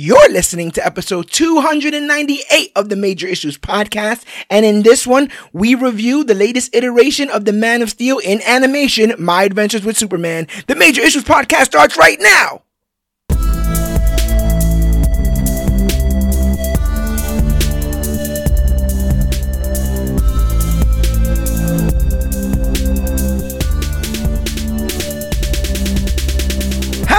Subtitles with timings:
[0.00, 5.74] You're listening to episode 298 of the Major Issues podcast, and in this one, we
[5.74, 10.46] review the latest iteration of the Man of Steel in animation, My Adventures with Superman.
[10.68, 12.62] The Major Issues podcast starts right now!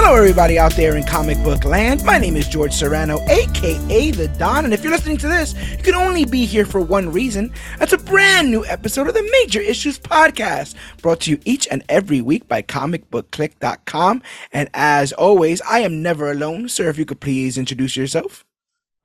[0.09, 2.03] Hello, everybody out there in comic book land.
[2.03, 5.83] My name is George Serrano, aka The Don, and if you're listening to this, you
[5.83, 7.53] can only be here for one reason.
[7.77, 10.73] That's a brand new episode of the Major Issues Podcast,
[11.03, 14.23] brought to you each and every week by comicbookclique.com.
[14.51, 16.69] And as always, I am never alone.
[16.69, 18.43] Sir, if you could please introduce yourself.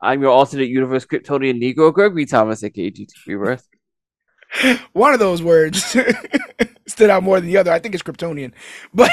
[0.01, 3.69] I'm your alternate universe Kryptonian Negro, Gregory Thomas, aka GT Rebirth.
[4.93, 5.85] One of those words
[6.87, 7.73] stood out more than the other.
[7.73, 8.53] I think it's Kryptonian,
[8.95, 9.11] but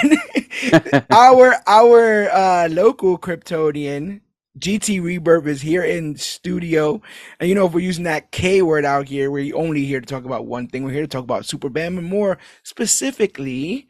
[1.09, 4.22] our our uh, local Kryptonian
[4.59, 7.02] GT Rebirth is here in studio,
[7.40, 10.06] and you know if we're using that K word out here, we're only here to
[10.06, 10.84] talk about one thing.
[10.84, 13.88] We're here to talk about Superman, and more specifically,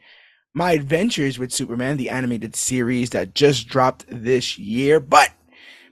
[0.54, 5.00] my adventures with Superman, the animated series that just dropped this year.
[5.00, 5.32] But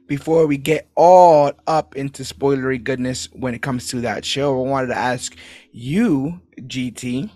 [0.10, 4.68] before we get all up into spoilery goodness when it comes to that show, I
[4.68, 5.38] wanted to ask
[5.72, 7.30] you, GT.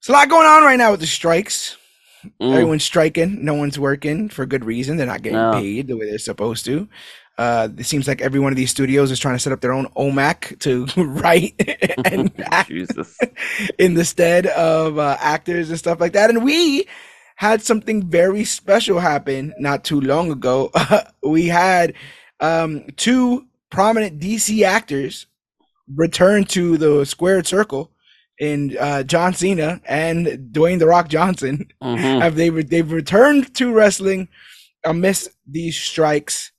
[0.00, 1.76] It's a lot going on right now with the strikes.
[2.40, 2.52] Mm.
[2.52, 3.44] Everyone's striking.
[3.44, 4.96] No one's working for good reason.
[4.96, 5.52] They're not getting No.
[5.52, 6.88] paid the way they're supposed to.
[7.38, 9.72] Uh, it seems like every one of these studios is trying to set up their
[9.72, 11.54] own OMAC to write
[12.04, 13.16] and act Jesus.
[13.78, 16.30] in the stead of uh, actors and stuff like that.
[16.30, 16.86] And we
[17.42, 20.70] had something very special happen not too long ago.
[21.24, 21.92] we had
[22.38, 25.26] um, two prominent DC actors
[25.92, 27.90] return to the squared circle
[28.38, 31.66] in uh, John Cena and Dwayne the Rock Johnson.
[31.82, 32.22] Mhm.
[32.22, 34.28] Have they re- they've returned to wrestling
[34.84, 36.52] amidst these strikes?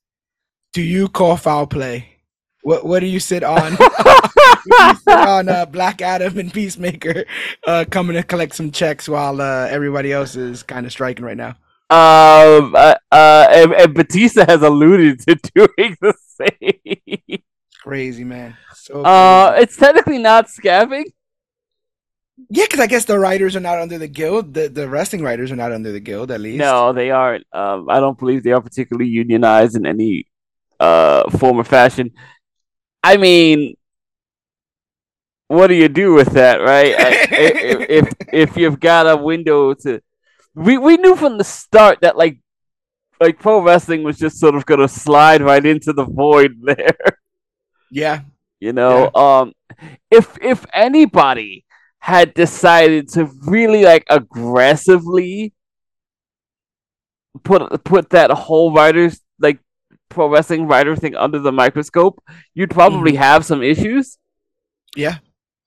[0.73, 2.09] Do you call foul play?
[2.63, 3.77] What what do you sit on?
[5.07, 7.25] on uh, Black Adam and Peacemaker
[7.67, 11.37] uh, coming to collect some checks while uh, everybody else is kind of striking right
[11.37, 11.55] now.
[11.89, 17.41] Um, uh, uh, and, and Batista has alluded to doing the same.
[17.83, 18.57] Crazy man.
[18.73, 19.63] So Uh, crazy.
[19.63, 21.03] it's technically not scabbing.
[22.49, 24.53] yeah, because I guess the writers are not under the guild.
[24.53, 26.59] The the wrestling writers are not under the guild at least.
[26.59, 27.45] No, they aren't.
[27.53, 30.25] Um, I don't believe they are particularly unionized in any
[30.79, 32.11] uh form or fashion.
[33.03, 33.75] I mean,
[35.47, 36.95] what do you do with that, right?
[36.97, 40.01] I- if, if you've got a window to,
[40.55, 42.39] we we knew from the start that like
[43.19, 46.97] like pro wrestling was just sort of gonna slide right into the void there.
[47.91, 48.21] Yeah.
[48.59, 49.53] You know, um,
[50.09, 51.65] if if anybody
[51.99, 55.53] had decided to really like aggressively
[57.43, 59.59] put put that whole writers like
[60.09, 62.21] pro wrestling writer thing under the microscope,
[62.53, 64.17] you'd probably have some issues.
[64.95, 65.17] Yeah.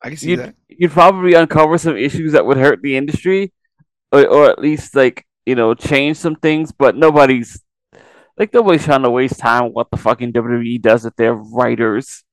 [0.07, 0.55] I can see You'd that.
[0.69, 3.53] you'd probably uncover some issues that would hurt the industry,
[4.13, 6.73] or or at least like you know change some things.
[6.73, 7.61] But nobody's
[8.39, 12.25] like nobody's trying to waste time what the fucking WWE does with their writers.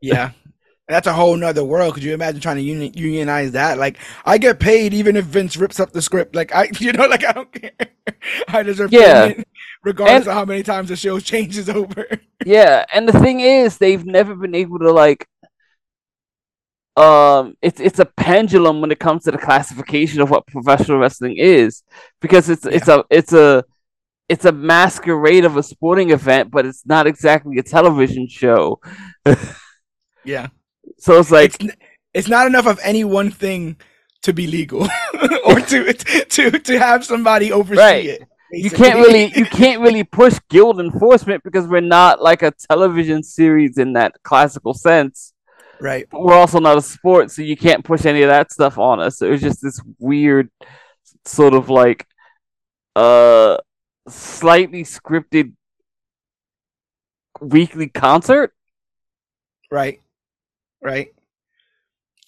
[0.00, 0.30] Yeah.
[0.88, 1.92] That's a whole nother world.
[1.92, 3.76] Could you imagine trying to uni- unionize that?
[3.76, 6.34] Like, I get paid even if Vince rips up the script.
[6.34, 7.72] Like, I, you know, like I don't care.
[8.48, 9.28] I deserve Yeah.
[9.28, 9.48] payment
[9.84, 12.06] regardless And- of how many times the show changes over.
[12.46, 15.26] Yeah, and the thing is, they've never been able to like.
[16.98, 21.36] Um, it's it's a pendulum when it comes to the classification of what professional wrestling
[21.36, 21.82] is,
[22.20, 23.64] because it's it's a it's a
[24.28, 28.80] it's a masquerade of a sporting event, but it's not exactly a television show.
[30.24, 30.48] Yeah.
[30.98, 31.74] So it's like, it's,
[32.12, 33.76] it's not enough of any one thing
[34.22, 34.82] to be legal
[35.46, 35.92] or to,
[36.28, 38.04] to, to have somebody oversee Right.
[38.06, 38.22] it.
[38.52, 43.22] you can't really you can't really push guild enforcement because we're not like a television
[43.22, 45.32] series in that classical sense.
[45.80, 46.06] Right.
[46.10, 49.00] but we're also not a sport, so you can't push any of that stuff on
[49.00, 49.20] us.
[49.22, 50.50] It was just this weird
[51.24, 52.06] sort of like
[52.96, 53.56] uh
[54.08, 55.52] slightly scripted
[57.40, 58.52] weekly concert.
[59.70, 60.00] Right.
[60.82, 61.08] Right.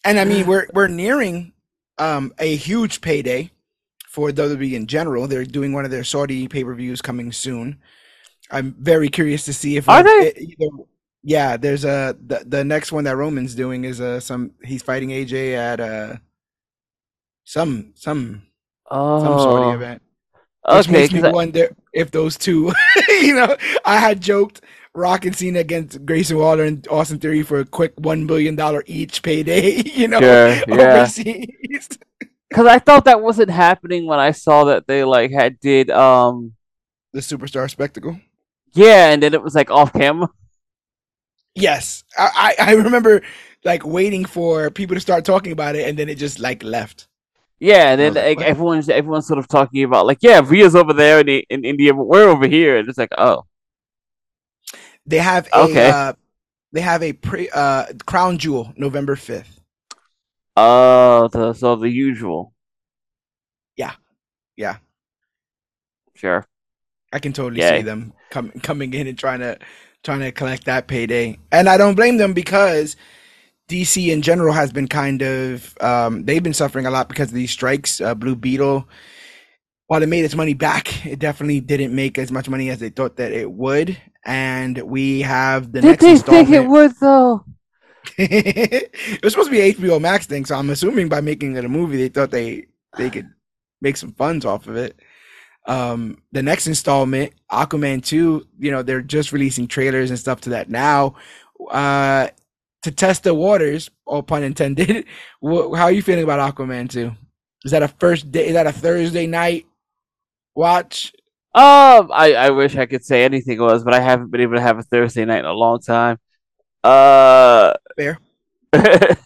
[0.05, 1.53] And I mean, we're we're nearing
[1.99, 3.51] um a huge payday
[4.09, 5.27] for WWE in general.
[5.29, 7.79] They're doing one of their Saudi pay per views coming soon.
[8.51, 10.11] I'm very curious to see if Are they?
[10.11, 10.85] it- either-
[11.23, 15.11] yeah, there's a the, the next one that Roman's doing is uh some he's fighting
[15.11, 16.17] AJ at uh
[17.45, 18.43] some some
[18.91, 20.03] some Saudi Oh, event.
[20.69, 20.93] Which okay.
[20.93, 22.73] makes me I- wonder if those two,
[23.09, 24.61] you know, I had joked
[24.95, 28.83] Rock and Cena against Grayson Waller and Austin Theory for a quick one billion dollar
[28.87, 31.01] each payday, you know, Sure, yeah.
[31.01, 31.89] overseas.
[32.49, 36.55] Because I thought that wasn't happening when I saw that they like had did um
[37.13, 38.21] the superstar spectacle.
[38.73, 40.29] Yeah, and then it was like off camera.
[41.55, 43.23] Yes, I, I remember
[43.65, 47.09] like waiting for people to start talking about it, and then it just like left.
[47.61, 50.93] Yeah, and then like, like, everyone's everyone's sort of talking about like, yeah, Rhea's over
[50.95, 53.45] there in, in India, but we're over here, and it's like, oh,
[55.07, 55.91] They have a Okay.
[55.91, 56.15] uh,
[56.73, 59.61] they have a pre uh crown jewel November fifth.
[60.57, 62.53] oh, the, so the usual.
[63.77, 63.95] Yeah.
[64.57, 64.79] Yeah.
[66.15, 66.47] Sure.
[67.13, 67.79] I can totally Yay.
[67.79, 69.59] see them com- coming in and trying to
[70.03, 72.97] trying to collect that payday, and I don't blame them because
[73.69, 77.35] DC in general has been kind of um, they've been suffering a lot because of
[77.35, 78.01] these strikes.
[78.01, 78.89] Uh, Blue Beetle,
[79.87, 82.91] while it made its money back, it definitely didn't make as much money as they
[82.91, 83.97] thought that it would.
[84.25, 87.45] And we have the Did next they think it would though?
[88.19, 91.65] it was supposed to be an HBO Max thing, so I'm assuming by making it
[91.65, 93.29] a movie, they thought they they could
[93.81, 94.99] make some funds off of it.
[95.67, 100.51] Um, the next installment, Aquaman 2, you know, they're just releasing trailers and stuff to
[100.51, 101.15] that now.
[101.71, 102.29] Uh,
[102.83, 105.05] to test the waters, all pun intended.
[105.43, 107.13] How are you feeling about Aquaman 2?
[107.65, 108.49] Is that a first day?
[108.49, 109.67] Is that a Thursday night
[110.55, 111.13] watch?
[111.53, 114.61] Um, I, I wish I could say anything was, but I haven't been able to
[114.61, 116.19] have a Thursday night in a long time.
[116.83, 118.19] Uh, Fair.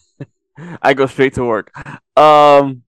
[0.83, 1.71] I go straight to work.
[2.17, 2.84] Um,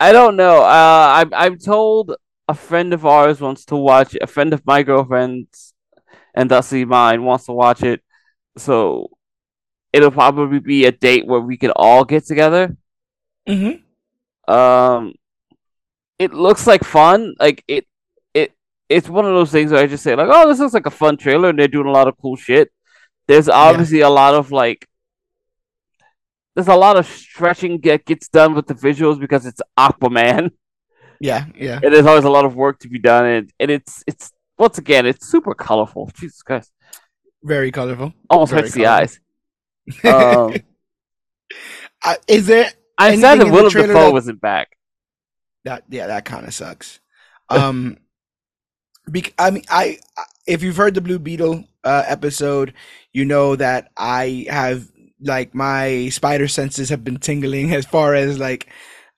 [0.00, 0.62] I don't know.
[0.62, 2.16] Uh, I'm I'm told
[2.48, 4.16] a friend of ours wants to watch.
[4.20, 5.74] A friend of my girlfriend's,
[6.34, 8.02] and thusly mine, wants to watch it.
[8.56, 9.10] So
[9.92, 12.76] it'll probably be a date where we can all get together.
[13.48, 14.52] Mm-hmm.
[14.52, 15.14] Um,
[16.18, 17.34] it looks like fun.
[17.38, 17.86] Like it,
[18.34, 18.52] it,
[18.88, 20.90] it's one of those things where I just say like, oh, this looks like a
[20.90, 22.72] fun trailer, and they're doing a lot of cool shit.
[23.28, 24.88] There's obviously a lot of like,
[26.60, 30.50] there's a lot of stretching that gets done with the visuals because it's Aquaman,
[31.20, 31.80] Yeah, yeah.
[31.82, 34.78] and there's always a lot of work to be done, and and it's it's once
[34.78, 36.10] again it's super colorful.
[36.18, 36.70] Jesus Christ,
[37.42, 38.12] Very colorful.
[38.28, 39.20] almost Very hurts the eyes.
[40.04, 40.54] Um,
[42.02, 44.76] Uh, is there I'm Anything that Willem Dafoe that- wasn't back.
[45.64, 47.00] that yeah that kind of sucks
[47.50, 47.98] um
[49.06, 52.72] bec- i mean I, I if you've heard the blue beetle uh episode
[53.12, 54.88] you know that i have
[55.22, 58.68] like my spider senses have been tingling as far as like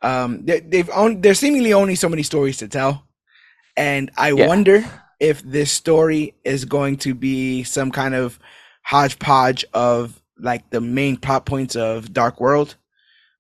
[0.02, 3.04] um they, they've on there's seemingly only so many stories to tell
[3.76, 4.48] and i Yeah.
[4.48, 4.84] wonder
[5.20, 8.38] if this story is going to be some kind of
[8.84, 12.76] hodgepodge of like the main plot points of dark world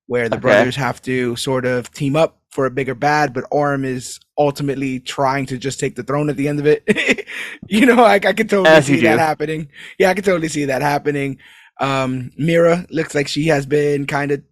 [0.06, 0.36] where the Okay.
[0.38, 5.00] brothers have to sort of team up for a bigger bad, but Orm is ultimately
[5.00, 7.26] trying to just take the throne at the end of it.
[7.68, 9.70] you know, I, I could totally As see that happening.
[9.98, 11.38] Yeah, I could totally see that happening.
[11.82, 14.42] Um, Mera looks like she has been kind of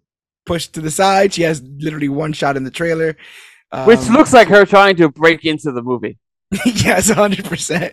[0.45, 1.33] pushed to the side.
[1.33, 3.17] She has literally one shot in the trailer.
[3.87, 6.19] Which Um, looks like her trying to break into the movie.
[6.67, 7.93] yes, hundred percent.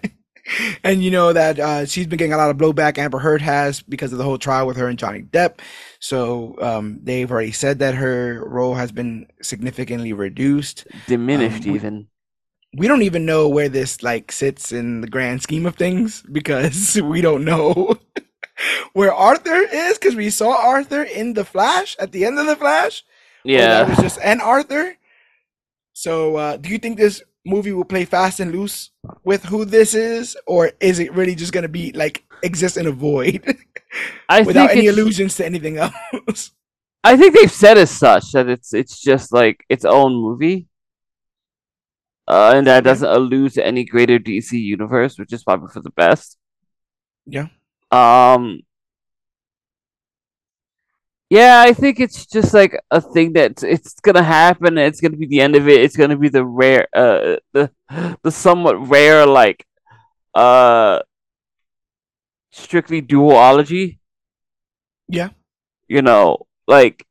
[0.84, 2.98] And you know that uh, she's been getting a lot of blowback.
[2.98, 5.60] Amber Heard has because of the whole trial with her and Johnny Depp.
[6.00, 10.88] So um, they've already said that her role has been significantly reduced.
[11.06, 12.08] Diminished Um, we- even.
[12.78, 17.00] We don't even know where this like sits in the grand scheme of things because
[17.04, 17.98] we don't know
[18.94, 22.56] where Arthur is because we saw Arthur in the Flash at the end of the
[22.56, 23.04] Flash.
[23.44, 24.96] Yeah, that was just an Arthur.
[25.94, 28.92] So, uh, do you think this movie will play fast and loose
[29.24, 32.92] with who this is, or is it really just gonna be like exist in a
[32.92, 33.42] void
[34.30, 35.78] I without any allusions to anything
[36.28, 36.52] else?
[37.04, 40.68] I think they've said as such that it's it's just like its own movie.
[42.28, 45.92] Uh, and that doesn't allude to any greater DC universe, which is probably for the
[45.92, 46.38] best.
[47.26, 47.48] yeah,
[47.92, 48.62] Um
[51.30, 54.78] Yeah, I think it's just like a thing that it's gonna happen.
[54.78, 55.82] It's gonna be the end of it.
[55.82, 57.70] It's gonna be the rare, uh, the
[58.24, 59.66] the somewhat rare, like,
[60.34, 61.02] uh,
[62.52, 64.00] strictly duology.
[65.08, 65.30] Yeah.
[65.88, 67.06] You know, like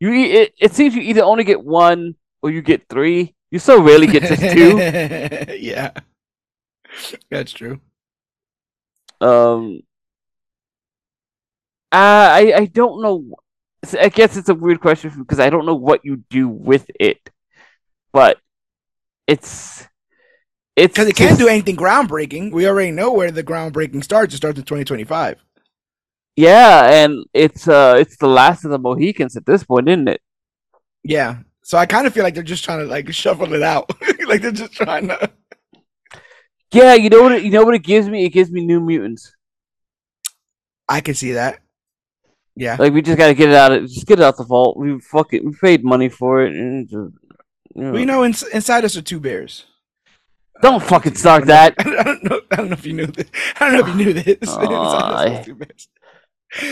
[0.00, 0.12] you.
[0.12, 3.34] It, it seems you either only get one or you get three.
[3.50, 4.78] You so rarely get just two.
[5.58, 5.92] yeah,
[7.30, 7.80] that's true.
[9.20, 9.82] Um,
[11.92, 13.36] I I don't know.
[14.00, 17.30] I guess it's a weird question because I don't know what you do with it,
[18.12, 18.38] but
[19.26, 19.86] it's
[20.76, 22.52] it's Because it can't do anything groundbreaking.
[22.52, 24.34] We already know where the groundbreaking starts.
[24.34, 25.38] It starts in 2025.
[26.36, 30.22] Yeah, and it's uh it's the last of the Mohicans at this point, isn't it?
[31.04, 33.90] Yeah, so I kind of feel like they're just trying to like shuffle it out.
[34.26, 35.30] like they're just trying to.
[36.72, 38.24] Yeah, you know what it, you know what it gives me?
[38.24, 39.34] It gives me New Mutants.
[40.88, 41.61] I can see that.
[42.56, 42.76] Yeah.
[42.78, 44.76] Like we just gotta get it out of just get it out the vault.
[44.76, 45.44] We fuck it.
[45.44, 47.12] We paid money for it, and just,
[47.74, 49.64] you know, in, inside us are two bears.
[50.60, 51.74] Don't uh, fucking start that.
[51.78, 52.40] I don't know.
[52.50, 53.28] I don't know if you knew this.
[53.58, 54.36] I don't know if you knew this.
[54.48, 55.46] Us I,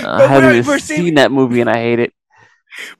[0.05, 2.13] uh, I haven't we're- even we're seen seeing- that movie and I hate it.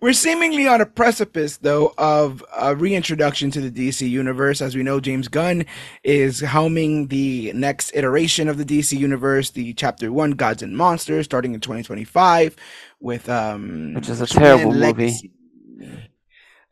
[0.01, 4.61] We're seemingly on a precipice, though, of a reintroduction to the DC universe.
[4.61, 5.65] As we know, James Gunn
[6.05, 11.25] is helming the next iteration of the DC universe, the Chapter One Gods and Monsters,
[11.25, 12.57] starting in 2025,
[13.01, 14.81] with um, Which is a terrible movie.
[14.81, 15.33] Legacy.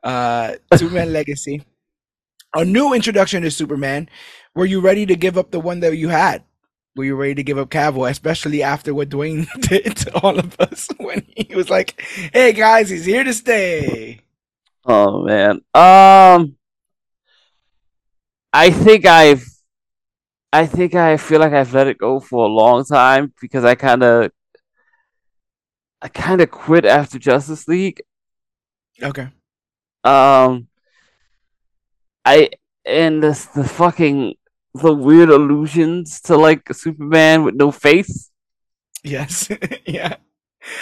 [0.02, 1.62] Uh, Superman Legacy,
[2.54, 4.08] a new introduction to Superman.
[4.54, 6.44] Were you ready to give up the one that you had?
[6.98, 10.58] Were you ready to give up Cavill, especially after what Dwayne did to all of
[10.58, 12.02] us when he was like,
[12.32, 14.22] "Hey guys, he's here to stay."
[14.84, 15.60] Oh man.
[15.74, 16.56] Um
[18.52, 19.44] I think I've
[20.52, 23.76] I think I feel like I've let it go for a long time because I
[23.76, 24.32] kind of
[26.02, 28.02] I kind of quit after Justice League.
[29.00, 29.28] Okay.
[30.02, 30.66] Um
[32.24, 32.50] I
[32.84, 34.34] and the the fucking
[34.74, 38.30] the weird allusions to like Superman with no face.
[39.02, 39.48] Yes.
[39.86, 40.16] yeah.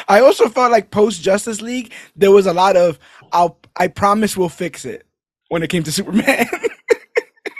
[0.09, 2.99] I also felt like post Justice League, there was a lot of
[3.33, 5.07] "I'll I promise we'll fix it"
[5.49, 6.47] when it came to Superman.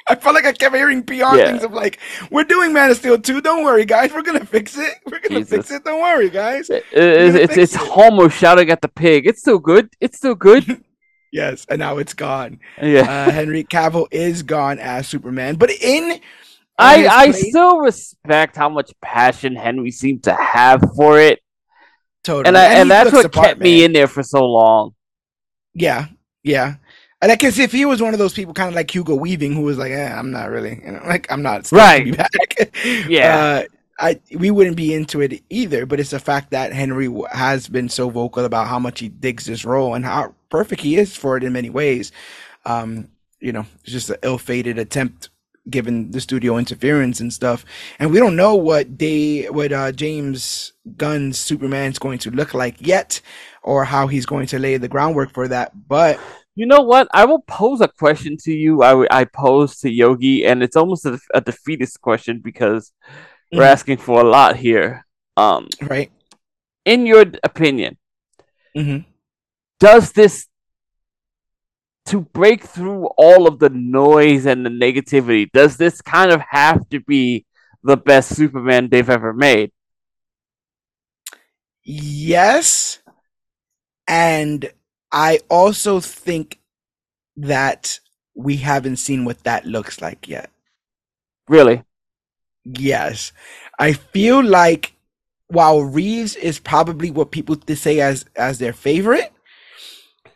[0.09, 1.47] I felt like I kept hearing PR Yeah.
[1.51, 1.99] things of like,
[2.31, 3.41] "We're doing Man of Steel 2.
[3.41, 4.13] Don't worry, guys.
[4.13, 4.95] We're gonna fix it.
[5.11, 5.85] We're gonna fix it.
[5.85, 7.81] Don't worry, guys." It- it's gonna it's, it's it.
[7.91, 9.27] Homer shouting at the pig.
[9.27, 9.91] It's still good.
[10.01, 10.83] It's still good.
[11.33, 12.61] Yes, and now it's gone.
[12.81, 13.01] Yeah.
[13.03, 16.21] Uh, Henry Cavill is gone as Superman, but in
[16.79, 21.41] I I place- still respect how much passion Henry seemed to have for it,
[22.25, 24.45] totally, and I, and, he that's what the part, kept me in there for so
[24.47, 24.95] long.
[25.75, 26.07] Yeah,
[26.43, 26.77] yeah.
[27.23, 29.55] And I guess if he was one of those people, kind of like Hugo Weaving,
[29.55, 32.05] who was like, eh, "I'm not really, you know, like I'm not Right.
[32.05, 32.75] to be back."
[33.09, 33.37] Yeah.
[33.39, 33.63] uh,
[33.99, 35.87] I we wouldn't be into it either.
[35.87, 39.47] But it's the fact that Henry has been so vocal about how much he digs
[39.47, 42.13] this role and how perfect he is for it in many ways.
[42.65, 43.09] Um,
[43.41, 45.31] you know, it's just an ill-fated attempt
[45.69, 47.65] given the studio interference and stuff.
[47.99, 52.77] And we don't know what they what uh James Gunn's Superman's going to look like
[52.87, 53.21] yet
[53.63, 55.73] or how he's going to lay the groundwork for that.
[55.89, 56.21] But
[56.55, 57.09] You know what?
[57.13, 58.83] I will pose a question to you.
[58.83, 62.93] I I pose to Yogi, and it's almost a, a defeatist question because
[63.53, 63.73] we're Mhm.
[63.73, 65.07] asking for a lot here.
[65.37, 66.11] Um, right.
[66.85, 67.99] in your opinion,
[68.77, 69.09] mm-hmm.
[69.81, 70.47] does this
[72.07, 75.51] to break through all of the noise and the negativity?
[75.53, 77.45] Does this kind of have to be
[77.83, 79.73] the best Superman they've ever made?
[81.83, 83.01] Yes.
[84.09, 84.71] And
[85.13, 86.61] I also think
[87.37, 88.01] that
[88.35, 90.51] we haven't seen what that looks like yet.
[91.49, 91.83] Really?
[92.67, 93.33] Yes.
[93.79, 94.95] I feel like
[95.49, 99.33] while Reeves is probably what people to say as as their favorite,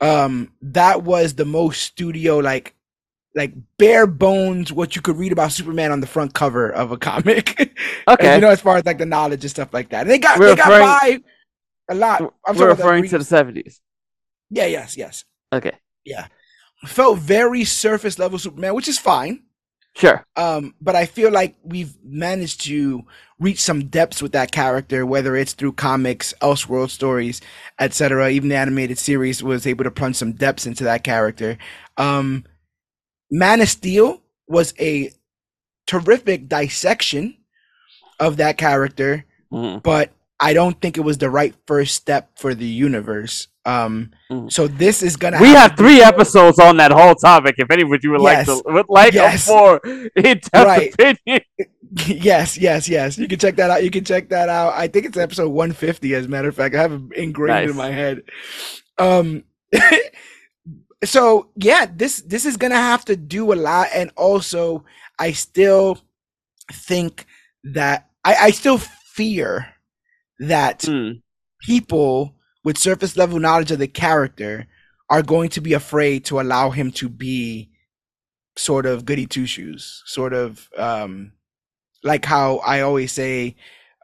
[0.01, 2.75] um, that was the most studio like
[3.35, 6.97] like bare bones what you could read about Superman on the front cover of a
[6.97, 7.75] comic.
[8.09, 8.35] Okay.
[8.35, 10.01] you know, as far as like the knowledge and stuff like that.
[10.01, 11.21] And they got We're they got by
[11.89, 12.21] a lot.
[12.21, 13.81] I'm We're talking about the referring to the seventies.
[14.49, 15.25] Yeah, yes, yes.
[15.53, 15.73] Okay.
[16.05, 16.27] Yeah.
[16.87, 19.45] Felt very surface level Superman, which is fine.
[19.97, 20.25] Sure.
[20.37, 23.05] Um, but I feel like we've managed to
[23.39, 27.41] reach some depths with that character, whether it's through comics, Elseworld stories,
[27.79, 28.31] etc.
[28.31, 31.59] Even the animated series was able to plunge some depths into that character.
[31.97, 32.45] Um,
[33.31, 35.13] Man of Steel was a
[35.87, 37.37] terrific dissection
[38.21, 39.83] of that character, Mhm.
[39.83, 43.49] but I don't think it was the right first step for the universe.
[43.67, 44.51] Um, Mhm.
[44.51, 47.57] so this is gonna We have have to be three episodes on that whole topic.
[47.59, 49.49] If anybody would like to, would like Yes.
[49.49, 50.95] a more in-depth Right.
[50.95, 51.43] opinion.
[52.07, 53.19] yes, yes, yes.
[53.19, 53.85] You can check that out.
[53.85, 54.73] You can check that out.
[54.75, 56.75] I think it's episode 150, as a matter of fact.
[56.75, 58.23] I have it ingrained in my head.
[58.99, 59.45] Um
[61.05, 63.89] so yeah, this this is gonna have to do a lot.
[63.95, 64.85] And also
[65.19, 65.99] I still
[66.73, 67.27] think
[67.65, 69.67] that I, I still fear
[70.39, 71.11] that Hmm.
[71.63, 74.67] people with surface level knowledge of the character
[75.09, 77.71] are going to be afraid to allow him to be
[78.57, 81.33] sort of goody two shoes, sort of um,
[82.05, 83.57] like how I always say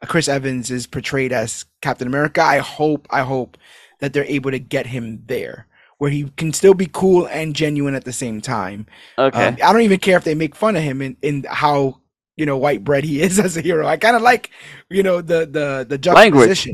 [0.02, 2.42] uh, Chris Evans is portrayed as Captain America.
[2.42, 3.56] I hope, I hope
[4.00, 5.66] that they're able to get him there
[5.98, 8.86] where he can still be cool and genuine at the same time.
[9.18, 9.46] Okay.
[9.46, 12.00] Um, I don't even care if they make fun of him in, in how
[12.36, 13.86] you know white bread he is as a hero.
[13.86, 14.50] I kind of like
[14.90, 16.68] you know the the the Language.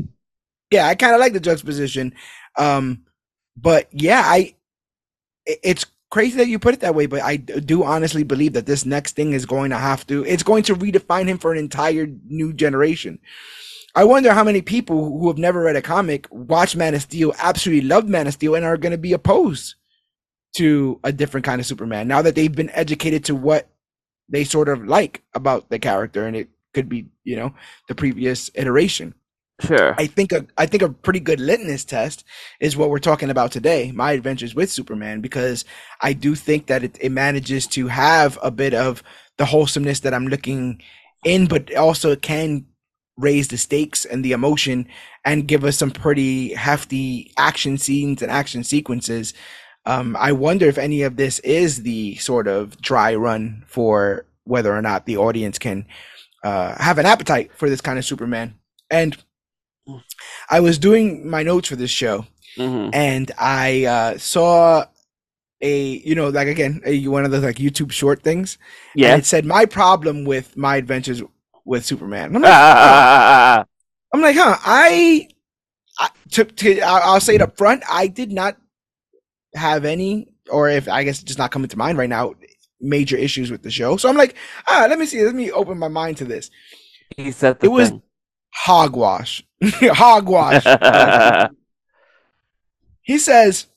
[0.73, 2.15] Yeah, I kind of like the juxtaposition.
[2.57, 3.03] Um,
[3.55, 4.55] but yeah, I
[5.45, 8.83] it's crazy that you put it that way, but I do honestly believe that this
[8.83, 12.07] next thing is going to have to it's going to redefine him for an entire
[12.25, 13.19] new generation.
[13.93, 17.35] I wonder how many people who have never read a comic watch Man of Steel,
[17.37, 19.75] absolutely loved Man of Steel, and are going to be opposed
[20.55, 22.07] to a different kind of Superman.
[22.07, 23.69] Now that they've been educated to what
[24.27, 27.53] they sort of like about the character, and it could be, you know,
[27.87, 29.13] the previous iteration.
[29.65, 29.95] Sure.
[29.97, 32.23] I think a I think a pretty good litmus test
[32.59, 35.63] is what we're talking about today, my adventures with Superman, because
[36.01, 39.03] I do think that it, it manages to have a bit of
[39.37, 40.81] the wholesomeness that I'm looking
[41.23, 42.65] in, but also it can
[43.17, 44.87] raise the stakes and the emotion
[45.23, 49.33] and give us some pretty hefty action scenes and action sequences.
[49.85, 54.75] Um, I wonder if any of this is the sort of dry run for whether
[54.75, 55.85] or not the audience can
[56.43, 58.55] uh, have an appetite for this kind of Superman.
[58.89, 59.17] And
[60.49, 62.25] I was doing my notes for this show,
[62.57, 64.85] hmm and I uh, saw
[65.61, 68.57] a you know like again a, one of those like YouTube short things.
[69.03, 69.17] And Yeah.
[69.17, 71.23] it said my problem with my adventures
[71.65, 72.35] with Superman.
[72.35, 73.65] I'm like, huh.
[74.13, 74.57] I'm like, huh?
[74.63, 75.27] I,
[75.99, 77.83] I to, to I'll say it up front.
[77.89, 78.57] I did not
[79.55, 82.33] have any, or if I guess it's just not coming to mind right now,
[82.81, 83.97] major issues with the show.
[83.97, 84.35] So I'm like,
[84.67, 85.23] ah, let me see.
[85.23, 86.51] Let me open my mind to this.
[87.17, 88.03] he said the It was thing.
[88.53, 89.43] Hogwash.
[89.63, 90.63] hogwash.
[93.01, 93.67] he says,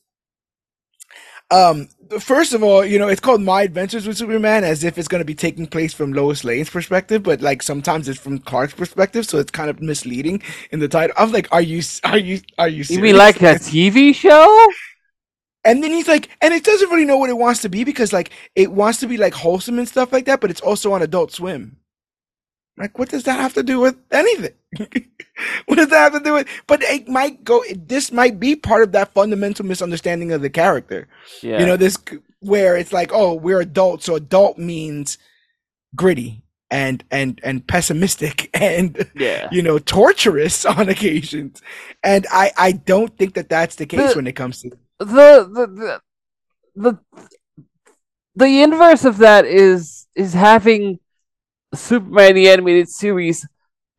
[1.51, 1.89] um,
[2.21, 5.21] first of all, you know, it's called My Adventures with Superman as if it's going
[5.21, 9.27] to be taking place from Lois Lane's perspective, but like sometimes it's from Clark's perspective,
[9.27, 11.15] so it's kind of misleading in the title.
[11.19, 13.03] I'm like, are you, are you, are you you serious?
[13.03, 14.69] mean like a TV show?
[15.65, 18.13] And then he's like, and it doesn't really know what it wants to be because
[18.13, 21.03] like it wants to be like wholesome and stuff like that, but it's also on
[21.03, 21.77] Adult Swim.
[22.79, 24.53] Like, what does that have to do with anything?
[25.67, 26.49] what does that have to do with?
[26.67, 27.65] But it might go.
[27.75, 31.09] This might be part of that fundamental misunderstanding of the character.
[31.43, 31.61] Yeah.
[31.61, 31.97] You know, this
[32.41, 35.17] where it's like, oh, we're adults, so adult means
[35.95, 39.49] gritty and and and pessimistic and yeah.
[39.53, 41.63] you know torturous on occasions.
[42.03, 45.07] And I I don't think that that's the case The- when it comes to the
[45.07, 46.01] the the
[46.79, 46.99] the,
[48.35, 50.99] the inverse of that is is having
[51.77, 53.47] Superman the animated series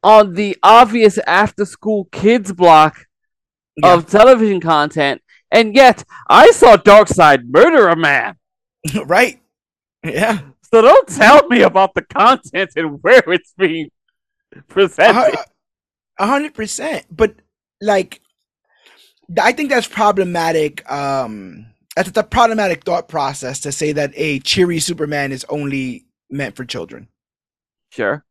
[0.04, 3.06] on the obvious after school kids block
[3.78, 3.94] Yeah.
[3.94, 5.22] of television content,
[5.52, 8.36] and yet I saw Darkseid murder a man.
[9.06, 9.40] right.
[10.04, 10.40] Yeah.
[10.74, 13.90] So don't tell me about the content and where it's being
[14.68, 15.38] presented.
[16.20, 17.06] A hundred percent.
[17.12, 17.36] But
[17.80, 18.20] like,
[19.42, 20.90] I think that's problematic.
[20.92, 26.56] Um, that's a problematic thought process to say that a cheery Superman is only meant
[26.56, 27.08] for children.
[27.90, 28.24] Sure.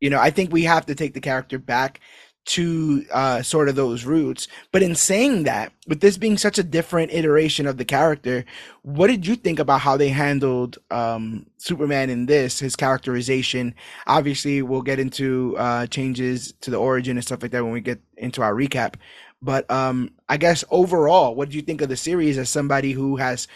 [0.00, 2.00] You know, I think we have to take the character back
[2.46, 4.48] to uh, sort of those roots.
[4.72, 8.44] But in saying that, with this being such a different iteration of the character,
[8.82, 13.74] what did you think about how they handled um, Superman in this, his characterization?
[14.06, 17.80] Obviously, we'll get into uh, changes to the origin and stuff like that when we
[17.80, 18.96] get into our recap.
[19.42, 23.16] But um, I guess overall, what do you think of the series as somebody who
[23.16, 23.48] has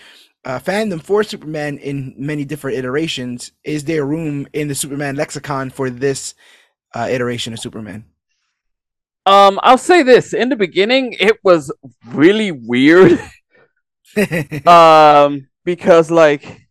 [0.45, 3.53] uh, fandom for Superman in many different iterations?
[3.65, 6.35] Is there room in the Superman lexicon for this
[6.95, 8.05] uh, iteration of Superman?
[9.27, 11.73] Um, I'll say this: in the beginning, it was
[12.07, 13.21] really weird.
[14.67, 16.69] um, because like,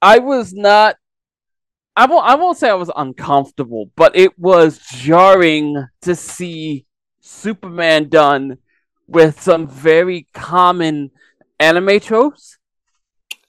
[0.00, 0.96] I was not.
[1.94, 2.26] I won't.
[2.26, 6.86] I won't say I was uncomfortable, but it was jarring to see
[7.20, 8.58] Superman done
[9.06, 11.10] with some very common
[11.58, 12.58] anime tropes.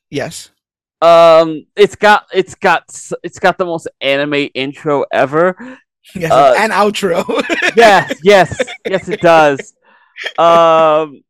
[0.10, 0.52] yes.
[1.00, 2.84] Um, it's got it's got
[3.24, 5.56] it's got the most anime intro ever.
[6.16, 6.32] Yes.
[6.32, 7.24] Uh, and outro.
[7.76, 9.74] yes, yes, yes, it does.
[10.40, 11.22] Um,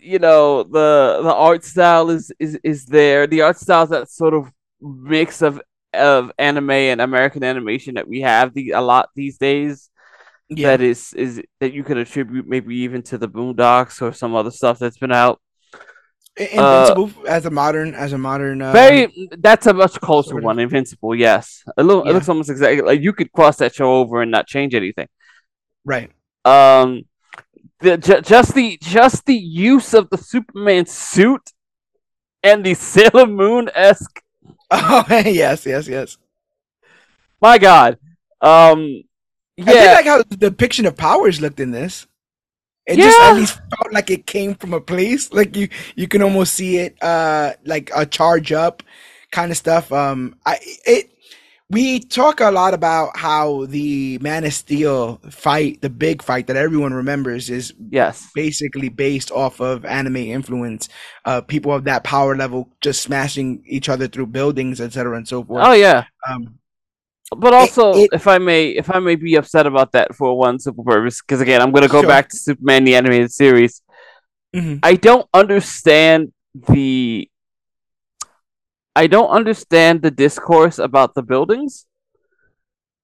[0.00, 3.26] you know the the art style is is is there.
[3.26, 5.60] The art style is that sort of mix of
[5.94, 9.88] of anime and American animation that we have the a lot these days.
[10.48, 10.68] yeah.
[10.68, 14.50] That is is that you could attribute maybe even to the Boondocks or some other
[14.50, 15.40] stuff that's been out.
[16.38, 20.44] Invincible as a modern as a modern uh, Very, that's a much closer sort of.
[20.44, 20.58] one.
[20.58, 21.62] Invincible, yes.
[21.78, 22.10] It, look, Yeah.
[22.10, 25.08] it looks almost exactly like you could cross that show over and not change anything.
[25.84, 26.10] right.
[26.44, 27.04] um
[27.80, 31.52] the ju- just the just the use of the Superman suit
[32.42, 34.20] and the Sailor Moon esque.
[34.70, 36.18] Oh yes, yes, yes.
[37.40, 37.98] My God,
[38.40, 39.02] um,
[39.56, 42.06] yeah, I did like how the depiction of powers looked in this.
[42.86, 43.30] It just Yeah.
[43.30, 45.32] at least felt like it came from a place.
[45.32, 48.82] Like you, you can almost see it, uh, like a charge up
[49.32, 49.92] kind of stuff.
[49.92, 51.10] Um, I it.
[51.68, 56.54] We talk a lot about how the Man of Steel fight, the big fight that
[56.54, 60.88] everyone remembers, is yes, basically based off of anime influence.
[61.24, 65.42] Uh, people of that power level just smashing each other through buildings, etc., and so
[65.42, 65.64] forth.
[65.66, 66.04] oh yeah.
[66.30, 66.56] Um,
[67.34, 70.58] But also, it- if I may, if I may be upset about that for one
[70.58, 72.08] simple purpose, because again, I'm going to go Sure.
[72.08, 73.82] back to Superman the animated series.
[74.54, 74.78] mhm.
[74.82, 76.32] I don't understand
[76.68, 77.28] the
[78.94, 81.84] I don't understand the discourse about the buildings.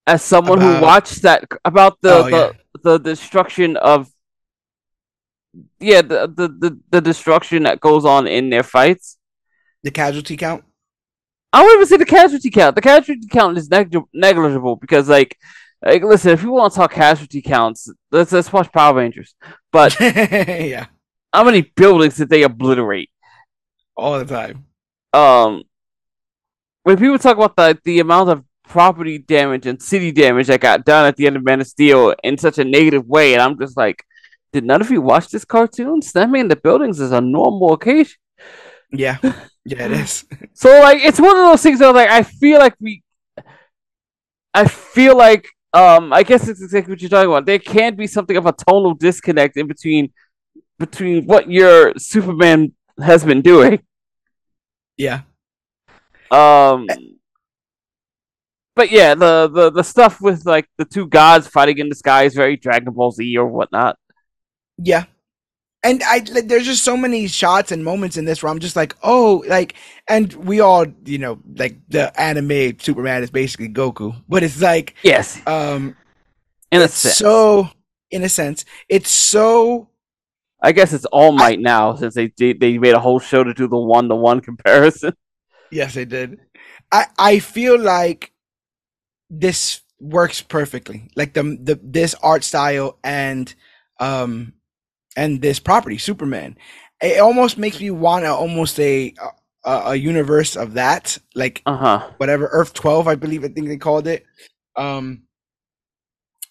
[0.06, 2.52] As someone About- who watched that about the Oh, the, yeah.
[2.82, 4.08] the destruction of
[5.80, 9.18] yeah the, the the the destruction that goes on in their fights.
[9.82, 10.64] The casualty count.
[11.52, 12.74] I won't even say the casualty count.
[12.76, 15.36] The casualty count is neg- negligible because like
[15.84, 19.34] like listen, if you want to talk casualty counts, let's let's watch Power Rangers.
[19.70, 20.86] But yeah,
[21.32, 23.10] how many buildings did they obliterate?
[23.96, 24.64] all the time.
[25.12, 25.62] um
[26.82, 30.84] when people talk about the the amount of property damage and city damage that got
[30.84, 33.58] done at the end of Man of Steel in such a negative way, and I'm
[33.58, 34.04] just like,
[34.52, 36.00] did none of you watch this cartoon?
[36.02, 38.16] Slamming the buildings is a normal occasion.
[38.92, 39.18] Yeah,
[39.64, 40.24] yeah, it is.
[40.54, 43.02] So like, it's one of those things where like I feel like we,
[44.54, 47.46] I feel like um I guess it's exactly what you're talking about.
[47.46, 50.12] There can be something of a tonal disconnect in between
[50.78, 52.72] between what your Superman
[53.02, 53.80] has been doing
[54.96, 55.22] Yeah,
[56.30, 56.86] Um,
[58.74, 62.24] but yeah, the, the the stuff with like the two gods fighting in the sky
[62.24, 63.98] is very Dragon Ball Z or whatnot.
[64.78, 65.04] yeah.
[65.84, 68.76] And I, like, there's just so many shots and moments in this where I'm just
[68.76, 69.74] like, oh, like,
[70.06, 74.94] and we all, you know, like the anime Superman is basically Goku, but it's like,
[75.02, 75.96] Yes, um,
[76.70, 77.16] in a sense.
[77.16, 77.68] so,
[78.10, 79.88] in a sense, it's so
[80.62, 83.52] I guess it's All Might now since they they they made a whole show to
[83.52, 85.14] do the one to one comparison.
[85.70, 86.38] Yes, they did.
[86.92, 88.32] I I feel like
[89.28, 91.10] this works perfectly.
[91.16, 93.52] Like the the this art style and
[93.98, 94.52] um
[95.16, 96.56] and this property, Superman.
[97.02, 99.14] It almost makes me want to almost a,
[99.64, 102.10] a a universe of that, like Uh huh.
[102.18, 104.24] whatever Earth 12, I believe I think they called it.
[104.76, 105.22] Um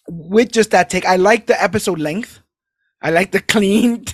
[0.08, 1.04] with just that take.
[1.06, 2.40] I like the episode length.
[3.00, 4.04] I like the clean,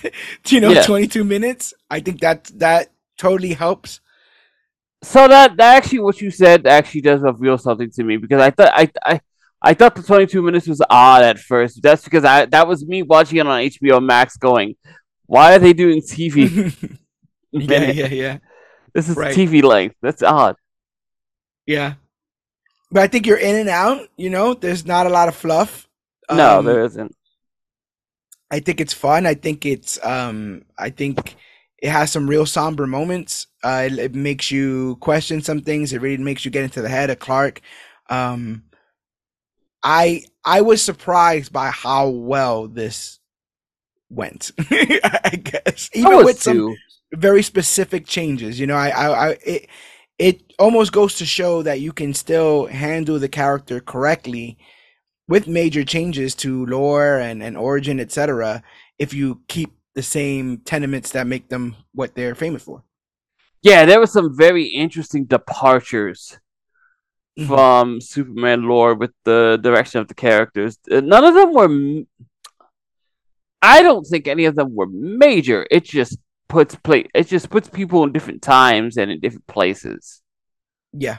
[0.47, 0.83] you know, Yeah.
[0.85, 1.73] 22 minutes.
[1.89, 3.99] I think that that totally helps.
[5.03, 8.51] So that that actually what you said actually does reveal something to me because I
[8.51, 9.21] thought I I.
[9.61, 11.81] I thought the 22 minutes was odd at first.
[11.81, 14.75] That's because I that was me watching it on HBO Max going,
[15.25, 16.53] why are they doing TV
[17.51, 18.37] yeah, yeah, yeah.
[18.93, 19.31] This is Right.
[19.31, 19.95] TV length.
[20.01, 20.55] That's odd.
[21.65, 21.95] Yeah.
[22.91, 25.87] But I think you're in and out, you know, there's not a lot of fluff.
[26.31, 27.15] No, Um, there isn't.
[28.51, 29.25] I think it's fun.
[29.25, 31.35] I think it's um I think
[31.77, 33.47] it has some real somber moments.
[33.63, 35.93] Uh it, it makes you question some things.
[35.93, 37.61] It really makes you get into the head of Clark.
[38.09, 38.63] Um
[39.83, 43.19] I I was surprised by how well this
[44.09, 44.51] went.
[44.59, 45.89] I guess.
[46.03, 46.75] I Even was with some too.
[47.13, 48.59] very specific changes.
[48.59, 49.67] You know, I, I, I it,
[50.17, 54.57] it almost goes to show that you can still handle the character correctly
[55.27, 58.63] with major changes to lore and, and origin, etc.
[58.97, 62.83] If you keep the same tenements that make them what they're famous for.
[63.61, 66.39] Yeah, there were some very interesting departures
[67.39, 67.47] Mhm.
[67.47, 70.77] from Superman lore with the direction of the characters.
[70.91, 72.03] Uh, None of them were.
[73.61, 75.65] I don't think any of them were major.
[75.69, 77.05] It just puts play.
[77.13, 80.21] It just puts people in different times and in different places.
[80.93, 81.17] Yeah,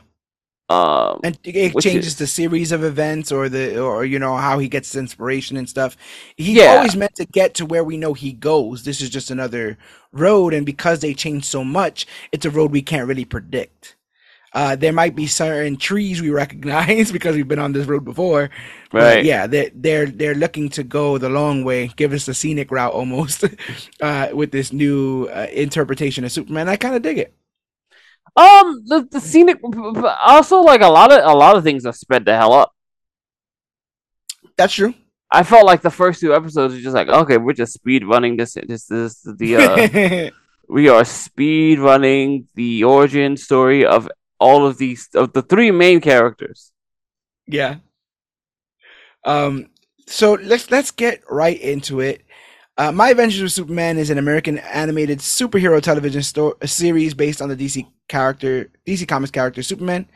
[0.68, 4.36] Um, and it- it changes is- the series of events or the or you know
[4.36, 5.96] how he gets inspiration and stuff.
[6.36, 6.76] He's Yeah.
[6.76, 8.84] always meant to get to where we know he goes.
[8.84, 9.78] This is just another
[10.12, 13.96] road, and because they change so much, it's a road we can't really predict.
[14.52, 18.50] Uh, there might be certain trees we recognize because we've been on this road before.
[18.90, 19.24] but right.
[19.24, 22.92] yeah, they're they're they're looking to go the long way, give us a scenic route
[22.92, 23.44] almost
[24.00, 26.68] uh, with this new uh, interpretation of Superman.
[26.68, 27.34] I kind of dig it.
[28.36, 29.60] Um, the the scenic.
[30.24, 32.72] Also, like a lot of a lot of things are sped the hell up.
[34.56, 34.94] That's true.
[35.32, 38.36] I felt like the first two episodes are just like, okay, we're just speed running
[38.36, 38.54] this.
[38.54, 40.30] This this the uh,
[40.68, 44.08] we are speed running the origin story of
[44.40, 46.72] all of these of the three main characters.
[47.46, 47.76] Yeah.
[49.24, 49.68] Um.
[50.06, 52.22] So let's let's get right into it.
[52.78, 57.42] Uh, My Adventures with Superman is an American animated superhero television sto- a series based
[57.42, 60.08] on the DC character DC Comics character Superman.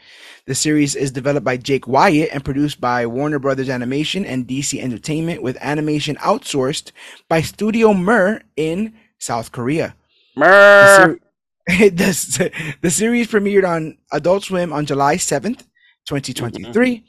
[0.47, 4.81] The series is developed by Jake Wyatt and produced by Warner Brothers Animation and DC
[4.81, 6.91] Entertainment, with animation outsourced
[7.29, 9.95] by Studio Mir in South Korea.
[10.37, 11.19] Mir.
[11.69, 15.61] the, the series premiered on Adult Swim on July 7th,
[16.07, 17.03] 2023,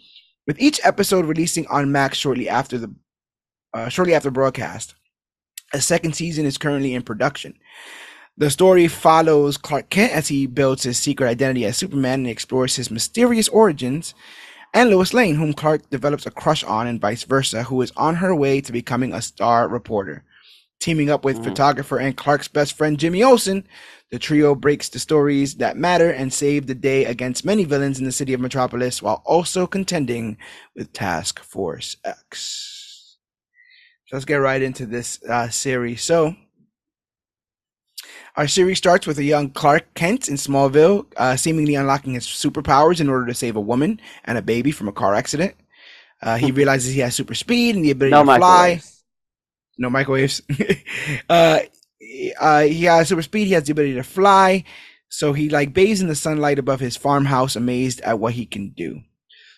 [0.47, 2.95] with each episode releasing on Max shortly after the
[3.73, 4.95] uh, shortly after broadcast.
[5.73, 7.55] A second season is currently in production.
[8.37, 12.77] The story follows Clark Kent as he builds his secret identity as Superman and explores
[12.77, 14.13] his mysterious origins,
[14.73, 18.15] and Lois Lane, whom Clark develops a crush on, and vice versa, who is on
[18.15, 20.23] her way to becoming a star reporter.
[20.79, 21.43] Teaming up with Mhm.
[21.45, 23.65] photographer and Clark's best friend Jimmy Olsen,
[24.11, 28.05] the trio breaks the stories that matter and save the day against many villains in
[28.05, 30.37] the city of Metropolis while also contending
[30.75, 33.17] with Task Force X.
[34.05, 36.03] So let's get right into this uh, series.
[36.03, 36.35] So,
[38.37, 42.99] our series starts with a young Clark Kent in Smallville, uh, seemingly unlocking his superpowers
[42.99, 45.55] in order to save a woman and a baby from a car accident.
[46.21, 48.94] Uh, he realizes he has super speed and the ability No to fly microwaves.
[49.77, 50.41] No microwaves.
[51.29, 51.59] uh,
[52.39, 53.47] uh, he has super speed.
[53.47, 54.63] He has the ability to fly.
[55.09, 58.69] So he like bathes in the sunlight above his farmhouse, amazed at what he can
[58.69, 59.01] do.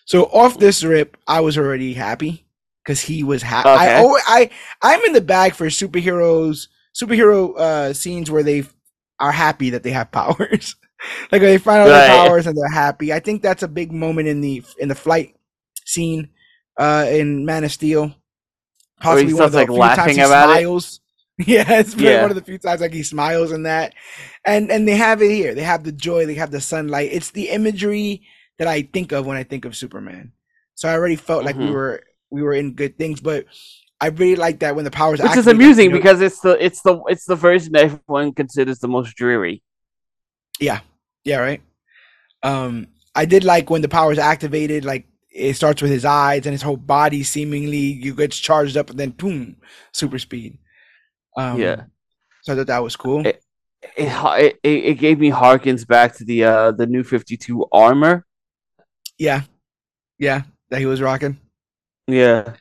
[0.06, 2.46] So off this rip, I was already happy
[2.84, 3.68] because he was happy.
[3.68, 4.20] I, Okay.
[4.26, 4.50] I
[4.82, 8.64] I'm in the bag for superheroes, superhero uh, scenes where they
[9.20, 10.76] are happy that they have powers.
[11.32, 12.06] like when they find out their Right.
[12.06, 13.12] powers and they're happy.
[13.12, 15.34] I think that's a big moment in the in the flight
[15.84, 16.30] scene
[16.78, 18.14] uh, in Man of Steel.
[19.00, 20.52] Possibly one of the like, few times laughing he about it?
[20.62, 21.00] smiles.
[21.46, 22.22] Yeah, it's Yeah.
[22.22, 23.94] one of the few times like he smiles in that,
[24.44, 25.54] and and they have it here.
[25.54, 26.26] They have the joy.
[26.26, 27.10] They have the sunlight.
[27.12, 28.22] It's the imagery
[28.58, 30.32] that I think of when I think of Superman.
[30.74, 31.72] So I already felt like we Mhm.
[31.72, 33.46] were we were in good things, but
[34.00, 36.82] I really like that when the powers Which is amusing know- because it's the it's
[36.82, 39.62] the it's the version that everyone considers the most dreary.
[40.58, 40.80] Yeah,
[41.22, 41.62] yeah, right.
[42.42, 45.06] Um, I did like when the powers activated, like
[45.38, 48.98] it starts with his eyes and his whole body seemingly you gets charged up and
[48.98, 49.56] then boom,
[49.92, 50.58] super speed.
[51.36, 51.84] Um, Yeah.
[52.42, 53.26] So I thought that was cool.
[53.26, 53.42] It-
[53.96, 58.24] It, it it gave me harkens back to the uh the new Fifty Two armor.
[59.18, 59.42] yeah,
[60.18, 61.38] yeah, that he was rocking.
[62.08, 62.54] Yeah.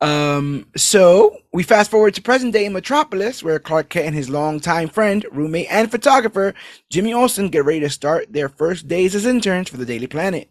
[0.00, 4.30] Um, so we fast forward to present day in Metropolis, where Clark Kent and his
[4.30, 6.54] longtime friend, roommate, and photographer
[6.88, 10.48] Jimmy Olsen get ready to start their first days as interns for the Daily Planet.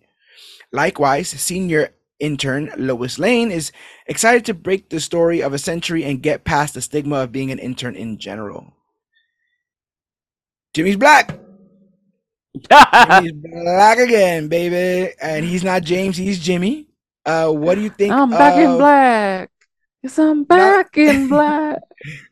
[0.72, 3.72] Likewise, senior intern Lois Lane is
[4.06, 7.52] excited to break the story of a century and get past the stigma of being
[7.52, 8.74] an intern in general.
[10.74, 11.40] Jimmy's black.
[12.70, 16.18] Jimmy's black again, baby, and he's not James.
[16.18, 16.88] He's Jimmy.
[17.26, 18.14] Uh, what do you think?
[18.14, 19.52] I'm back in black.
[20.02, 21.80] Yes, I'm back in black.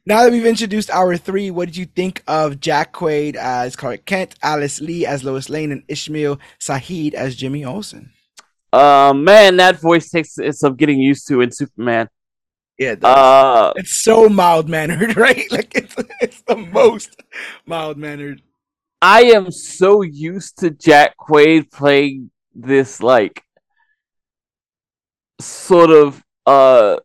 [0.05, 4.05] Now that we've introduced our three, what did you think of Jack Quaid as Clark
[4.05, 8.11] Kent, Alice Lee as Lois Lane, and Ishmel Sahid as Jimmy Olsen?
[8.73, 12.09] Uh, man, that voice takes some getting used to in Superman.
[12.77, 13.03] Yeah, it.
[13.03, 15.49] Uh, it's so mild mannered, right?
[15.51, 17.15] Like it's it's the most
[17.65, 18.41] mild mannered.
[19.01, 23.43] I am so used to Jack Quaid playing this like
[25.39, 26.97] sort of uh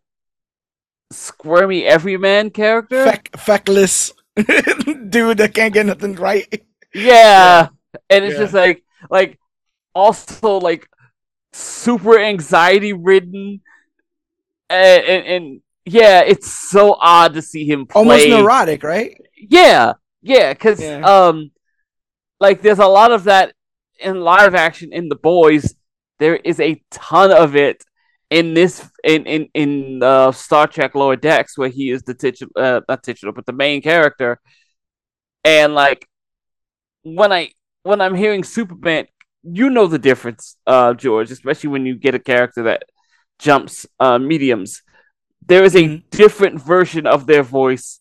[1.11, 3.05] squirmy everyman character.
[3.05, 6.65] Feck, feckless dude that can't get nothing right.
[6.93, 7.69] Yeah.
[8.09, 8.43] And it's Yeah.
[8.43, 9.37] just like like
[9.95, 10.87] also like
[11.53, 13.61] super anxiety ridden
[14.69, 19.17] and, and and yeah, it's so odd to see him play Almost neurotic, right?
[19.37, 20.99] Yeah, yeah, because Yeah.
[21.01, 21.51] um,
[22.39, 23.53] like there's a lot of that
[23.99, 25.75] in live action in the boys.
[26.19, 27.83] There is a ton of it
[28.29, 32.51] in this in in in uh, Star Trek Lower Decks, where he is the titular,
[32.55, 34.39] uh, not titular, but the main character.
[35.43, 36.07] And like
[37.03, 37.51] when I
[37.83, 39.07] when I'm hearing Superman,
[39.43, 42.83] you know the difference, uh, George, especially when you get a character that
[43.39, 44.81] jumps uh, mediums.
[45.45, 46.03] There is a Mhm.
[46.11, 47.99] different version of their voice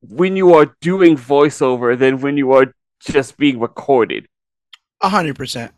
[0.00, 4.26] when you are doing voiceover than when you are just being recorded.
[5.02, 5.72] A hundred percent.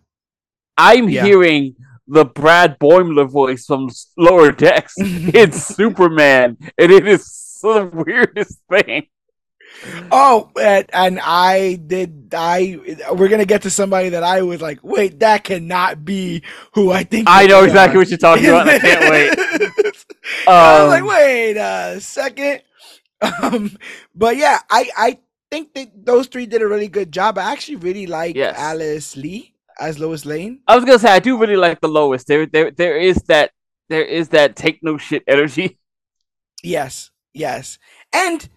[0.77, 1.25] I'm Yeah.
[1.25, 1.75] hearing
[2.07, 9.09] the Brad Boimler voice from Lower Decks it's Superman, and it is the weirdest thing.
[10.11, 12.35] Oh, and, and I did.
[12.35, 12.79] I
[13.13, 16.43] we're gonna get to somebody that I was like, wait, that cannot be
[16.75, 17.29] who I think.
[17.31, 18.69] I know exactly are." what you're talking about.
[18.69, 19.39] I can't wait.
[20.49, 22.63] I was like, Um, wait a second.
[23.43, 23.77] Um,
[24.15, 25.19] but yeah, I I
[25.51, 27.37] think that those three did a really good job.
[27.37, 28.57] I actually really like Yes.
[28.57, 30.61] Alice Lee as Lois Lane.
[30.69, 32.23] I was gonna say I do really like the Lois.
[32.23, 33.51] There, there, there is that.
[33.89, 35.79] There is that take no shit energy.
[36.63, 37.79] Yes, yes,
[38.13, 38.49] and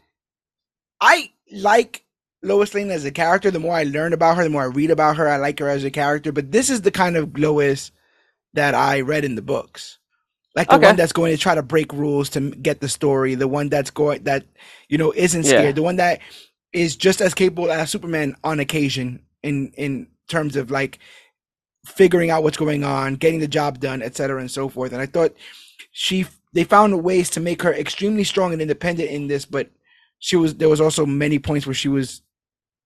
[1.01, 2.05] I like
[2.43, 3.51] Lois Lane as a character.
[3.51, 5.69] The more I learn about her, the more I read about her, I like her
[5.69, 6.31] as a character.
[6.33, 7.91] But this is the kind of Lois
[8.53, 9.99] that I read in the books.
[10.55, 10.79] Like the Okay.
[10.79, 13.91] one that's going to try to break rules to get the story, the one that's
[13.91, 14.45] going that
[14.89, 15.75] you know isn't scared, Yeah.
[15.75, 16.21] the one that
[16.73, 20.99] is just as capable as Superman on occasion in in terms of like
[21.85, 24.39] figuring out what's going on, getting the job done, etc.
[24.41, 24.93] and so forth.
[24.93, 25.35] And I thought
[25.91, 29.69] she they found ways to make her extremely strong and independent in this, but
[30.21, 32.21] she was there was also many points where she was,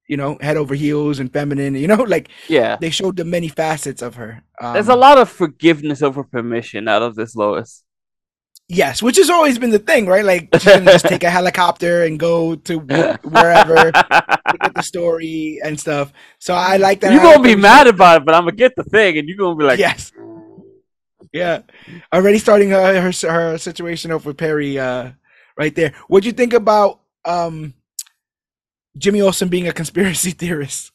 [0.08, 1.76] you know, head over heels and feminine.
[1.76, 4.42] You know, like Yeah, they showed the many facets of her.
[4.60, 7.84] Um, there's a lot of forgiveness over permission out of this Lois.
[8.68, 10.26] Yes, which has always been the thing, right?
[10.26, 15.80] Like she's gonna just take a helicopter and go to wherever get the story and
[15.80, 16.14] stuff.
[16.40, 17.12] So I like that.
[17.12, 19.56] You're gonna be mad about it, but I'm gonna get the thing, and you're gonna
[19.56, 20.12] be like, yes,
[21.34, 21.62] yeah.
[22.14, 25.12] Already starting her her, her situation with Perry, uh,
[25.58, 25.94] right there.
[26.08, 27.74] What'd you think about um,
[28.98, 30.92] Jimmy Olsen being a conspiracy theorist?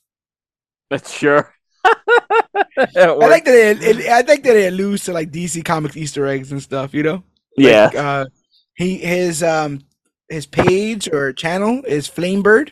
[0.91, 1.53] That's sure.
[1.85, 3.83] I like that.
[3.83, 6.93] It, it, I think that it alludes to like DC Comics Easter eggs and stuff.
[6.95, 7.23] You know.
[7.57, 7.87] Yeah.
[7.87, 8.27] Like, uh,
[8.75, 9.81] he his um
[10.29, 12.71] his page or channel is Flamebird,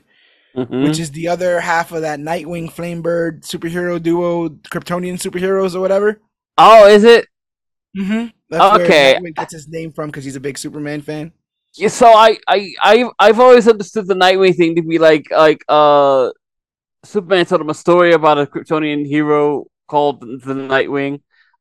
[0.57, 0.85] Mhm.
[0.89, 6.21] which is the other half of that Nightwing Flamebird superhero duo, Kryptonian superheroes or whatever.
[6.57, 7.27] Oh, is it?
[7.97, 8.27] Mm-hmm.
[8.51, 9.13] That's Okay.
[9.15, 11.33] where Nightwing gets his name from because he's a big Superman fan.
[11.75, 15.65] Yeah, so I, I, I, I've always understood the Nightwing thing to be like, like,
[15.69, 16.31] uh,
[17.05, 21.21] Superman told him a story about a Kryptonian hero called the Nightwing.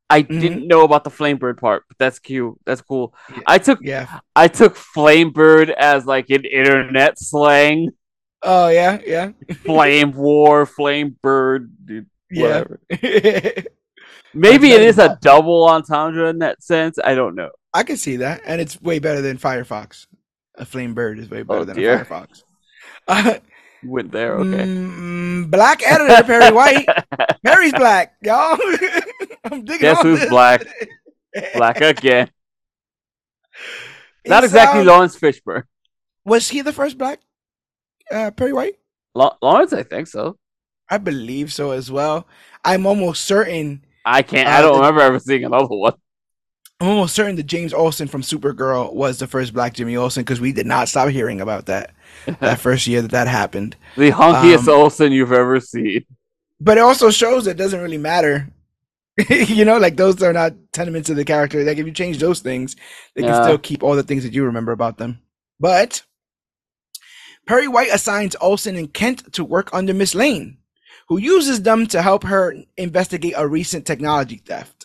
[0.10, 0.40] I Mhm.
[0.42, 2.56] didn't know about the Flamebird part, but that's cute.
[2.66, 3.14] That's cool.
[3.30, 3.42] Yeah.
[3.46, 4.20] I took, Yeah.
[4.36, 7.90] I took Flamebird as like an internet slang.
[8.42, 9.32] Oh yeah, yeah,
[9.66, 12.64] Flame War, Flamebird, dude, yeah.
[12.64, 12.80] whatever.
[14.34, 16.98] Maybe it is a double entendre in that sense.
[17.04, 17.50] I don't know.
[17.78, 20.08] I can see that, and it's way better than Firefox.
[20.56, 22.02] A flame bird is way better Oh, than dear.
[22.02, 22.44] a Firefox.
[23.08, 23.36] Uh,
[23.84, 24.66] You went there, okay.
[24.66, 26.88] mm, black editor Perry White.
[27.46, 28.58] Perry's black, y'all.
[29.46, 30.30] I'm digging Guess who's this.
[30.30, 30.64] black?
[31.56, 32.30] Black again.
[34.26, 35.64] Not exactly Laurence Fishburne.
[36.26, 37.20] Was he the first black
[38.12, 38.76] uh, Perry White?
[39.16, 40.38] La- Lawrence, I think so.
[40.90, 42.28] I believe so as well.
[42.66, 43.86] I'm almost certain.
[44.06, 44.48] I can't.
[44.48, 45.94] Uh, I don't the- remember ever seeing another one.
[46.80, 50.40] I'm almost certain that James Olsen from Supergirl was the first black Jimmy Olsen because
[50.40, 51.92] we did not stop hearing about that
[52.40, 53.76] that first year that that happened.
[53.96, 56.06] the hunkiest Um, Olsen you've ever seen.
[56.60, 58.50] But it also shows it doesn't really matter.
[59.30, 61.64] you know, like those are not tenements of the character.
[61.64, 62.76] Like if you change those things,
[63.16, 65.20] they can still keep all the things that you remember about them.
[65.60, 66.04] But
[67.48, 70.58] Perry White assigns Olsen and Kent to work under Miss Lane,
[71.10, 74.77] who uses them to help her investigate a recent technology theft.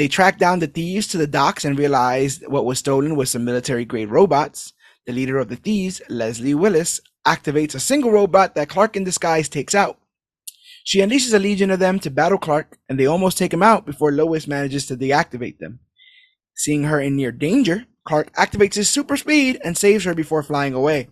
[0.00, 3.44] They track down the thieves to the docks and realize what was stolen was some
[3.44, 4.72] military grade robots.
[5.04, 9.46] The leader of the thieves, Leslie Willis, activates a single robot that Clark in disguise
[9.50, 9.98] takes out.
[10.84, 13.84] She unleashes a legion of them to battle Clark, and they almost take him out
[13.84, 15.80] before Lois manages to deactivate them.
[16.54, 20.72] Seeing her in near danger, Clark activates his super speed and saves her before flying
[20.72, 21.10] away.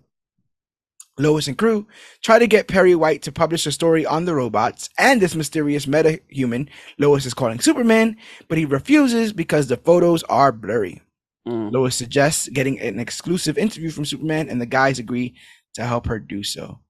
[1.19, 1.87] Lois and crew
[2.23, 5.87] try to get Perry White to publish a story on the robots and this mysterious
[5.87, 8.17] meta-human Lois is calling Superman,
[8.49, 11.03] but he refuses because the photos are blurry.
[11.47, 11.73] Mm.
[11.73, 15.35] Lois suggests getting an exclusive interview from Superman, and the guys agree
[15.75, 16.81] to help her do so.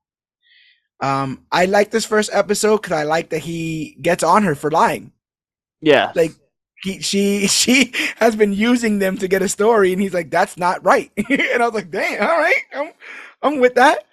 [1.01, 4.71] Um, I like this first episode because I like that he gets on her for
[4.71, 5.13] lying.
[5.81, 6.11] Yeah.
[6.17, 6.33] Like
[6.83, 10.57] he, she, she has been using them to get a story, and he's like, "That's
[10.57, 12.93] not right." and I was like, "Damn, all right, I'm,
[13.43, 14.07] I'm with that."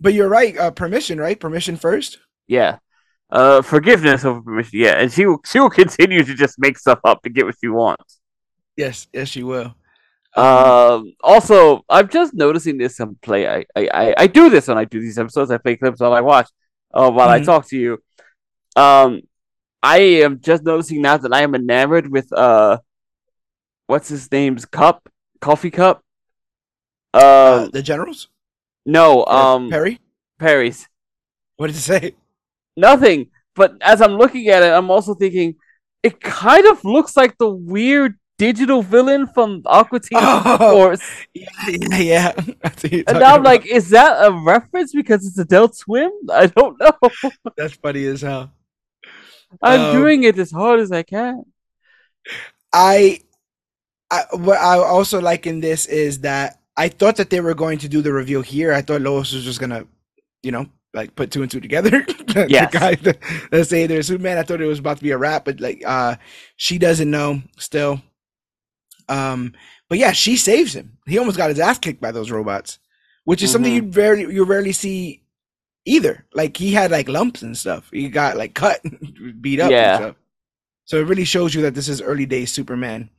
[0.00, 0.56] But you're right.
[0.56, 1.38] Uh, permission, right?
[1.38, 2.18] Permission first.
[2.46, 2.78] yeah.
[3.30, 4.78] Uh, forgiveness over permission.
[4.78, 5.40] Yeah, and she will.
[5.44, 8.20] She will continue to just make stuff up to get what she wants.
[8.74, 9.74] Yes, yes, she will.
[10.34, 11.12] Um, Um.
[11.22, 13.46] Also, I'm just noticing this in play.
[13.46, 15.50] I, I, I, I do this when I do these episodes.
[15.50, 16.48] I play clips while I watch,
[16.94, 17.44] uh, while I Mhm.
[17.44, 17.98] talk to you.
[18.76, 19.20] Um,
[19.82, 22.78] I am just noticing now that I am enamored with uh,
[23.88, 25.06] what's his name's cup,
[25.42, 26.02] coffee cup.
[27.12, 28.28] Um, uh, the generals.
[28.88, 30.00] No, um, Perry.
[30.38, 30.88] Perry's
[31.56, 32.16] What did it say?
[32.76, 33.30] nothing.
[33.54, 35.56] But as I'm looking at it, I'm also thinking
[36.02, 41.26] it kind of looks like the weird digital villain from Aqua Teen Oh, Force.
[41.34, 42.32] yeah, yeah, yeah.
[42.64, 43.44] I see what you're And now I'm about.
[43.44, 46.12] like, is that a reference because it's Adult Swim?
[46.32, 47.10] I don't know.
[47.56, 48.52] that's funny as hell.
[49.62, 51.44] I'm Um, doing it as hard as I can.
[52.72, 53.20] I,
[54.10, 57.78] I what I also like in this is that I thought that they were going
[57.78, 58.72] to do the reveal here.
[58.72, 59.84] I thought Lois was just gonna,
[60.42, 62.02] you know, like put two and two together.
[62.28, 62.72] the Yes.
[62.72, 63.18] guy that,
[63.50, 64.38] that say there's Superman.
[64.38, 66.16] I thought it was about to be a wrap, but like uh
[66.56, 68.00] she doesn't know still.
[69.08, 69.54] Um
[69.88, 70.98] but yeah, she saves him.
[71.06, 72.78] He almost got his ass kicked by those robots,
[73.24, 73.76] which is something Mhm.
[73.86, 75.22] you rarely you rarely see
[75.84, 76.26] either.
[76.34, 77.88] Like he had like lumps and stuff.
[77.90, 79.70] He got like cut, and beat up.
[79.70, 79.94] Yeah.
[79.96, 80.16] And stuff.
[80.84, 83.10] So it really shows you that this is early days Superman.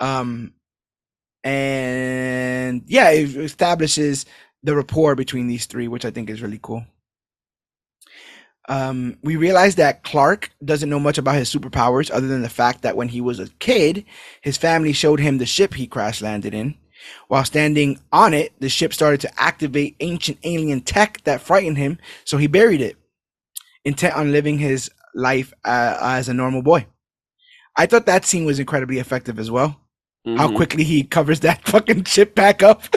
[0.00, 0.52] Um,
[1.44, 4.24] and yeah, it establishes
[4.62, 6.84] the rapport between these three, which I think is really cool.
[8.66, 12.80] Um, we realize that Clark doesn't know much about his superpowers other than the fact
[12.80, 14.06] that when he was a kid,
[14.40, 16.74] his family showed him the ship he crash landed in.
[17.28, 21.98] While standing on it, the ship started to activate ancient alien tech that frightened him,
[22.24, 22.96] so he buried it,
[23.84, 26.86] intent on living his life uh, as a normal boy.
[27.76, 29.78] I thought that scene was incredibly effective as well.
[30.24, 30.56] How Mhm.
[30.56, 32.82] quickly he covers that fucking chip back up.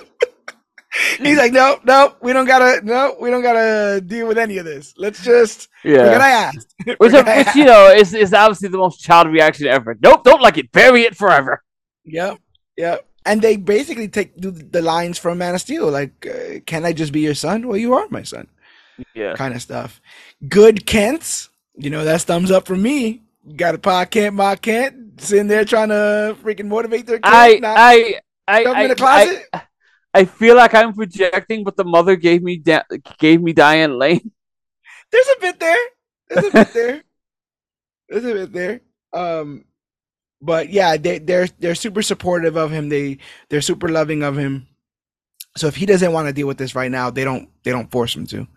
[1.20, 4.66] He's like, no, no, we don't gotta, no, we don't gotta deal with any of
[4.66, 4.94] this.
[4.98, 6.06] Let's just, Yeah.
[6.12, 6.68] gonna ask.
[6.88, 9.96] We're Which, gonna which you know is is obviously the most child reaction ever.
[10.02, 10.72] Nope, don't like it.
[10.72, 11.62] Bury it forever.
[12.06, 12.38] Yep,
[12.78, 13.06] yep.
[13.26, 16.94] And they basically take do the lines from Man of Steel, like, uh, "Can I
[16.94, 17.68] just be your son?
[17.68, 18.48] Well, you are my son,"
[19.14, 19.36] Yeah.
[19.36, 20.00] kind of stuff.
[20.48, 23.24] Good Kents, you know, that's thumbs up for me.
[23.56, 27.26] Got a Pa Kent, Ma Kent, sitting there trying to freaking motivate their kid.
[27.26, 29.46] I I I I, in the closet.
[29.54, 29.62] I,
[30.14, 32.84] I feel like I'm projecting, but the mother gave me da-
[33.20, 34.32] gave me Diane Lane.
[35.12, 35.86] There's a bit there.
[36.30, 37.04] There's a bit there.
[38.10, 38.82] There's a bit there.
[39.14, 39.66] Um,
[40.42, 42.90] but yeah, they they're they're super supportive of him.
[42.90, 44.68] They they're super loving of him.
[45.56, 47.92] So if he doesn't want to deal with this right now, they don't they don't
[47.92, 48.48] force him to.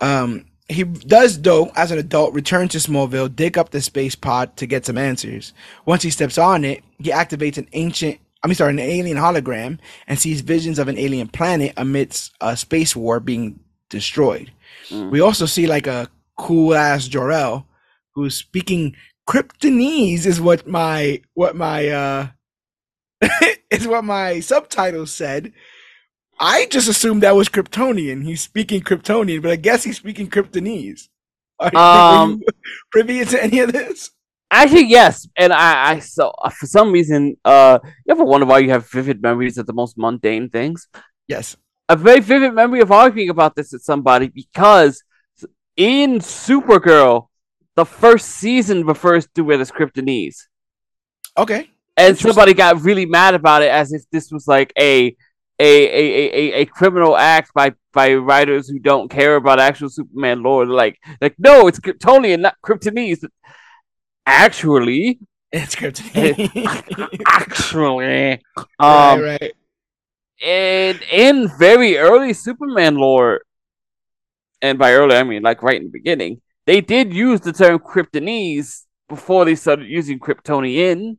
[0.00, 4.56] Um, he does though, as an adult, return to Smallville, dig up the space pod
[4.58, 5.52] to get some answers.
[5.86, 9.78] Once he steps on it, he activates an ancient, I mean, sorry, an alien hologram
[10.06, 13.58] and sees visions of an alien planet amidst a space war being
[13.88, 14.52] destroyed.
[14.90, 15.10] Mm.
[15.10, 17.66] We also see like a cool ass Jor-El
[18.14, 18.94] who's speaking
[19.28, 22.28] Kryptonese is what my what my uh
[23.70, 25.52] is what my subtitles said.
[26.40, 28.24] I just assumed that was Kryptonian.
[28.24, 31.08] He's speaking Kryptonian, but I guess he's speaking Kryptonese.
[31.60, 32.46] Are, Um, you
[32.92, 34.10] privy to any of this?
[34.50, 38.60] Actually, yes, and I, I so uh, for some reason, uh, you ever wonder why
[38.60, 40.88] you have vivid memories of the most mundane things?
[41.26, 41.56] Yes.
[41.88, 45.02] A very vivid memory of arguing about this with somebody because
[45.76, 47.26] in Supergirl,
[47.76, 50.36] the first season refers to it as Kryptonese,
[51.36, 51.70] Okay.
[51.96, 55.14] and somebody got really mad about it as if this was like a
[55.58, 60.42] a, a, a, a, criminal act by, by writers who don't care about actual Superman
[60.42, 60.66] lore.
[60.66, 63.24] They're like, like no, it's Kryptonian, not Kryptonese.
[64.24, 65.18] Actually,
[65.50, 67.20] It's Kryptonian.
[67.26, 68.32] actually,
[68.78, 69.54] um, right, right.
[70.44, 73.40] and in very early Superman lore,
[74.62, 77.78] and by early I mean like right in the beginning, they did use the term
[77.78, 81.16] Kryptonese before they started using Kryptonian.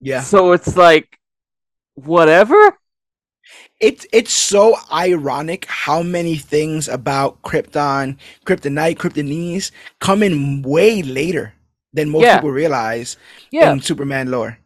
[0.00, 0.22] Yeah.
[0.22, 1.18] So it's like,
[1.94, 2.78] whatever.
[3.80, 8.16] It's it's so ironic how many things about Krypton,
[8.46, 9.70] Kryptonite, Kryptonese
[10.00, 11.54] come in way later
[11.92, 12.30] than most Yeah.
[12.30, 13.16] people realize
[13.50, 14.58] Yeah, in Superman lore.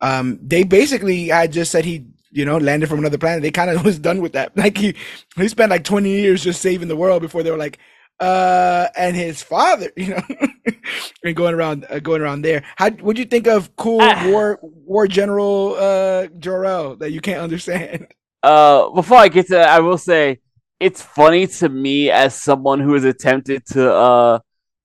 [0.00, 3.42] Um, they basically I just said he, you know, landed from another planet.
[3.42, 4.56] They kind of was done with that.
[4.56, 4.94] Like he,
[5.36, 7.78] he spent like twenty years just saving the world before they were like,
[8.20, 10.22] uh, and his father, you know,
[11.24, 12.62] and going around, uh, going around there.
[12.76, 14.28] How would you think of cool Ah.
[14.28, 18.08] war war general uh Jor-El that you can't understand?
[18.42, 20.40] uh, before I get to that, I will say
[20.78, 24.38] it's funny to me as someone who has attempted to uh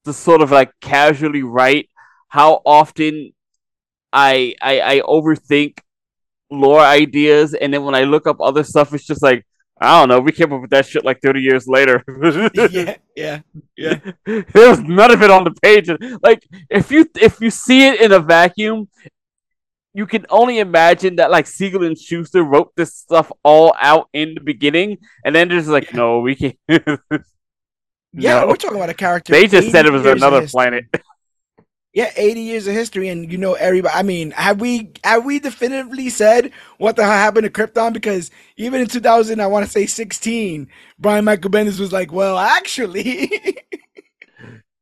[0.06, 1.90] to sort of like casually write
[2.30, 3.32] how often
[4.14, 5.80] I I, I overthink
[6.52, 9.46] lore ideas, and then when I look up other stuff, it's just like
[9.80, 10.20] I don't know.
[10.22, 12.04] We came up with that shit like thirty years later.
[12.54, 13.42] yeah, yeah,
[13.76, 14.00] yeah.
[14.26, 15.90] there was none of it on the page.
[16.24, 18.88] Like if you if you see it in a vacuum,
[19.94, 24.36] you can only imagine that like Siegel and Shuster wrote this stuff all out in
[24.36, 25.98] the beginning, and then there's like, Yeah.
[25.98, 26.58] no, we can't.
[28.18, 28.48] Yeah, No.
[28.48, 29.34] we're talking about a character.
[29.34, 30.86] they just said it was another planet.
[31.96, 33.96] Yeah, 80 years of history, and you know everybody.
[33.96, 37.94] I mean, have we have we definitively said what the hell happened to Krypton?
[37.94, 40.68] Because even in 2000, I want to say 16,
[41.00, 43.32] Brian Michael Bendis was like, "Well, actually,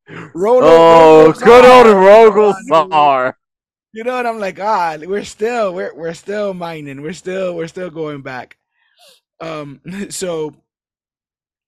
[0.34, 3.34] Rolo, oh, good old Rogol
[3.94, 7.04] You know, and I'm like, ah, we're still we're we're still mining.
[7.04, 8.58] We're still we're still going back.
[9.40, 10.56] Um, so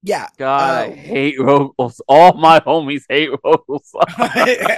[0.06, 2.00] yeah, God, I Uh, hate Rogol.
[2.08, 4.06] All my homies hate Rogol Zaar.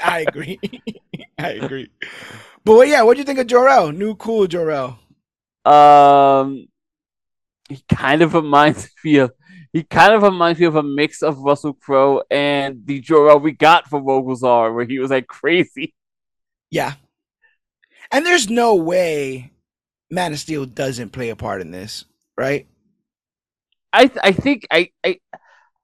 [0.04, 0.60] I agree.
[1.38, 1.90] I agree.
[2.64, 3.92] But well, yeah, what do you think of Jor-El?
[3.92, 4.98] New cool Jor-El.
[5.66, 6.68] Um,
[7.68, 9.34] he kind of reminds me of
[9.74, 13.52] he kind of reminds me of a mix of Russell Crowe and the Jor-El we
[13.52, 15.94] got for Rogol Zaar, where he was like crazy.
[16.72, 16.94] Yeah.
[18.12, 19.52] And there's no way
[20.10, 22.06] Man of Steel doesn't play a part in this,
[22.38, 22.66] right?
[23.94, 25.20] I th- I think I, I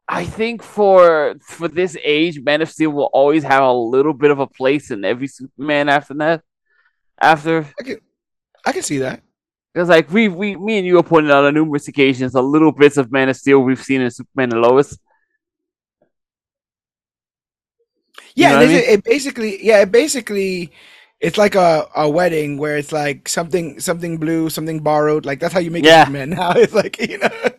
[0.08, 4.32] I think for for this age, Man of Steel will always have a little bit
[4.32, 6.44] of a place in every Superman after that.
[7.22, 7.98] After I can
[8.66, 9.22] I can see that.
[9.74, 12.72] because like we we me and you have pointed out on numerous occasions, the little
[12.72, 14.98] bits of Man of Steel we've seen in Superman and Lois.
[18.36, 20.72] Yeah, know what I it, it basically, yeah, it basically,
[21.24, 25.26] it's like a, a wedding where it's like something something blue, something borrowed.
[25.26, 26.04] Like that's how you make Yeah.
[26.04, 26.52] Superman now.
[26.52, 27.54] It's like you know, a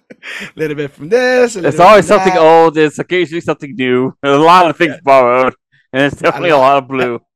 [0.54, 1.56] little bit from this.
[1.56, 2.42] It's always something that.
[2.42, 2.76] old.
[2.76, 4.12] It's occasionally something new.
[4.22, 5.00] There's a lot of things Yeah.
[5.02, 5.54] borrowed,
[5.92, 6.82] and it's definitely a lot.
[6.82, 7.20] of blue.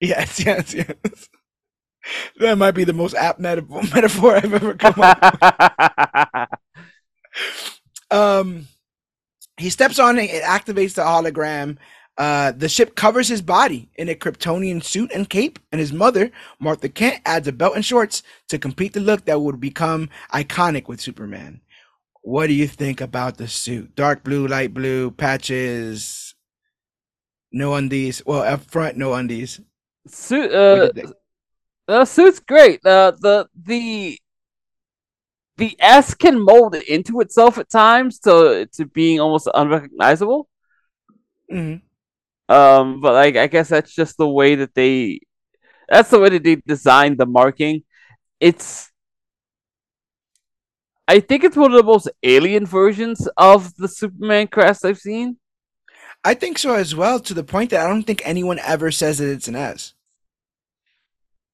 [0.00, 1.28] Yes, yes, yes.
[2.40, 6.50] that might be the most apt metaphor, metaphor I've ever come up.
[8.10, 8.18] With.
[8.18, 8.66] Um,
[9.56, 11.78] he steps on it, it activates the hologram.
[12.22, 16.30] Uh, the ship covers his body in a Kryptonian suit and cape, and his mother,
[16.60, 20.86] Martha Kent, adds a belt and shorts to complete the look that would become iconic
[20.86, 21.62] with Superman.
[22.20, 23.96] What do you think about the suit?
[23.96, 26.36] Dark blue, light blue, patches,
[27.50, 28.22] no undies.
[28.24, 29.60] Well, up front, no undies.
[30.06, 30.92] Suit, uh,
[31.88, 32.86] the suit's great.
[32.86, 34.16] Uh, the the
[35.56, 40.48] the S can mold it into itself at times to to being almost unrecognizable.
[41.52, 41.84] Mm-hmm.
[42.52, 45.20] Um, but like I guess that's just the way that they
[45.88, 47.84] that's the way that they designed the marking.
[48.40, 48.90] It's
[51.08, 55.38] I think it's one of the most alien versions of the Superman crest I've seen.
[56.24, 59.18] I think so as well, to the point that I don't think anyone ever says
[59.18, 59.94] that it's an S.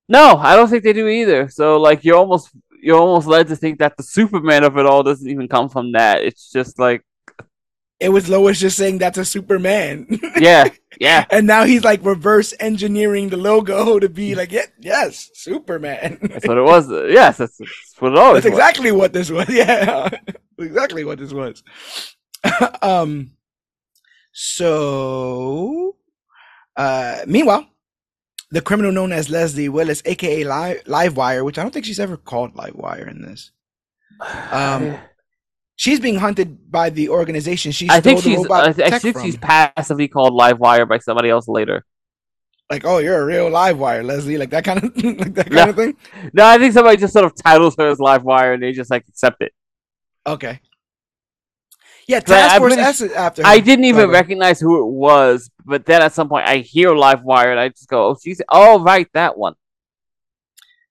[0.08, 1.48] No, I don't think they do either.
[1.48, 2.50] So like you're almost
[2.82, 5.92] you're almost led to think that the Superman of it all doesn't even come from
[5.92, 6.22] that.
[6.22, 7.02] It's just like
[8.00, 10.06] it was Lois just saying that's a Superman.
[10.38, 10.68] Yeah,
[11.00, 11.24] yeah.
[11.30, 16.18] and now he's like reverse engineering the logo to be like, yeah, yes, Superman.
[16.22, 16.88] That's what it was.
[16.88, 19.48] Yes, that's, that's what it always That's exactly what this was.
[19.52, 20.08] Yeah,
[20.58, 21.62] exactly what this was.
[22.82, 23.32] um.
[24.32, 25.96] So,
[26.76, 27.66] uh, meanwhile,
[28.52, 32.16] the criminal known as Leslie Willis, aka Live Livewire, which I don't think she's ever
[32.16, 33.50] called Livewire in this.
[34.52, 34.98] Um,
[35.78, 37.72] she's being hunted by the organization.
[37.72, 41.48] She I think the she's I, I think she's passively called Livewire by somebody else
[41.48, 41.84] later.
[42.70, 45.68] like, oh, you're a real Livewire, Leslie, like that kind of like that kind Yeah.
[45.70, 45.96] of thing.
[46.34, 49.04] No, I think somebody just sort of titles her as Livewire and they just like
[49.08, 49.52] accept it.
[50.26, 50.60] Okay.
[52.06, 53.42] Yeah, Task I'm Force S after.
[53.44, 57.50] I didn't even recognize who it was, but then at some point I hear Livewire
[57.50, 59.54] and I just go, "Oh, she's oh right, that one."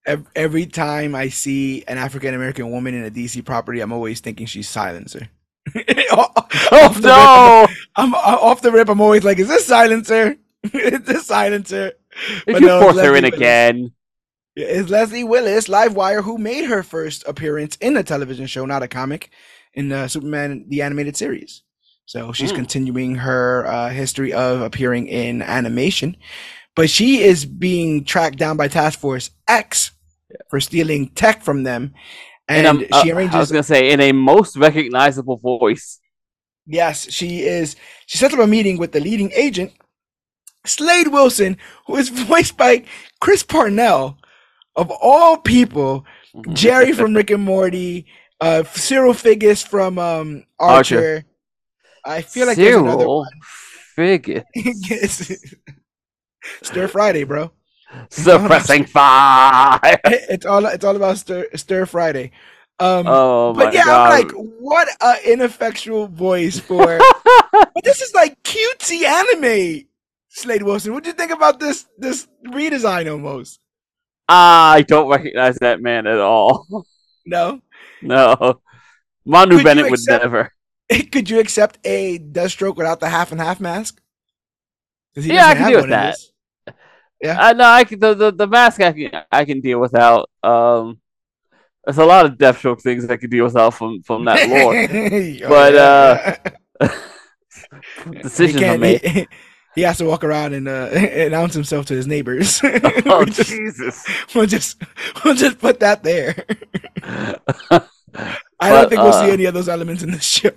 [0.08, 4.22] Ev- Every time I see an African American woman in a DC property, I'm always
[4.22, 5.30] thinking she's Silencer.
[6.12, 6.30] Oh
[6.80, 7.68] off, the rip, no!
[7.96, 8.90] I'm, I'm off the rip.
[8.90, 10.38] I'm always like, "Is this Silencer?
[10.64, 11.94] is this Silencer?"
[12.48, 13.26] Did But you no, force her in Willis.
[13.26, 13.94] again?
[14.56, 18.88] It's Leslie Willis, Livewire, who made her first appearance in a television show, not a
[18.88, 19.32] comic,
[19.74, 21.64] in uh, Superman the animated series.
[22.06, 22.54] So she's Hmm.
[22.54, 26.18] continuing her uh, history of appearing in animation,
[26.76, 29.92] but she is being tracked down by Task Force X
[30.50, 31.94] for stealing tech from them,
[32.48, 36.00] and And um, uh, I was gonna say in a most recognizable voice.
[36.66, 37.76] Yes, she is.
[38.06, 39.74] She sets up a meeting with the leading agent,
[40.66, 42.84] Slade Wilson, who is voiced by
[43.20, 44.18] Chris Parnell,
[44.76, 46.06] of all people.
[46.54, 48.06] Jerry from Rick and Morty,
[48.40, 50.98] uh, Cyril Figgis from um, Archer.
[50.98, 51.26] Archer.
[52.06, 53.32] I feel like there's another Cyril one.
[53.98, 55.56] Figgis.
[56.62, 57.52] Stir Friday, bro.
[58.10, 60.00] Suppressing fire.
[60.06, 62.32] It's all it's all about Stir Stir Friday.
[62.80, 64.12] Um, Oh my but yeah, god!
[64.12, 67.00] I'm like, what a ineffectual voice for.
[67.52, 69.88] but this is like cutesy anime.
[70.30, 73.60] Slade Wilson, what do you think about this this redesign almost?
[74.30, 76.68] I don't recognize that man at all.
[77.26, 77.62] No,
[78.02, 78.62] No,
[79.26, 80.52] Manu Could Bennett would never.
[81.12, 84.02] could you accept a Deathstroke without the half and half mask?
[85.16, 86.12] Yeah, I can deal with that.
[86.12, 86.32] this.
[87.22, 87.38] Yeah.
[87.40, 90.30] I know I can the, the the mask I can I can deal without.
[90.44, 91.00] Um,
[91.84, 94.48] there's a lot of Deathstroke things I can deal without from from that
[95.42, 95.46] lore.
[95.46, 96.98] Oh, But, yeah.
[98.22, 99.02] Decisions are made.
[99.02, 99.28] He,
[99.76, 102.62] he has to walk around and uh, announce himself to his neighbors.
[102.64, 104.06] Oh we just, Jesus!
[104.34, 104.82] we'll just
[105.24, 106.36] we'll just put that there.
[108.60, 110.50] I don't think we'll see uh, any of those elements in this show.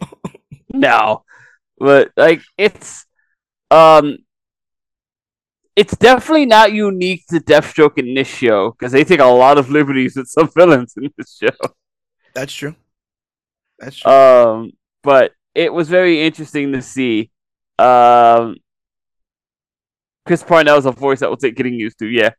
[0.72, 1.24] no,
[1.78, 3.04] but like it's
[3.70, 4.18] um,
[5.76, 9.70] it's definitely not unique to Deathstroke in this show because they take a lot of
[9.70, 11.56] liberties with some villains in this show.
[12.34, 12.74] That's true.
[13.78, 14.12] That's true.
[14.12, 17.30] Um, but it was very interesting to see.
[17.78, 18.56] Um,
[20.26, 22.06] Chris Parnell is a voice that will take getting used to.
[22.06, 22.30] Yeah,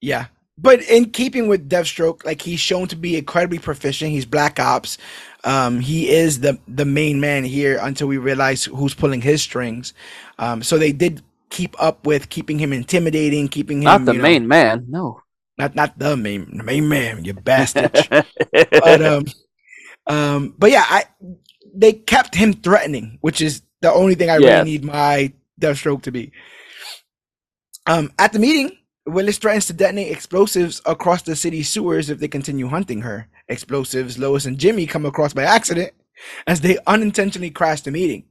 [0.00, 0.26] Yeah.
[0.58, 4.10] But in keeping with Deathstroke, like he's shown to be incredibly proficient.
[4.10, 4.98] He's Black Ops.
[5.44, 9.94] Um, he is the the main man here until we realize who's pulling his strings.
[10.38, 11.22] Um, so they did
[11.52, 14.86] keep up with keeping him intimidating, keeping him not the you know, main man.
[14.88, 15.20] No.
[15.58, 17.92] not not the main the main man, you bastard.
[18.50, 19.24] but um,
[20.06, 21.04] um, but yeah, I
[21.74, 26.12] they kept him threatening, which is the only thing I really need my Deathstroke to
[26.12, 26.32] be.
[27.86, 32.28] Um, at the meeting, Willis threatens to detonate explosives across the city sewers if they
[32.28, 33.28] continue hunting her.
[33.48, 35.92] Explosives Lois and Jimmy come across by accident
[36.46, 38.24] as they unintentionally crash the meeting.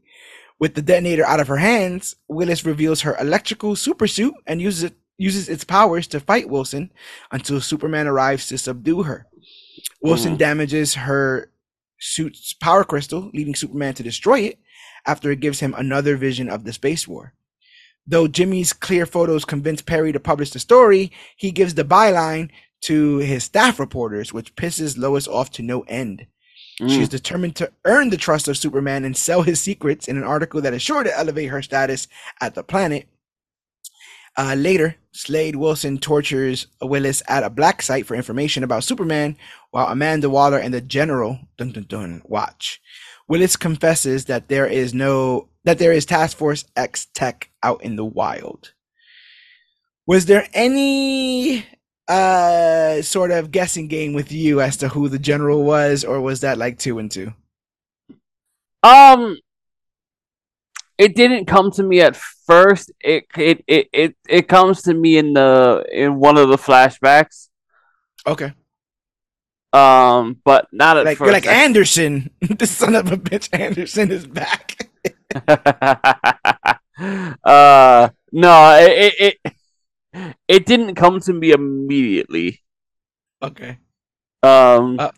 [0.62, 4.94] With the detonator out of her hands, Willis reveals her electrical supersuit and uses it
[5.18, 6.92] uses its powers to fight Wilson
[7.32, 9.28] until Superman arrives to subdue her.
[10.02, 10.38] Wilson Mhm.
[10.38, 11.52] damages her
[12.00, 14.60] suit's power crystal, leading Superman to destroy it
[15.06, 17.34] after it gives him another vision of the space war.
[18.06, 22.50] Though Jimmy's clear photos convince Perry to publish the story, he gives the byline
[22.82, 26.26] to his staff reporters, which pisses Lois off to no end.
[26.88, 27.12] She's Mm.
[27.12, 30.74] determined to earn the trust of Superman and sell his secrets in an article that
[30.74, 32.08] is sure to elevate her status
[32.40, 33.08] at the planet.
[34.38, 39.38] Uh, later, Slade Wilson tortures Willis at a black site for information about Superman,
[39.72, 42.82] while Amanda Waller and the General dun, dun, dun, watch.
[43.28, 47.96] Willis confesses that there is no that there is Task Force X tech out in
[47.96, 48.74] the wild.
[50.08, 51.66] Was there any
[52.08, 56.42] uh sort of guessing game with you as to who the general was, or was
[56.42, 57.34] that like two and two?
[58.84, 59.38] Um,
[60.98, 62.92] it didn't come to me at first.
[63.00, 67.50] It it it it, it comes to me in the in one of the flashbacks.
[68.26, 68.54] Okay,
[69.74, 71.26] Um, but not at like first.
[71.26, 73.48] you're like Anderson, the son of a bitch.
[73.58, 74.90] Anderson is back.
[77.44, 79.54] uh, no, it, it it
[80.48, 82.62] it didn't come to me immediately.
[83.42, 83.78] okay,
[84.44, 85.12] Um, Uh,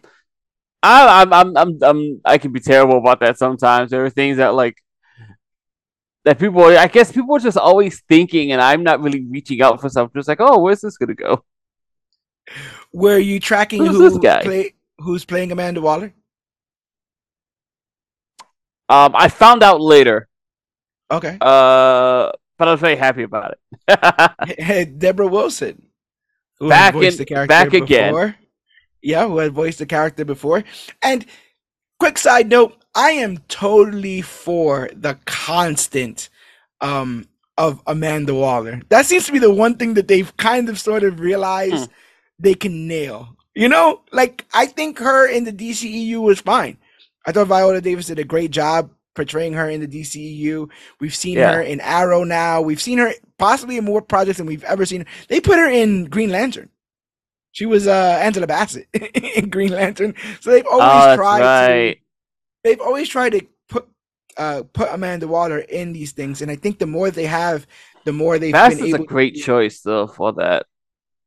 [0.83, 3.91] I, I'm, I'm, I'm, I'm, I can be terrible about that sometimes.
[3.91, 4.77] There are things that like
[6.25, 6.63] that people.
[6.63, 10.19] I guess people are just always thinking, and I'm not really reaching out for something.
[10.19, 11.43] Just like, oh, where's this gonna go?
[12.93, 14.41] were you tracking Who's who this guy?
[14.41, 16.13] play who's playing Amanda Waller?
[18.89, 20.27] Um, I found out later.
[21.11, 22.31] Okay, Uh,
[22.64, 23.55] but I was very happy about
[23.88, 24.57] it.
[24.57, 25.86] Hey, Debra Wilson,
[26.59, 28.36] who Back had voiced in- the character back again.
[29.01, 30.64] Yeah, who had voiced the character before.
[31.01, 31.26] And
[31.99, 36.30] quick side note, I am totally for the constant
[36.80, 38.82] um of Amanda Waller.
[38.88, 41.93] That seems to be the one thing that they've kind of sort of realized Hmm.
[42.39, 43.36] they can nail.
[43.55, 46.78] You know, like I think her in the DCEU was fine.
[47.26, 50.70] I thought Viola Davis did a great job portraying her in the DCEU.
[50.99, 51.53] We've seen Yeah.
[51.53, 52.61] her in Arrow now.
[52.61, 55.05] We've seen her possibly in more projects than we've ever seen.
[55.28, 56.70] They put her in Green Lantern.
[57.51, 60.16] She was uh Angela Bassett in Green Lantern.
[60.41, 61.93] So they've always oh, tried right.
[61.93, 61.99] to
[62.64, 63.88] they've always tried to put
[64.38, 66.41] uh put Amanda Waller in these things.
[66.41, 67.68] And I think the more they have,
[68.05, 70.66] the more they've Bass been is a great to choice though for that.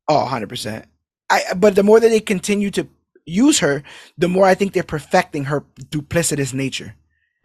[0.08, 0.84] Oh, 100%.
[1.30, 2.88] I but the more that they continue to
[3.24, 3.82] use her,
[4.16, 6.94] the more I think they're perfecting her duplicitous nature.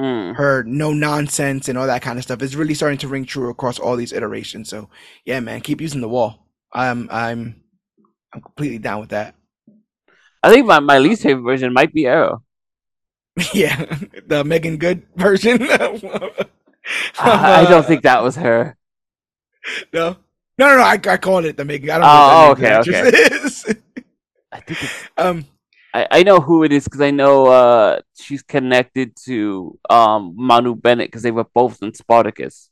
[0.02, 0.36] Mm.
[0.36, 3.50] Her no nonsense and all that kind of stuff is really starting to ring true
[3.50, 4.70] across all these iterations.
[4.70, 4.90] So,
[5.26, 6.48] yeah, man, keep using the wall.
[6.74, 7.62] I'm I'm
[8.34, 9.36] I'm completely down with that.
[10.44, 12.44] I think my, my least favorite version might be Arrow.
[13.54, 13.86] yeah,
[14.26, 15.62] the Meagan Good version.
[15.70, 16.32] I,
[17.20, 18.76] I uh, don't think that was her.
[19.94, 20.18] no.
[20.58, 20.84] No, no, no.
[20.84, 21.90] I, I called it the Megan.
[21.90, 22.52] I don't Oh, know.
[22.52, 23.74] if that okay.
[24.52, 25.46] I think it's, um,
[25.94, 30.76] I, I know who it is because I know uh she's connected to um Manu
[30.76, 32.70] Bennett because they were both in Spartacus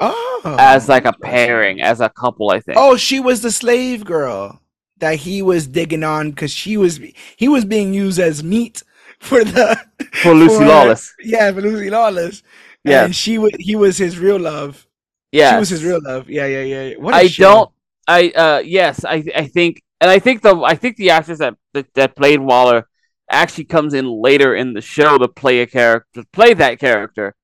[0.00, 2.50] oh, as like a pairing, as a couple.
[2.50, 2.78] I think.
[2.78, 4.60] Oh, she was the slave girl
[4.98, 7.00] that he was digging on because she was
[7.36, 8.82] he was being used as meat
[9.20, 9.78] for the
[10.22, 11.14] for Lucy for- Lawless.
[11.22, 12.42] yeah for Lucy Lawless.
[12.84, 13.04] Yeah.
[13.04, 14.86] and she was he was his real love.
[15.30, 16.30] Yeah, She was his real love.
[16.30, 16.94] Yeah, yeah, yeah.
[16.96, 17.42] What I show.
[17.44, 17.70] don't.
[18.06, 21.54] I uh yes, I I think, and I think the I think the actress that
[21.74, 22.88] that, that played Waller
[23.30, 27.34] actually comes in later in the show to play a character, to play that character,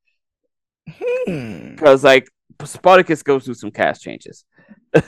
[0.88, 1.70] Hmm.
[1.70, 2.28] because like
[2.64, 4.44] Spartacus goes through some cast changes.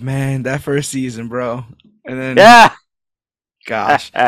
[0.00, 1.64] Man, that first season, bro.
[2.04, 2.72] And then Yeah.
[3.66, 4.10] gosh.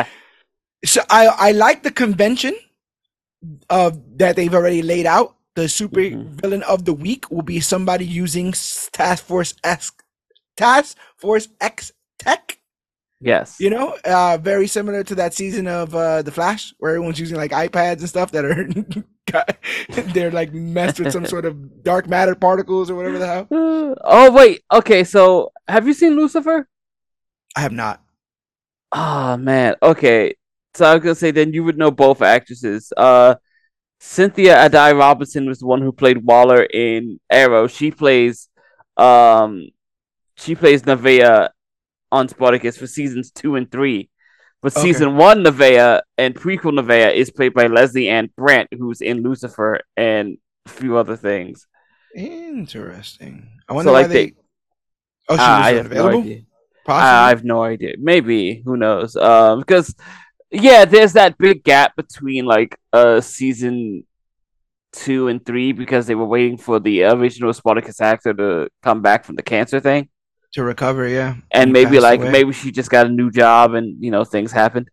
[0.84, 2.54] So I I like the convention
[3.68, 5.34] of that they've already laid out.
[5.56, 6.38] The super Mhm.
[6.40, 8.52] villain of the week will be somebody using
[8.92, 9.90] Task Force X
[10.59, 12.59] Task Force X tech.
[13.20, 13.59] yes.
[13.61, 17.36] You know, uh, very similar to that season of uh, The Flash, where everyone's using
[17.36, 18.68] like iPads and stuff that are
[20.12, 23.46] they're like messed with some sort of dark matter particles or whatever the hell.
[24.04, 24.62] Oh wait.
[24.72, 25.04] Okay.
[25.04, 26.68] So have you seen Lucifer?
[27.56, 28.02] I have not.
[28.92, 29.76] Oh man.
[29.82, 30.34] Okay.
[30.74, 32.92] So I was gonna say then you would know both actresses.
[32.96, 33.36] Uh,
[34.00, 37.66] Cynthia Addai-Robinson was the one who played Waller in Arrow.
[37.66, 38.48] She plays,
[38.96, 39.70] um,
[40.39, 41.51] she plays Naevia
[42.11, 44.09] on Spartacus for seasons two and three.
[44.62, 44.86] But Okay.
[44.93, 50.39] season one Naevia and prequel Naevia is played by Lesley-Ann Brandt, who's in Lucifer and
[50.66, 51.66] a few other things.
[52.14, 53.49] Interesting.
[53.68, 54.26] I wonder like, why they.
[54.26, 54.34] they-
[55.30, 56.22] Oh, she Ah, was I no available.
[56.86, 57.18] Possibly.
[57.26, 57.95] I have no idea.
[57.99, 59.14] Maybe who knows?
[59.14, 59.95] Um, because
[60.51, 64.05] yeah, there's that big gap between like uh season
[64.95, 69.24] two and three because they were waiting for the original Spartacus actor to come back
[69.26, 70.09] from the cancer thing
[70.53, 71.07] to recover.
[71.09, 72.30] Yeah, and maybe like away.
[72.30, 74.88] maybe she just got a new job and you know things happened.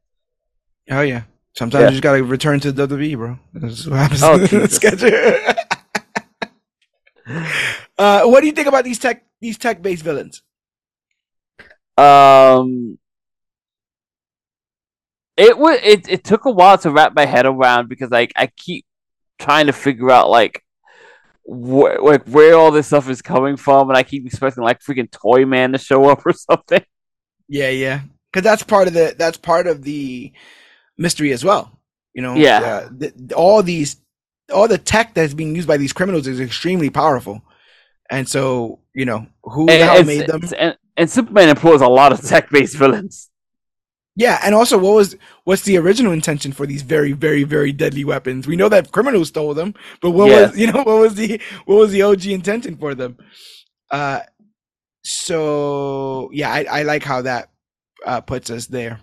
[0.90, 1.24] Oh yeah,
[1.56, 1.88] sometimes yeah.
[1.88, 3.40] you just gotta return to WWE, bro.
[3.54, 5.10] That's what happens oh, in the schedule.
[7.98, 10.42] uh, what do you think about these tech these tech based villains?
[11.98, 12.98] Um,
[15.38, 18.48] it was it, it took a while to wrap my head around because like I
[18.48, 18.86] keep
[19.40, 20.65] trying to figure out like
[21.46, 25.12] wh- like where all this stuff is coming from, and I keep expecting like freaking
[25.12, 26.84] Toy Man to show up or something.
[27.48, 30.32] Yeah, yeah, because that's part of the that's part of the
[30.98, 31.80] mystery as well.
[32.14, 33.98] You know, yeah, uh, the, all these
[34.54, 37.42] all the tech that's being used by these criminals is extremely powerful,
[38.10, 40.42] and so you know who the hell made them.
[40.58, 43.30] And, and Superman employs a lot of tech based villains.
[44.16, 48.04] Yeah, and also, what was what's the original intention for these very, very, very deadly
[48.04, 48.46] weapons?
[48.46, 50.52] We know that criminals stole them, but what yes.
[50.52, 53.18] was you know what was the what was the OG intention for them?
[53.90, 54.20] Uh,
[55.04, 57.50] so yeah, I, I like how that
[58.06, 59.00] uh, puts us there.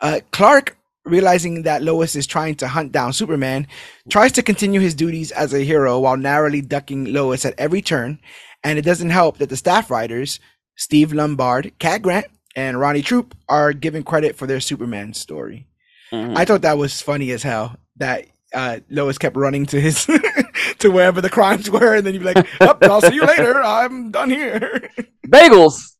[0.00, 3.66] Uh, Clark, realizing that Lois is trying to hunt down Superman,
[4.08, 8.20] tries to continue his duties as a hero while narrowly ducking Lois at every turn.
[8.62, 10.38] And it doesn't help that the staff writers,
[10.76, 12.26] Steve Lombard, Cat Grant,
[12.58, 15.68] and Ronnie Troop are given credit for their Superman story.
[16.10, 16.36] Mm-hmm.
[16.36, 20.06] I thought that was funny as hell that uh, Lois kept running to his
[20.80, 23.62] to wherever the crimes were, and then you'd be like, oh, "I'll see you later.
[23.62, 24.90] I'm done here."
[25.28, 25.94] Bagels.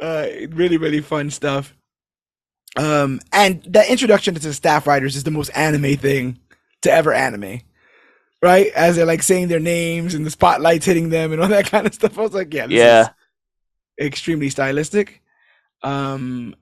[0.00, 1.74] Uh, really, really fun stuff.
[2.76, 6.38] Um, and the introduction to the staff writers is the most anime thing
[6.82, 7.62] to ever anime,
[8.42, 8.68] right?
[8.76, 11.84] As they're like saying their names and the spotlights hitting them and all that kind
[11.84, 12.16] of stuff.
[12.16, 13.08] I was like, yeah, yeah
[14.00, 15.22] extremely stylistic.
[15.82, 16.54] Um,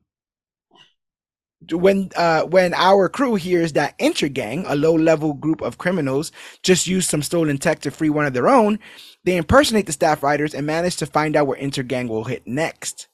[1.72, 6.32] when uh, when our crew hears that Intergang, a low-level group of criminals,
[6.62, 8.78] just used some stolen tech to free one of their own,
[9.24, 13.08] they impersonate the staff writers and manage to find out where Intergang will hit next.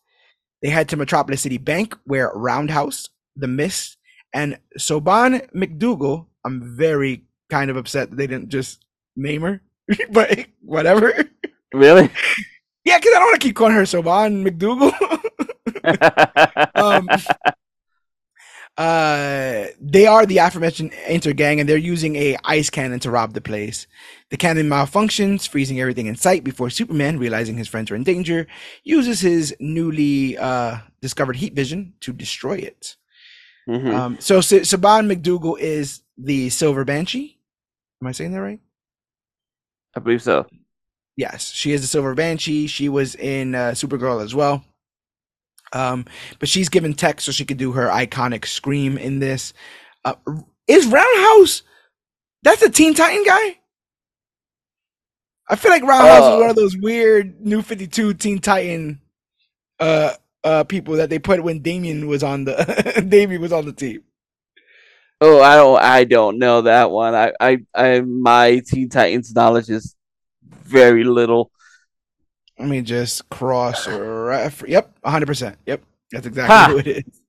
[0.62, 3.96] They head to Metropolis City Bank, where Roundhouse, The Mist,
[4.34, 6.26] and Siobhan McDougal.
[6.44, 8.84] I'm very kind of upset that they didn't just
[9.16, 9.62] name her,
[10.10, 11.24] but whatever.
[11.72, 12.10] Really?
[12.84, 14.92] Yeah, because I don't want to keep calling her Siobhan McDougal.
[16.74, 17.08] um,
[18.78, 23.40] uh, they are the aforementioned Intergang, and they're using a ice cannon to rob the
[23.40, 23.86] place.
[24.30, 28.46] The cannon malfunctions, freezing everything in sight before Superman, realizing his friends are in danger,
[28.82, 32.96] uses his newly uh, discovered heat vision to destroy it.
[33.68, 33.94] Mm-hmm.
[33.94, 37.38] Um, so S- Siobhan McDougal is the Silver Banshee.
[38.00, 38.60] Am I saying that right?
[39.94, 40.46] I believe so.
[41.20, 42.66] Yes, she is the Silver Banshee.
[42.66, 44.64] She was in uh, Supergirl as well.
[45.74, 46.06] Um,
[46.38, 49.52] but she's given tech so she could do her iconic scream in this.
[50.02, 50.14] Uh,
[50.66, 51.62] is Roundhouse?
[52.42, 53.58] That's a Teen Titan guy.
[55.46, 58.98] I feel like Roundhouse uh, is one of those weird New Fifty Two Teen Titan
[59.78, 63.74] uh uh people that they put when Damian was on the Damian was on the
[63.74, 64.04] team.
[65.20, 67.14] Oh, I don't I don't know that one.
[67.14, 69.94] I I, I my Teen Titans knowledge is
[70.70, 71.50] very little.
[72.58, 74.62] Let me just cross ref.
[74.66, 75.56] Yep, 100%.
[75.66, 76.68] Yep, that's exactly ha.
[76.70, 77.20] who it is.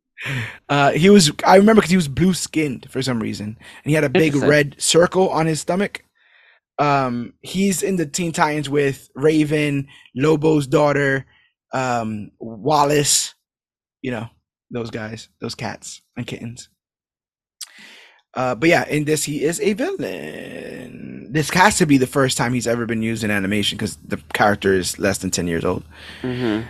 [0.70, 3.94] Uh, he was, I remember because he was blue skinned for some reason, and he
[3.94, 6.04] had a big red circle on his stomach.
[6.78, 11.26] Um, he's in the Teen Titans with Raven, Lobo's daughter,
[11.74, 13.34] um, Wallace,
[14.02, 14.28] you know,
[14.70, 16.70] those guys, those cats and kittens.
[18.34, 21.28] Uh, but yeah, in this he is a villain.
[21.32, 24.18] This has to be the first time he's ever been used in animation because the
[24.34, 25.84] character is less than ten years old.
[26.22, 26.68] Mm-hmm.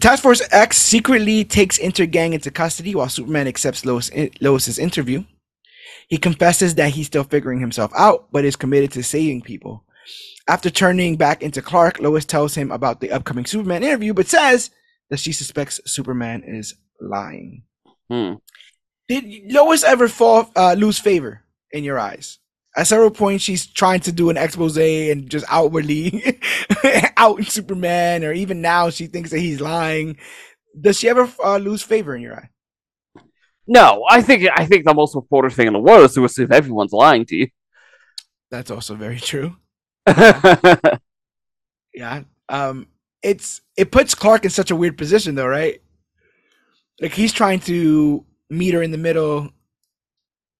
[0.00, 4.10] Task Force X secretly takes Intergang into custody while Superman accepts Lois,
[4.40, 5.24] Lois's interview.
[6.08, 9.84] He confesses that he's still figuring himself out, but is committed to saving people.
[10.48, 14.70] After turning back into Clark, Lois tells him about the upcoming Superman interview, but says
[15.10, 17.62] that she suspects Superman is lying.
[18.10, 18.34] Hmm.
[19.08, 22.38] Did Lois ever fall uh, lose favor in your eyes?
[22.74, 26.40] At several points, she's trying to do an expose and just outwardly
[27.18, 30.16] out Superman, or even now she thinks that he's lying.
[30.80, 32.48] Does she ever uh, lose favor in your eye?
[33.66, 36.52] No, I think I think the most important thing in the world is to assume
[36.52, 37.48] everyone's lying to you.
[38.50, 39.56] That's also very true.
[41.94, 42.22] yeah.
[42.48, 42.88] Um
[43.22, 45.80] it's it puts Clark in such a weird position though, right?
[47.00, 49.50] Like he's trying to meet her in the middle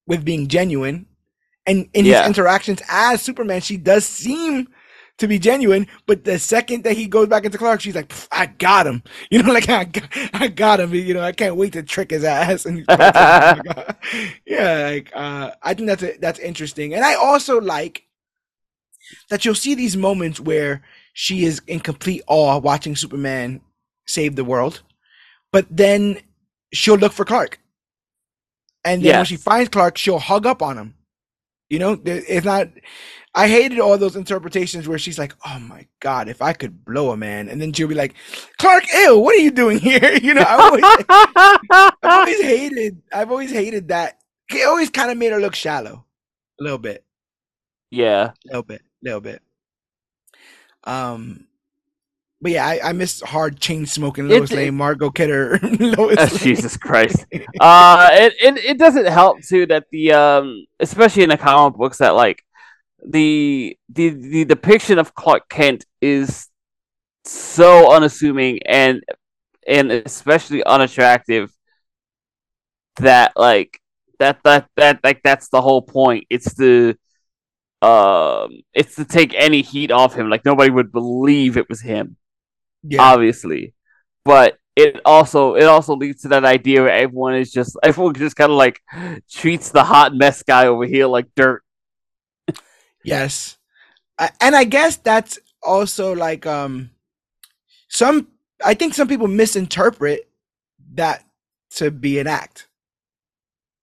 [0.07, 1.05] with being genuine.
[1.65, 2.19] And in yeah.
[2.19, 4.67] his interactions as Superman, she does seem
[5.17, 5.87] to be genuine.
[6.05, 9.41] But the second that he goes back into Clark, she's like, "I got him," you
[9.41, 10.93] know, like I got, I got him.
[10.93, 12.65] You know, I can't wait to trick his ass.
[12.73, 12.85] And
[14.45, 18.07] yeah, like uh, I think that's a, that's interesting, and I also like
[19.29, 20.81] that you'll see these moments where
[21.13, 23.61] she is in complete awe watching Superman
[24.05, 24.81] save the world,
[25.51, 26.19] but then
[26.73, 27.59] she'll look for Clark.
[28.85, 29.17] And then yes.
[29.17, 30.95] when she finds Clark, she'll hug up on him.
[31.69, 32.67] You know, it's not.
[33.35, 37.11] I hated all those interpretations where she's like, "Oh my god, if I could blow
[37.11, 38.13] a man," and then she'll be like,
[38.59, 40.83] "Clark, ew, what are you doing here?" You know, I've always,
[41.71, 43.01] I've always hated.
[43.11, 44.19] I've always hated that.
[44.49, 46.05] It always kind of made her look shallow,
[46.59, 47.03] a little bit.
[47.89, 49.41] Yeah, a little bit, a little bit.
[50.83, 51.47] Um,
[52.43, 56.17] but yeah, I, I miss hard chain smoking Lois it, Lane, Margot Kidder, Lois.
[56.19, 57.25] Oh, Jesus Christ.
[57.61, 61.99] uh, it, it it doesn't help too that the um, especially in the comic books
[61.99, 62.43] that like
[63.07, 66.49] the the the depiction of Clark Kent is
[67.23, 69.01] so unassuming and
[69.65, 71.49] and especially unattractive
[72.97, 73.79] that like
[74.19, 76.27] that that that like that's the whole point.
[76.29, 76.97] It's the
[77.81, 80.29] um it's to take any heat off him.
[80.29, 82.17] Like nobody would believe it was him.
[82.83, 83.01] Yeah.
[83.01, 83.73] Obviously.
[84.25, 88.35] But it also it also leads to that idea where everyone is just everyone just
[88.35, 88.81] kind of like
[89.29, 91.63] treats the hot mess guy over here like dirt.
[93.03, 93.57] yes.
[94.41, 96.89] and I guess that's also like um
[97.87, 98.27] some
[98.63, 100.27] I think some people misinterpret
[100.95, 101.23] that
[101.75, 102.67] to be an act.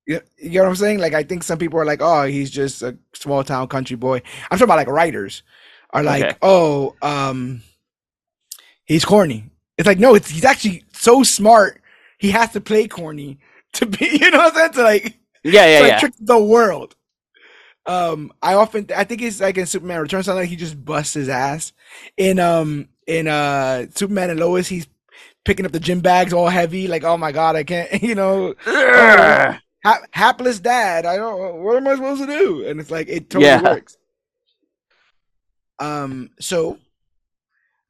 [0.07, 0.98] You, you know what I'm saying?
[0.98, 4.22] Like I think some people are like, "Oh, he's just a small town country boy."
[4.51, 5.42] I'm talking about like writers
[5.90, 6.36] are like, okay.
[6.42, 7.62] "Oh, um,
[8.93, 11.80] he's corny." It's like no, it's he's actually so smart.
[12.18, 13.38] He has to play corny
[13.74, 14.72] to be, you know what I'm saying?
[14.72, 15.99] To like, yeah, yeah, yeah.
[15.99, 16.95] trick the world.
[17.86, 21.14] Um, I often I think it's like in Superman Returns, something like he just busts
[21.14, 21.72] his ass.
[22.16, 24.86] In um in uh Superman and Lois, he's
[25.45, 28.55] picking up the gym bags all heavy, like oh my god, I can't, you know.
[28.66, 31.07] Oh, ha- hapless dad.
[31.07, 31.62] I don't.
[31.62, 32.66] What am I supposed to do?
[32.66, 33.62] And it's like it totally yeah.
[33.62, 33.97] works.
[35.78, 36.30] Um.
[36.38, 36.78] So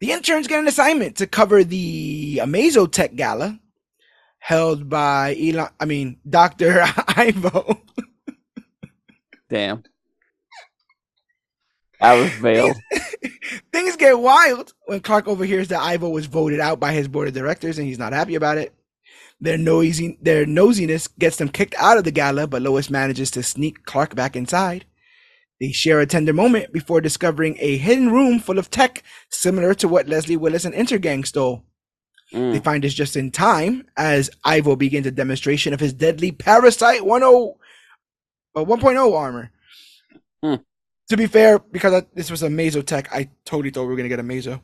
[0.01, 3.59] the interns get an assignment to cover the Amazotech Gala
[4.39, 5.69] held by Elon.
[5.79, 7.83] I mean, Doctor Ivo.
[9.49, 9.83] Damn.
[12.01, 12.77] I was veiled.
[13.73, 17.35] Things get wild when Clark overhears that Ivo was voted out by his board of
[17.35, 18.75] directors and he's not happy about it.
[19.43, 23.43] Their noisy, their nosiness gets them kicked out of the gala, but Lois manages to
[23.43, 24.85] sneak Clark back inside.
[25.61, 29.89] They share a tender moment before discovering a hidden room full of tech similar to
[29.89, 31.65] what Leslie Willis and Intergang stole.
[32.33, 32.53] Mm.
[32.53, 37.01] They find this just in time as Ivo begins a demonstration of his deadly Parasite
[37.01, 37.19] 10, uh,
[38.55, 39.51] 1.0 armor.
[40.43, 40.65] Mm.
[41.11, 44.09] To be fair, because I, this was Amazo tech, I totally thought we were going
[44.09, 44.61] to get Amazo.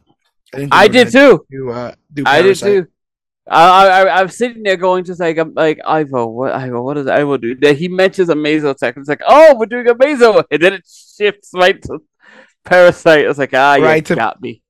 [0.54, 1.44] I, I did too.
[1.50, 2.86] Do, uh, do I did too.
[3.48, 7.06] I, I I'm sitting there going just like I'm like Ivo, what Ivo, what does
[7.06, 7.54] Ivo do?
[7.54, 8.96] That he mentions Amazotech.
[8.96, 12.00] It's like, oh, we're doing Amazo, and then it shifts right to
[12.64, 13.24] Parasite.
[13.26, 14.62] It's like, ah, right you to, got me.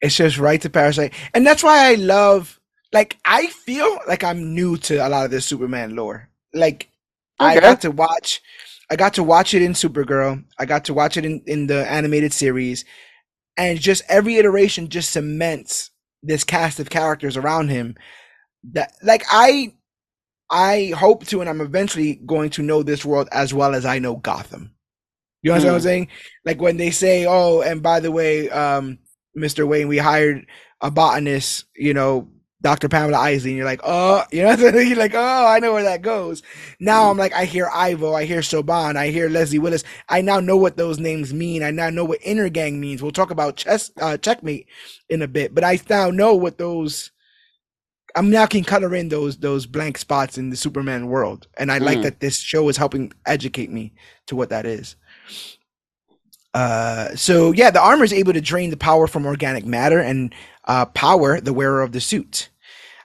[0.00, 2.58] It's just right to Parasite, and that's why I love.
[2.92, 6.28] Like, I feel like I'm new to a lot of this Superman lore.
[6.52, 6.90] Like,
[7.40, 7.56] okay.
[7.56, 8.42] I got to watch,
[8.90, 10.44] I got to watch it in Supergirl.
[10.58, 12.86] I got to watch it in in the animated series,
[13.58, 15.90] and just every iteration just cements
[16.22, 17.96] this cast of characters around him
[18.72, 19.74] that like I
[20.50, 23.98] I hope to and I'm eventually going to know this world as well as I
[23.98, 24.74] know Gotham.
[25.42, 25.64] You know mm.
[25.64, 25.82] what I'm hmm.
[25.82, 26.08] saying?
[26.44, 28.98] Like when they say, "Oh, and by the way, um,
[29.36, 29.66] Mr.
[29.66, 30.46] Wayne, we hired
[30.80, 32.28] a botanist, you know,
[32.60, 32.88] Dr.
[32.88, 36.02] Pamela Isley, and you're like, oh, you know, you're like, oh, I know where that
[36.02, 36.42] goes.
[36.78, 39.84] Now I'm like, I hear Ivo, I hear Siobhan, I hear Leslie Willis.
[40.08, 41.62] I now know what those names mean.
[41.62, 43.02] I now know what Intergang means.
[43.02, 44.68] We'll talk about chess, uh, checkmate
[45.08, 47.10] in a bit, but I now know what those
[48.14, 51.78] I'm now can color in those those blank spots in the Superman world, and I
[51.78, 51.84] mm.
[51.84, 53.94] like that this show is helping educate me
[54.26, 54.96] to what that is.
[56.54, 60.34] Uh, so yeah, the armor is able to drain the power from organic matter and
[60.64, 62.50] uh, power the wearer of the suit.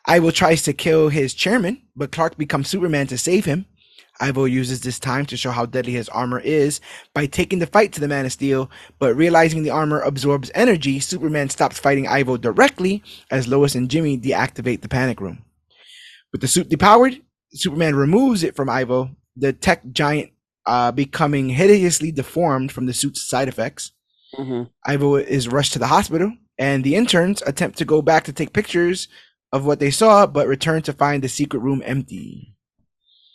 [0.06, 3.66] Ivo tries to kill his chairman, but Clark becomes Superman to save him.
[4.20, 6.82] Ivo uses this time to show how deadly his armor is
[7.14, 11.00] by taking the fight to the Man of Steel, but realizing the armor absorbs energy,
[11.00, 15.44] Superman stops fighting Ivo directly as Lois and Jimmy deactivate the panic room.
[16.32, 17.22] With the suit depowered,
[17.54, 20.32] Superman removes it from Ivo, the tech giant
[20.66, 23.92] uh, becoming hideously deformed from the suit's side effects.
[24.36, 24.64] Mm-hmm.
[24.86, 28.52] Ivo is rushed to the hospital, and the interns attempt to go back to take
[28.52, 29.08] pictures
[29.54, 32.54] of what they saw, but return to find the secret room empty.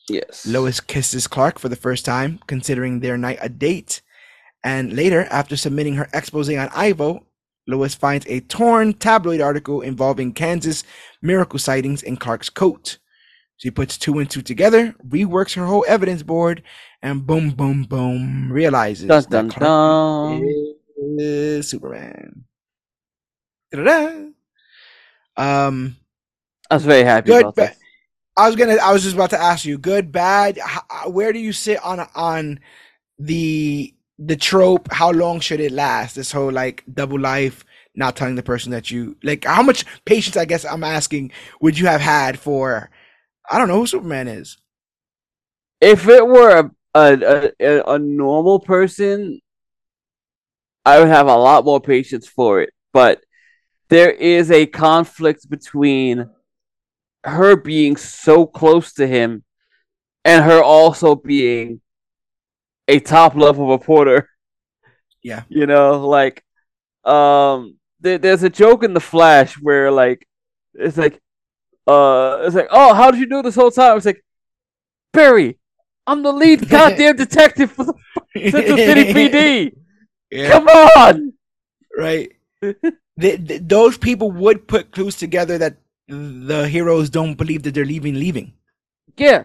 [0.08, 0.46] Yes.
[0.46, 4.02] Lois kisses Clark for the first time, considering their night a date,
[4.64, 7.26] And later, after submitting her expose on Ivo,
[7.66, 10.84] Lois finds a torn tabloid article involving Kansas
[11.20, 12.98] miracle sightings in Clark's coat.
[13.56, 16.62] She puts two and two together, reworks her whole evidence board,
[17.00, 20.74] and boom, boom, boom, realizes Dun, dun, that Clark dun.
[21.18, 22.44] is Superman.
[23.70, 24.26] Da-da-da.
[25.36, 25.96] Um,
[26.70, 27.40] I was very happy good.
[27.42, 27.76] about that.
[28.36, 28.76] I was gonna.
[28.76, 29.78] I was just about to ask you.
[29.78, 30.58] Good, bad.
[30.58, 32.60] H- uh, where do you sit on on
[33.18, 34.90] the the trope?
[34.90, 36.16] How long should it last?
[36.16, 37.64] This whole like double life,
[37.94, 39.44] not telling the person that you like.
[39.44, 40.36] How much patience?
[40.36, 41.32] I guess I'm asking.
[41.60, 42.90] Would you have had for?
[43.50, 44.56] I don't know who Superman is.
[45.80, 49.40] If it were a, a, a, a normal person,
[50.86, 52.70] I would have a lot more patience for it.
[52.92, 53.22] But
[53.88, 56.30] there is a conflict between
[57.24, 59.44] her being so close to him
[60.24, 61.80] and her also being
[62.88, 64.28] a top level reporter.
[65.24, 65.44] Yeah.
[65.48, 66.42] You know, like
[67.04, 70.26] um there, there's a joke in the Flash where like
[70.74, 71.20] it's like
[71.86, 74.24] uh it's like, "Oh, how did you know this whole time?" It's like,
[75.12, 75.58] "Barry,
[76.08, 77.94] I'm the lead goddamn detective for the
[78.50, 79.76] Central City PD.
[80.32, 80.50] Yeah.
[80.50, 81.34] Come on."
[81.96, 82.32] right?
[82.62, 82.76] Th
[83.46, 85.76] th those people would put clues together that
[86.08, 88.14] the heroes don't believe that they're leaving.
[88.14, 88.52] Leaving,
[89.16, 89.44] Yeah.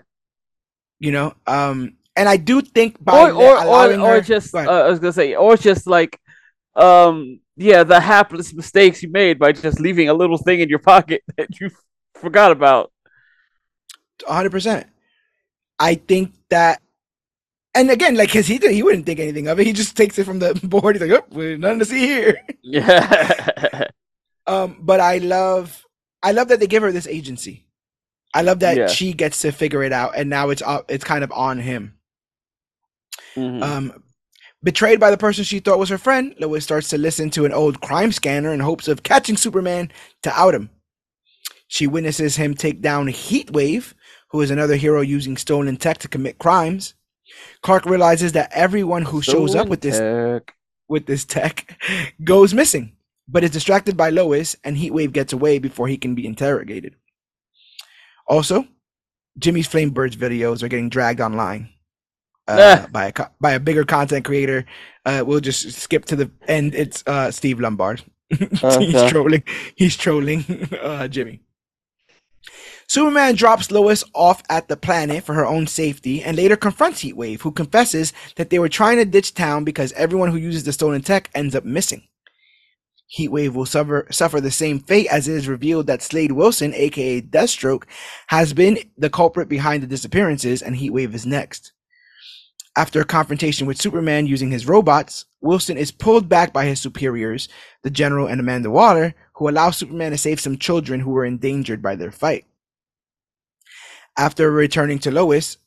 [0.99, 1.33] you know.
[1.45, 4.59] Um, and I do think by Or or or, or her- just uh.
[4.59, 6.19] I was going to say or just like
[6.75, 10.79] um yeah, the hapless mistakes you made by just leaving a little thing in your
[10.79, 11.69] pocket that you
[12.15, 12.91] forgot about.
[14.27, 14.87] hundred percent.
[15.79, 16.81] I think that,
[17.75, 19.67] and again, like, cause he he wouldn't think anything of it.
[19.67, 20.95] He just takes it from the board.
[20.95, 22.41] He's like, oh, nothing to see here.
[22.63, 23.85] Yeah.
[24.47, 25.83] Um, but I love,
[26.23, 27.65] I love that they give her this agency.
[28.33, 28.87] I love that Yeah.
[28.87, 31.97] she gets to figure it out, and now it's uh, it's kind of on him.
[33.35, 33.61] Mhm.
[33.63, 34.03] Um,
[34.63, 37.53] betrayed by the person she thought was her friend, Lois starts to listen to an
[37.53, 39.91] old crime scanner in hopes of catching Superman
[40.23, 40.69] to out him.
[41.67, 43.93] She witnesses him take down Heatwave,
[44.31, 46.93] who is another hero using stolen tech to commit crimes.
[47.61, 50.53] Clark realizes that everyone who shows up with this Tech.
[50.87, 51.77] with this tech
[52.23, 52.93] goes missing,
[53.27, 56.95] but is distracted by Lois, and Heatwave gets away before he can be interrogated.
[58.27, 58.65] Also,
[59.37, 61.69] Jimmy's Flamebirds videos are getting dragged online
[62.47, 62.87] uh, Ah.
[62.91, 64.65] by a by a bigger content creator.
[65.05, 66.75] Uh, we'll just skip to the end.
[66.75, 68.03] It's uh, Steve Lombard.
[68.29, 69.43] He's trolling.
[69.75, 70.43] He's trolling
[70.81, 71.41] uh, Jimmy.
[72.89, 77.41] Superman drops Lois off at the planet for her own safety and later confronts Heatwave,
[77.41, 81.01] who confesses that they were trying to ditch town because everyone who uses the stolen
[81.01, 82.03] tech ends up missing.
[83.15, 87.21] Heatwave will suffer, suffer the same fate as it is revealed that Slade Wilson, aka
[87.21, 87.83] Deathstroke,
[88.27, 91.71] has been the culprit behind the disappearances, and Heatwave is next.
[92.75, 97.49] After a confrontation with Superman using his robots, Wilson is pulled back by his superiors,
[97.81, 101.81] the General and Amanda Waller, who allow Superman to save some children who were endangered
[101.81, 102.45] by their fight.
[104.17, 105.57] After returning to Lois,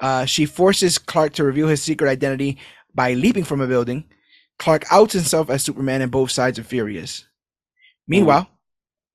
[0.00, 2.58] uh, she forces Clark to reveal his secret identity
[2.94, 4.04] by leaping from a building.
[4.58, 7.26] Clark outs himself as Superman, and both sides are furious.
[8.06, 8.48] Meanwhile,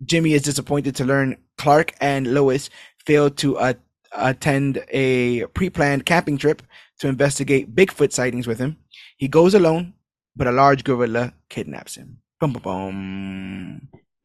[0.04, 2.70] Jimmy is disappointed to learn Clark and Lois
[3.06, 3.74] failed to uh,
[4.12, 6.62] attend a pre-planned camping trip
[7.00, 8.78] to investigate Bigfoot sightings with him.
[9.18, 9.94] He goes alone,
[10.36, 12.18] but a large gorilla kidnaps him.
[12.40, 12.62] Boom, boom,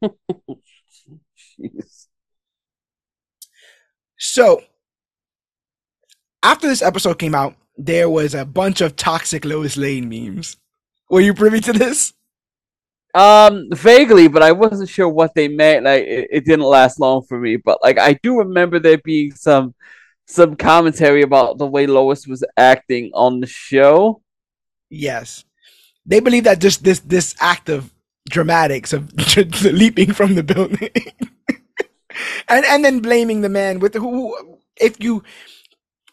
[0.01, 0.11] boom.
[4.19, 4.62] So,
[6.43, 10.57] after this episode came out, there was a bunch of toxic Lois Lane memes.
[11.09, 12.13] Were you privy to this?
[13.15, 15.85] Um, vaguely, but I wasn't sure what they meant.
[15.85, 17.57] Like, it, it didn't last long for me.
[17.57, 19.75] But like, I do remember there being some
[20.27, 24.23] some commentary about the way Lois was acting on the show.
[24.91, 25.45] Yes.
[26.05, 27.93] They believe that just this this act of
[28.29, 29.13] dramatics of
[29.65, 30.91] leaping from the building
[32.49, 34.37] and and then blaming the man with who
[34.77, 35.23] if you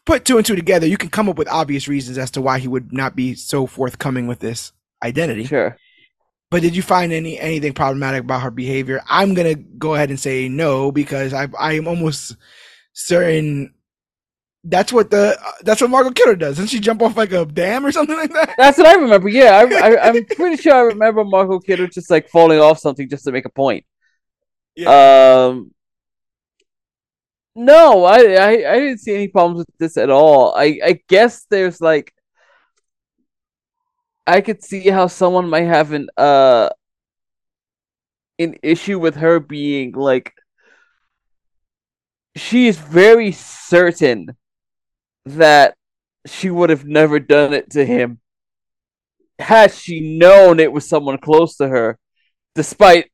[0.06, 2.60] put two and two together, you can come up with obvious reasons as to why
[2.60, 4.72] he would not be so forthcoming with this
[5.04, 5.46] identity.
[5.46, 5.78] Sure.
[6.50, 9.02] But did you find any anything problematic about her behavior?
[9.10, 12.36] I'm gonna go ahead and say no because I I am almost
[12.94, 13.74] certain
[14.64, 16.56] that's what the that's what Margot Kidder does.
[16.56, 18.56] Doesn't she jump off like a dam or something like that?
[18.58, 19.30] That's what I remember.
[19.30, 23.10] Yeah, I, I, I'm pretty sure I remember Margot Kidder just like falling off something
[23.10, 23.86] just to make a point.
[24.76, 25.48] Yeah.
[25.48, 25.72] Um,
[27.56, 30.56] no, I, I, I didn't see any problems with this at all.
[30.56, 32.14] I, I guess there's like,
[34.26, 36.70] I could see how someone might have an uh
[38.40, 40.34] an issue with her being like,
[42.36, 44.36] she is very certain
[45.26, 45.76] that
[46.26, 48.20] she would have never done it to him
[49.40, 51.98] had she known it was someone close to her,
[52.56, 53.12] despite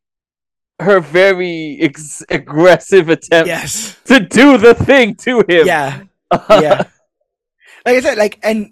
[0.79, 3.97] her very ex- aggressive attempt Yes.
[4.05, 5.65] to do the thing to him.
[5.65, 6.03] Yeah.
[6.49, 6.83] Yeah.
[7.85, 8.71] like I said, like, and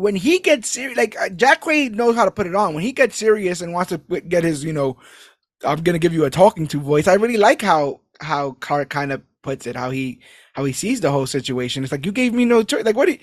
[0.00, 2.74] when he gets serious, like uh, Jack Quaid knows how to put it on.
[2.74, 4.96] When he gets serious and wants to get his, you know,
[5.64, 7.06] I'm gonna give you a talking to voice.
[7.06, 10.20] I really like how how Clark kind of puts it, how he
[10.54, 11.82] how he sees the whole situation.
[11.82, 12.84] It's like you gave me no choice.
[12.84, 13.06] Like what?
[13.06, 13.18] Do you,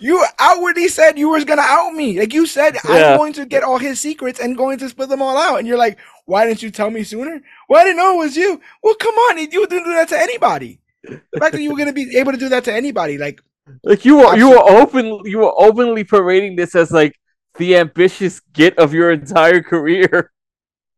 [0.00, 2.18] you outwardly said you was gonna out me.
[2.18, 3.12] Like you said, Yeah.
[3.12, 5.58] I'm going to get all his secrets and going to split them all out.
[5.58, 7.40] And you're like, why didn't you tell me sooner?
[7.68, 8.60] Well, I didn't know it was you.
[8.82, 10.80] Well, come on, you didn't do that to anybody.
[11.04, 13.40] The fact that you were gonna be able to do that to anybody, like
[13.82, 17.18] Like you were you were open you were openly parading this as like
[17.58, 20.30] the ambitious get of your entire career.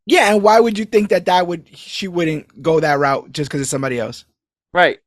[0.09, 3.51] Yeah, and why would you think that that would she wouldn't go that route just
[3.51, 4.25] because it's somebody else?
[4.73, 4.99] Right.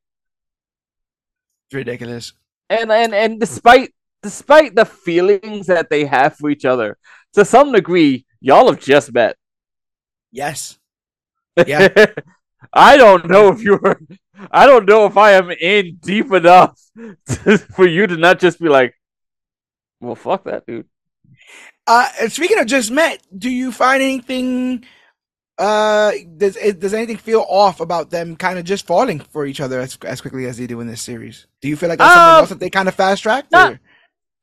[1.68, 2.34] It's ridiculous.
[2.70, 6.98] And and and despite despite the feelings that they have for each other,
[7.32, 9.38] to some degree, y'all have just met.
[10.32, 10.78] Yes.
[11.66, 11.88] Yeah.
[12.74, 14.02] I don't know if you're
[14.52, 16.80] I don't know if I am in deep enough
[17.28, 18.94] to, for you to not just be like,
[20.00, 20.86] well, fuck that dude.
[21.88, 24.86] Uh, speaking of just met, do you find anything?
[25.58, 29.60] Uh, does it- does anything feel off about them kind of just falling for each
[29.60, 31.48] other as as quickly as they do in this series?
[31.62, 33.52] Do you feel like that's something Um, else that they kind of fast tracked?
[33.52, 33.78] not-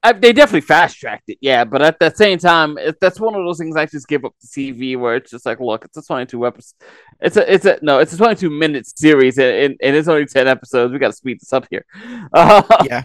[0.03, 1.65] I, they definitely fast tracked it, yeah.
[1.65, 4.35] But at the same time, it, that's one of those things I just give up
[4.41, 6.75] to TV, where it's just like, look, it's a twenty-two episode,
[7.21, 10.27] it's a, it's a no, it's a twenty-two minute series, and, and, and it's only
[10.27, 10.93] ten episodes.
[10.93, 11.85] We got to speed this up here.
[12.33, 13.03] Uh, Yeah.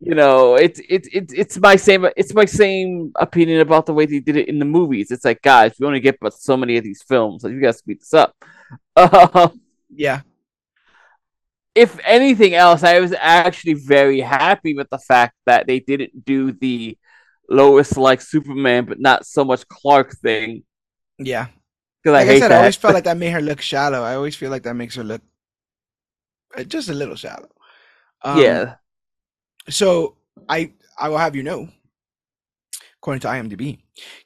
[0.00, 4.04] you know, it's it's it's it's my same it's my same opinion about the way
[4.04, 5.10] they did it in the movies.
[5.10, 7.72] It's like, guys, we only get but so many of these films, so you got
[7.72, 8.36] to speed this up.
[8.94, 9.48] Uh,
[9.88, 10.20] Yeah.
[11.76, 16.52] If anything else, I was actually very happy with the fact that they didn't do
[16.52, 16.98] the
[17.50, 20.64] Lois like Superman, but not so much Clark thing.
[21.18, 21.48] Yeah.
[22.02, 22.52] Because Like I I, said, that.
[22.52, 24.02] I always felt like that made her look shallow.
[24.02, 25.22] I always feel like that makes her look
[26.56, 27.48] uh, just a little shallow.
[28.22, 28.76] Um, yeah.
[29.68, 30.16] So
[30.48, 31.68] I I will have you know,
[32.98, 33.78] according to IMDb,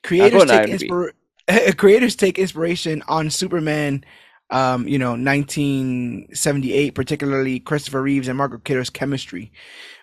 [0.02, 1.12] creators take IMDb.
[1.48, 4.04] inspir- creators take inspiration on Superman.
[4.52, 9.52] Um, you know, 1978, particularly Christopher Reeves and Margaret Kidder's chemistry.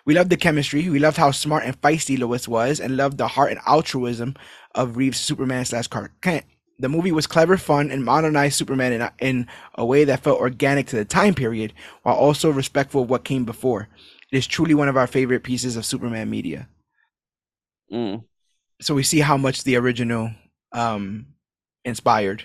[0.06, 0.88] We loved the chemistry.
[0.88, 4.36] We loved how smart and feisty Lois was, and loved the heart and altruism
[4.74, 6.46] of Reeves' Superman slash Clark Kent.
[6.78, 10.40] The movie was clever, fun, and modernized Superman in a, in a way that felt
[10.40, 13.88] organic to the time period, while also respectful of what came before.
[14.32, 16.68] It is truly one of our favorite pieces of Superman media.
[17.92, 18.24] Mm.
[18.80, 20.30] So we see how much the original
[20.72, 21.26] um,
[21.84, 22.44] inspired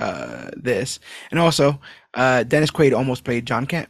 [0.00, 0.98] uh, this,
[1.30, 1.80] and also
[2.14, 3.88] uh, Dennis Quaid almost played John Kent,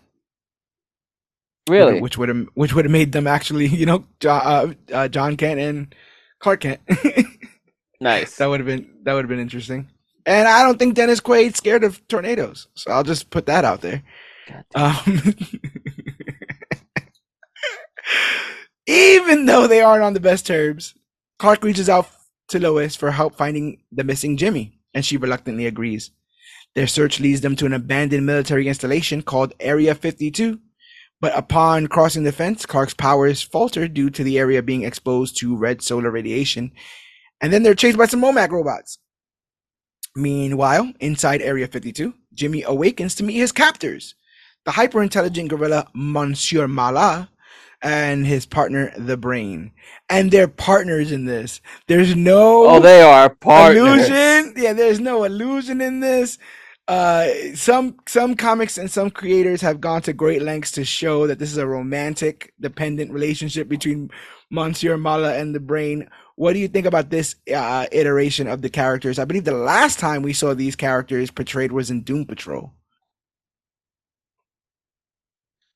[1.68, 2.00] Really?
[2.00, 5.36] which would have which would have made them actually, you know, John, uh, uh, John
[5.36, 5.94] Kent and
[6.40, 6.80] Clark Kent.
[8.00, 8.36] nice.
[8.36, 9.88] that would have been that would have been interesting.
[10.26, 13.80] And I don't think Dennis Quaid's scared of tornadoes, so I'll just put that out
[13.80, 14.02] there.
[14.74, 15.34] Um,
[18.86, 20.94] even though they aren't on the best terms,
[21.38, 22.08] Clark reaches out
[22.48, 26.10] to Lois for help finding the missing Jimmy, and she reluctantly agrees.
[26.74, 30.60] Their search leads them to an abandoned military installation called Area 52.
[31.20, 35.56] But upon crossing the fence, Clark's powers falter due to the area being exposed to
[35.56, 36.72] red solar radiation.
[37.40, 38.98] And then they're chased by some Momac robots.
[40.16, 44.14] Meanwhile, inside Area 52, Jimmy awakens to meet his captors
[44.64, 47.30] the hyper intelligent gorilla Monsieur Mallah
[47.82, 49.72] and his partner the Brain.
[50.08, 51.60] And they're partners in this.
[51.86, 54.08] There's no oh, they are partners.
[54.08, 54.54] illusion.
[54.56, 56.38] Yeah, there's no illusion in this.
[56.88, 61.38] Uh, some some comics and some creators have gone to great lengths to show that
[61.38, 64.10] this is a romantic, dependent relationship between
[64.50, 66.08] Monsieur Mallah and the Brain.
[66.34, 69.18] What do you think about this uh, iteration of the characters?
[69.18, 72.72] I believe the last time we saw these characters portrayed was in Doom Patrol.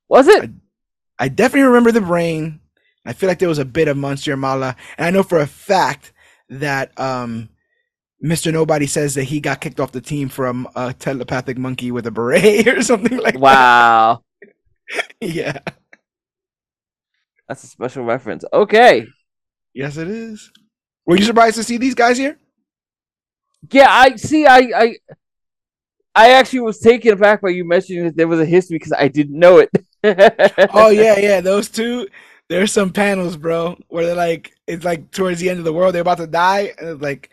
[0.09, 0.45] Was it?
[0.45, 0.51] I
[1.20, 2.61] definitely remember the brain.
[3.07, 5.47] I feel like there was a bit of Monsieur Mallah, and I know for a
[5.47, 6.12] fact
[6.49, 7.51] that um,
[8.23, 8.51] Mr.
[8.53, 12.11] Nobody says that he got kicked off the team from a telepathic monkey with a
[12.11, 14.23] beret or something like Wow.
[14.41, 14.49] that.
[15.01, 15.03] Wow.
[15.20, 15.59] yeah.
[17.49, 18.45] That's a special reference.
[18.53, 19.07] Okay.
[19.74, 20.51] Yes, it is.
[21.07, 22.39] Were you surprised to see these guys here?
[23.70, 24.47] Yeah, I see.
[24.47, 24.97] I I
[26.15, 29.09] I actually was taken aback by you mentioning that there was a history because I
[29.09, 29.70] didn't know it.
[30.73, 31.41] Oh yeah, yeah.
[31.41, 32.09] Those two.
[32.49, 35.95] There's some panels, bro, where they're like, it's like towards the end of the world,
[35.95, 37.31] they're about to die, and it's like,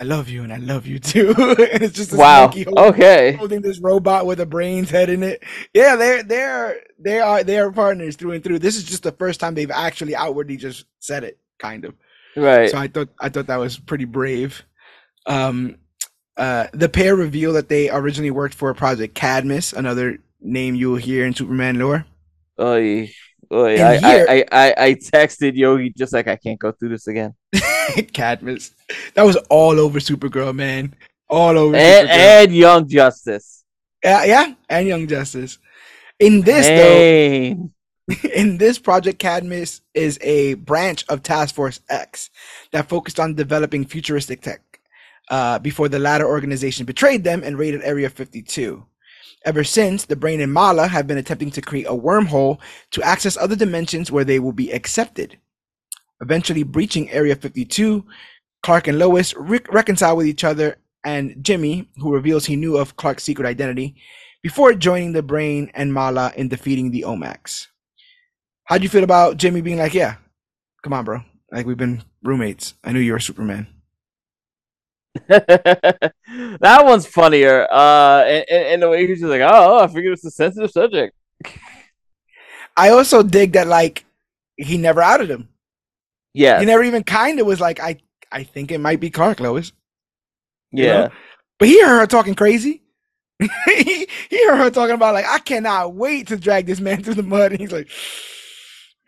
[0.00, 1.34] I love you and I love you too.
[1.38, 2.48] and it's just wow.
[2.48, 3.32] holding, Okay.
[3.32, 5.44] holding this robot with a brain's head in it.
[5.74, 8.58] Yeah, they're they're they are they are partners through and through.
[8.58, 11.94] This is just the first time they've actually outwardly just said it, kind of.
[12.36, 12.70] Right.
[12.70, 14.64] So I thought I thought that was pretty brave.
[15.26, 15.76] Um,
[16.36, 20.90] uh, the pair reveal that they originally worked for a Project Cadmus, another name you
[20.90, 22.06] will hear in Superman lore.
[22.60, 23.10] Oy,
[23.52, 23.82] oy.
[23.82, 27.06] I, here- I, I, I, I texted Yogi just like I can't go through this
[27.06, 27.34] again.
[28.12, 28.72] Cadmus.
[29.14, 30.94] That was all over Supergirl, man.
[31.28, 33.64] All over And, and Young Justice.
[34.04, 35.58] yeah, yeah, and Young Justice.
[36.18, 37.70] In this though,
[38.34, 42.30] in this Project Cadmus is a branch of Task Force X
[42.72, 44.60] that focused on developing futuristic tech.
[45.30, 48.84] Uh, before the latter organization betrayed them and raided Area 52.
[49.44, 52.58] Ever since, the Brain and Mallah have been attempting to create a wormhole
[52.92, 55.38] to access other dimensions where they will be accepted.
[56.20, 58.04] Eventually breaching Area 52,
[58.62, 62.96] Clark and Lois re- reconcile with each other, and Jimmy, who reveals he knew of
[62.96, 63.96] Clark's secret identity,
[64.42, 67.66] before joining the Brain and Mallah in defeating the OMACs.
[68.64, 70.16] How'd you feel about Jimmy being like, yeah,
[70.84, 71.20] come on, bro.
[71.50, 72.74] Like, we've been roommates.
[72.84, 73.66] I knew you were Superman.
[75.28, 77.66] that one's funnier.
[77.72, 80.70] Uh, and, and, and the way he's just like, oh, I figured it's a sensitive
[80.70, 81.14] subject.
[82.76, 84.04] I also dig that, like,
[84.56, 85.48] he never outed him.
[86.34, 87.98] Yeah, He never even kind of was like, I,
[88.30, 89.72] I think it might be Clark, Lois.
[90.70, 91.10] you yeah, know?
[91.58, 92.82] But he heard her talking crazy.
[93.38, 97.14] he, he heard her talking about, like, I cannot wait to drag this man through
[97.14, 97.52] the mud.
[97.52, 97.90] And he's like,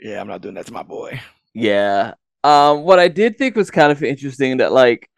[0.01, 1.21] yeah, I'm not doing that to my boy.
[1.55, 2.15] yeah.
[2.43, 5.09] Um, what I did think was kind of interesting that like,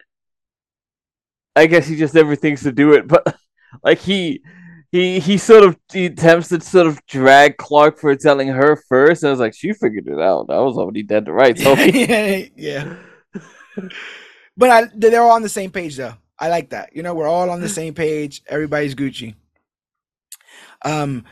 [1.57, 3.35] I guess he just never thinks to do it, but
[3.83, 4.41] like he.
[4.89, 9.21] He, he sort of he attempts to sort of drag Clark for telling her first.
[9.21, 10.45] And I was like, she figured it out.
[10.49, 11.61] I was already dead to rights.
[11.65, 12.95] yeah, yeah.
[14.55, 16.13] But I, they're all on the same page, though.
[16.39, 16.95] I like that.
[16.95, 18.41] You know, we're all on the same page.
[18.47, 19.35] Everybody's Gucci.
[20.83, 21.25] Um,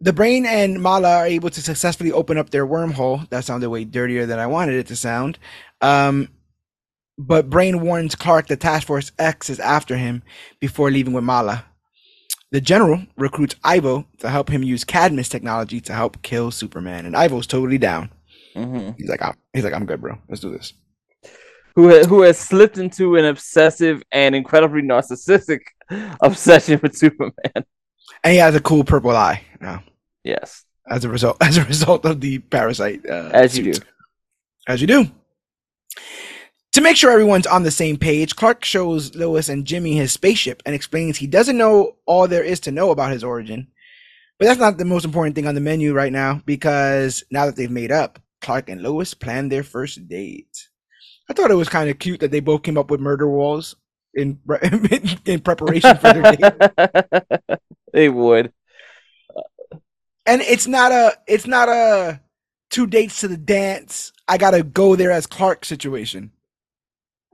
[0.00, 3.28] the brain and Mallah are able to successfully open up their wormhole.
[3.30, 5.38] That sounded way dirtier than I wanted it to sound.
[5.80, 6.28] Um,
[7.18, 10.22] but Brain warns Clark that Task Force X is after him
[10.60, 11.64] before leaving with Mallah.
[12.50, 17.16] The general recruits Ivo to help him use Cadmus technology to help kill Superman, and
[17.16, 18.10] Ivo's totally down.
[18.54, 20.18] hmm He's like, I'm, he's like, I'm good, bro.
[20.28, 20.72] Let's do this.
[21.74, 25.60] who ha- who has slipped into an obsessive and incredibly narcissistic
[26.20, 27.32] obsession with Superman.
[28.22, 29.82] And he has a cool purple eye now,
[30.22, 33.04] Yes, as a result, as a result of the parasite.
[33.08, 33.80] Uh, as you suit.
[33.82, 33.86] do.
[34.68, 35.06] as you do.
[36.74, 40.60] To make sure everyone's on the same page, Clark shows Lois and Jimmy his spaceship
[40.66, 43.68] and explains he doesn't know all there is to know about his origin.
[44.40, 47.54] But that's not the most important thing on the menu right now because now that
[47.54, 50.68] they've made up, Clark and Lois plan their first date.
[51.30, 53.76] I thought it was kind of cute that they both came up with murder walls
[54.12, 54.40] in
[55.26, 57.58] in preparation for their date.
[57.92, 58.52] they would.
[60.26, 62.20] and it's not a it's not a
[62.70, 66.32] two dates to the dance i gotta go there as clark situation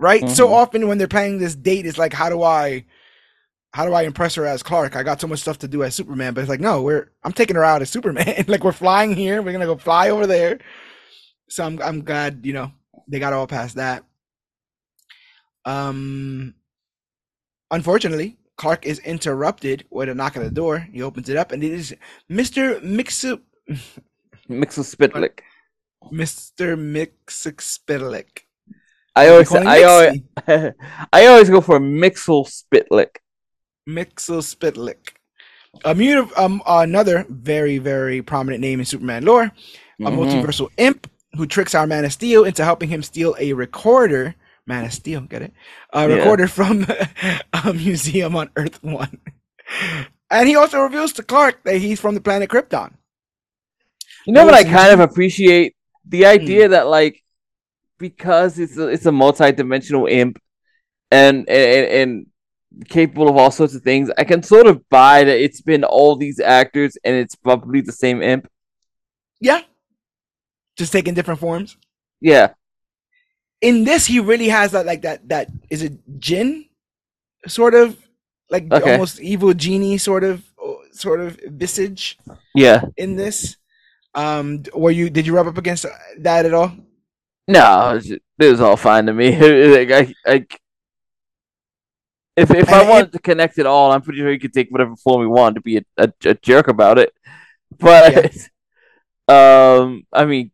[0.01, 0.53] right so Mhm.
[0.53, 2.85] often when they're planning this date it's like how do i
[3.75, 5.95] how do i impress her as clark i got so much stuff to do as
[5.95, 9.15] superman but it's like no we're i'm taking her out as superman like we're flying
[9.15, 10.59] here we're gonna go fly over there
[11.49, 12.73] so i'm, I'm glad you know
[13.09, 14.05] they got all past that
[15.67, 16.55] um
[17.71, 21.63] unfortunately clark is interrupted with a knock at the door he opens it up and
[21.63, 21.95] it is
[22.31, 23.41] mr mixu
[24.51, 25.41] Mixel Spitlick.
[26.13, 26.77] Mr.
[26.77, 28.41] Mixixpitlick.
[29.17, 30.21] I always, I always.
[31.13, 33.17] I always go for Mixel Spitlick.
[33.89, 35.11] Mixelspitlick.
[35.85, 39.51] A mut- um, another very, very prominent name in Superman lore, a
[40.03, 40.17] Mhm.
[40.17, 44.35] multiversal imp who tricks our Man of Steel into helping him steal a recorder.
[44.67, 45.53] Man of Steel, get it?
[45.93, 46.15] A Yeah.
[46.17, 46.87] recorder from
[47.53, 49.19] a museum on Earth One.
[50.31, 52.93] And he also reveals to Clark that he's from the planet Krypton.
[54.27, 55.75] You know what I kind of appreciate
[56.07, 57.23] the idea that like
[58.01, 60.41] because it's a, it's a multi-dimensional imp
[61.13, 62.27] and, and and
[62.89, 64.11] capable of all sorts of things.
[64.19, 67.93] I can sort of buy that it's been all these actors and it's probably the
[67.93, 68.49] same imp.
[69.41, 69.61] Yeah.
[70.77, 71.77] Just taking different forms.
[72.21, 72.55] Yeah,
[73.61, 76.67] in this he really has that like that that is it jinn
[77.47, 77.97] sort of
[78.51, 78.93] like Okay.
[78.93, 80.43] almost evil genie sort of
[80.93, 82.19] sort of visage
[82.55, 82.83] yeah.
[82.97, 83.57] in this
[84.15, 85.87] um were you did you rub up against
[86.19, 86.73] that at all
[87.51, 89.31] No, it was, it was all fine to me.
[89.77, 90.47] like, I, I,
[92.37, 94.71] if if I it- wanted to connect it all, I'm pretty sure you could take
[94.71, 97.13] whatever form you want to be a, a, a jerk about it.
[97.79, 98.35] But
[99.29, 100.51] um, I mean,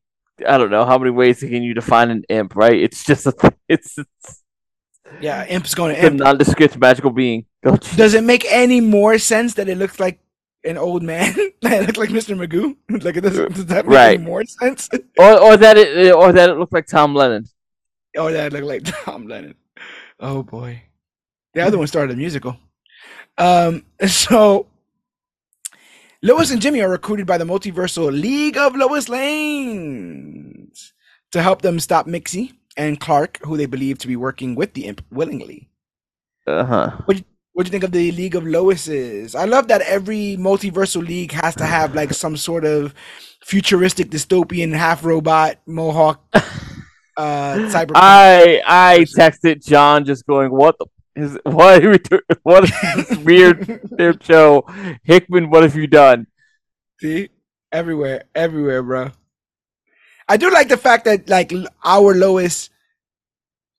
[0.46, 2.74] I don't know how many ways can you define an imp, right?
[2.78, 3.34] It's just a
[3.68, 4.42] it's, it's
[5.20, 7.46] yeah imp's going to a imp nondescript magical being.
[7.96, 10.20] Does it make any more sense that it looks like
[10.66, 11.32] an old man
[11.62, 14.20] that looks like mr magoo like it doesn't does that make Right.
[14.20, 14.88] more sense
[15.18, 17.46] or or that it or that it looked like Tom Lennon.
[18.18, 19.54] Oh, that looked like Tom Lennon.
[20.20, 20.82] Oh boy.
[21.54, 22.56] The other one started a musical.
[23.38, 24.66] Um, so
[26.22, 30.92] Lois and Jimmy are recruited by the multiversal League of Lois Lanes
[31.32, 34.86] to help them stop Mixie and Clark, who they believe to be working with the
[34.86, 35.68] imp willingly.
[36.46, 36.90] Uh huh.
[37.56, 39.34] What do you think of the League of Loises?
[39.34, 42.92] I love that every multiversal league has to have like some sort of
[43.42, 46.20] futuristic dystopian half robot mohawk
[47.16, 50.84] uh cyber I I texted John just going, "What the
[51.14, 51.82] is what?
[51.82, 52.72] are we do- What is
[53.06, 54.66] this weird weird show?
[55.02, 56.26] Hickman, what have you done?"
[57.00, 57.30] See,
[57.72, 59.12] everywhere, everywhere, bro.
[60.28, 62.68] I do like the fact that like our Lois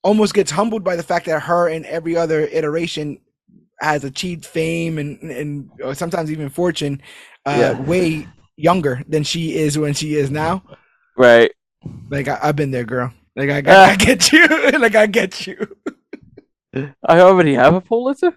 [0.01, 3.19] almost gets humbled by the fact that her and every other iteration
[3.79, 7.01] has achieved fame and and sometimes even fortune
[7.45, 7.81] uh, Yeah.
[7.81, 10.63] way younger than she is when she is now.
[11.17, 11.51] Right.
[12.09, 13.13] Like I, I've been there, girl.
[13.35, 14.47] Like I, got, I get you.
[14.79, 15.57] like I get you.
[17.03, 18.33] I already have a Pulitzer.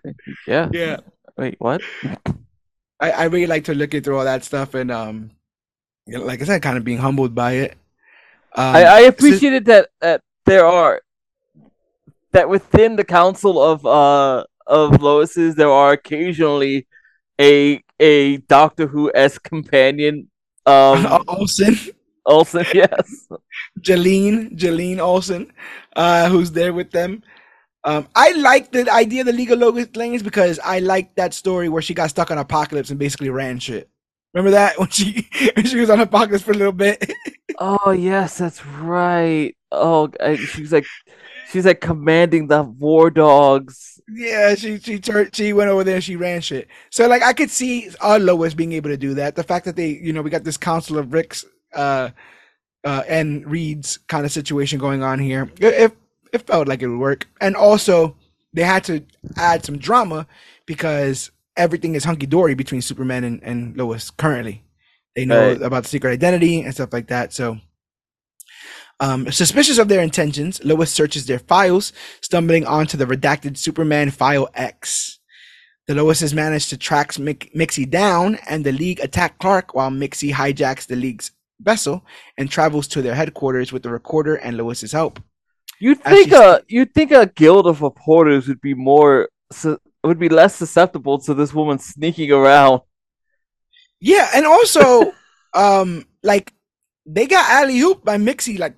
[0.46, 0.68] Yeah.
[0.72, 0.98] Yeah.
[1.36, 1.80] Wait, what?
[3.00, 5.30] I, I really like to look at through all that stuff and um,
[6.06, 7.72] you know, like I said, kind of being humbled by it.
[8.54, 11.00] Um, I, I so- appreciated that that there are
[12.32, 16.86] that within the council of uh of Lois's there are occasionally
[17.40, 20.30] a a Doctor Who s companion.
[20.64, 21.76] Um, Olsen.
[22.26, 23.28] Olsen, yes.
[23.80, 25.52] Jalene, Jalene Olsen,
[25.96, 27.22] uh, who's there with them.
[27.82, 31.68] Um, I like the idea of the League of Lanes because I like that story
[31.68, 33.88] where she got stuck on Apokolips and basically ran shit.
[34.34, 37.10] Remember that when she when she was on Apokolips for a little bit?
[37.58, 39.56] Oh yes, that's right.
[39.72, 40.86] Oh, I, she's like
[41.50, 44.00] she's like commanding the war dogs.
[44.08, 46.68] yeah, she she turned she went over there and she ran shit.
[46.90, 49.36] So like I could see our Lois being able to do that.
[49.36, 51.44] The fact that they you know we got this Council of Ricks
[51.74, 52.10] uh
[52.84, 55.50] uh and Reeds kind of situation going on here.
[55.60, 55.96] It, it
[56.32, 58.16] it felt like it would work, and also
[58.52, 59.04] they had to
[59.36, 60.26] add some drama
[60.66, 64.62] because everything is hunky dory between Superman and, and Lois currently.
[65.16, 65.62] They know Right.
[65.62, 67.32] about the secret identity and stuff like that.
[67.32, 67.58] So,
[69.00, 74.48] um, suspicious of their intentions, Lois searches their files, stumbling onto the redacted Superman file
[74.54, 75.18] X.
[75.86, 79.90] The Lois has managed to track Mix- Mixie down, and the League attack Clark while
[79.90, 82.04] Mixie hijacks the League's vessel
[82.36, 85.18] and travels to their headquarters with the recorder and Lois's help.
[85.80, 90.28] You'd think a you'd think a guild of reporters would be more su- would be
[90.28, 92.82] less susceptible to this woman sneaking around.
[93.98, 95.14] Yeah, and also,
[95.54, 96.52] um, like
[97.06, 98.74] they got alley oop by Mixie like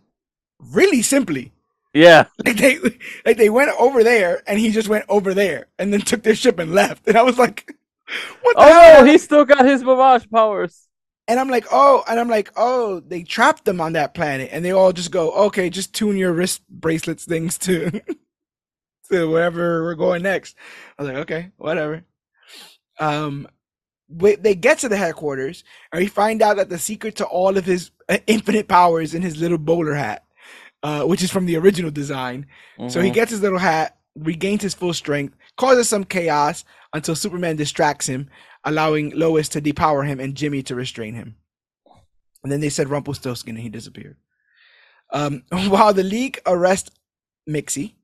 [0.70, 1.52] really simply.
[1.94, 2.78] Yeah, Like they
[3.26, 6.34] like they went over there and he just went over there and then took their
[6.34, 7.06] ship and left.
[7.08, 7.74] And I was like,
[8.42, 9.04] what the Oh, hell?
[9.04, 10.88] he still got his mirage powers.
[11.28, 14.64] And I'm like, oh, and I'm like, oh, they trapped them on that planet, and
[14.64, 17.90] they all just go, okay, just tune your wrist bracelets things to
[19.10, 20.56] to wherever we're going next.
[20.98, 22.04] I was like, okay, whatever.
[23.00, 23.48] Um,
[24.10, 27.64] they get to the headquarters, and we find out that the secret to all of
[27.64, 30.24] his uh, infinite powers in his little bowler hat,
[30.82, 32.46] uh, which is from the original design.
[32.88, 33.14] So he Mhm.
[33.14, 38.28] gets his little hat, regains his full strength, causes some chaos until Superman distracts him,
[38.64, 41.36] allowing Lois to depower him and Jimmy to restrain him.
[42.42, 44.16] And then they said Rumpelstiltskin and he disappeared.
[45.12, 46.90] Um, while the League arrest
[47.48, 47.94] Mixie,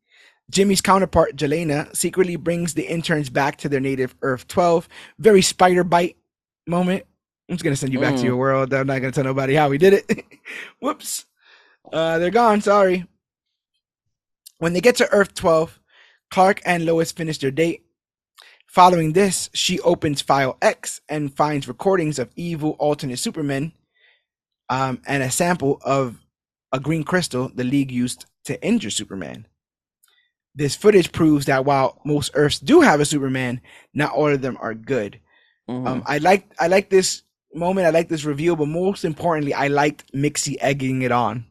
[0.51, 4.89] Jimmy's counterpart, Jelena, secretly brings the interns back to their native Earth 12.
[5.19, 6.17] Very spider bite
[6.67, 7.05] moment.
[7.51, 8.25] I'm just going to send you back to Mm.
[8.25, 8.73] your world.
[8.73, 10.25] I'm not going to tell nobody how we did it.
[10.81, 11.25] Whoops.
[11.93, 12.61] Uh, they're gone.
[12.61, 13.07] Sorry.
[14.59, 15.79] When they get to Earth 12,
[16.31, 17.85] Clark and Lois finish their date.
[18.67, 23.73] Following this, she opens File X and finds recordings of evil alternate Supermen
[24.69, 26.19] um, and a sample of
[26.73, 29.47] a green crystal the League used to injure Superman.
[30.55, 33.61] This footage proves that while most Earths do have a Superman,
[33.95, 35.21] not all of them are good.
[35.69, 35.87] Mhm.
[35.87, 37.23] Um, I like I like this
[37.55, 37.87] moment.
[37.87, 41.47] I like this reveal, but most importantly, I liked Mixie egging it on.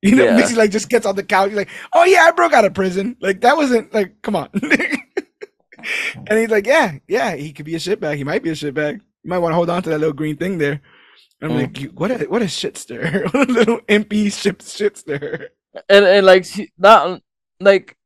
[0.02, 0.36] You know, Yeah.
[0.40, 1.48] Mixie like just gets on the couch.
[1.50, 3.16] He's like, "Oh yeah, I broke out of prison.
[3.20, 4.48] Like that wasn't like, come on."
[6.26, 8.16] and he's like, "Yeah, yeah, he could be a shitbag.
[8.16, 8.94] He might be a shitbag.
[9.22, 10.80] You might want to hold on to that little green thing there."
[11.42, 11.60] And I'm Mm.
[11.62, 13.32] like, you, "What a what a shitster!
[13.32, 15.48] What a little impy shit shitster."
[15.88, 17.20] and and like she not
[17.60, 17.96] like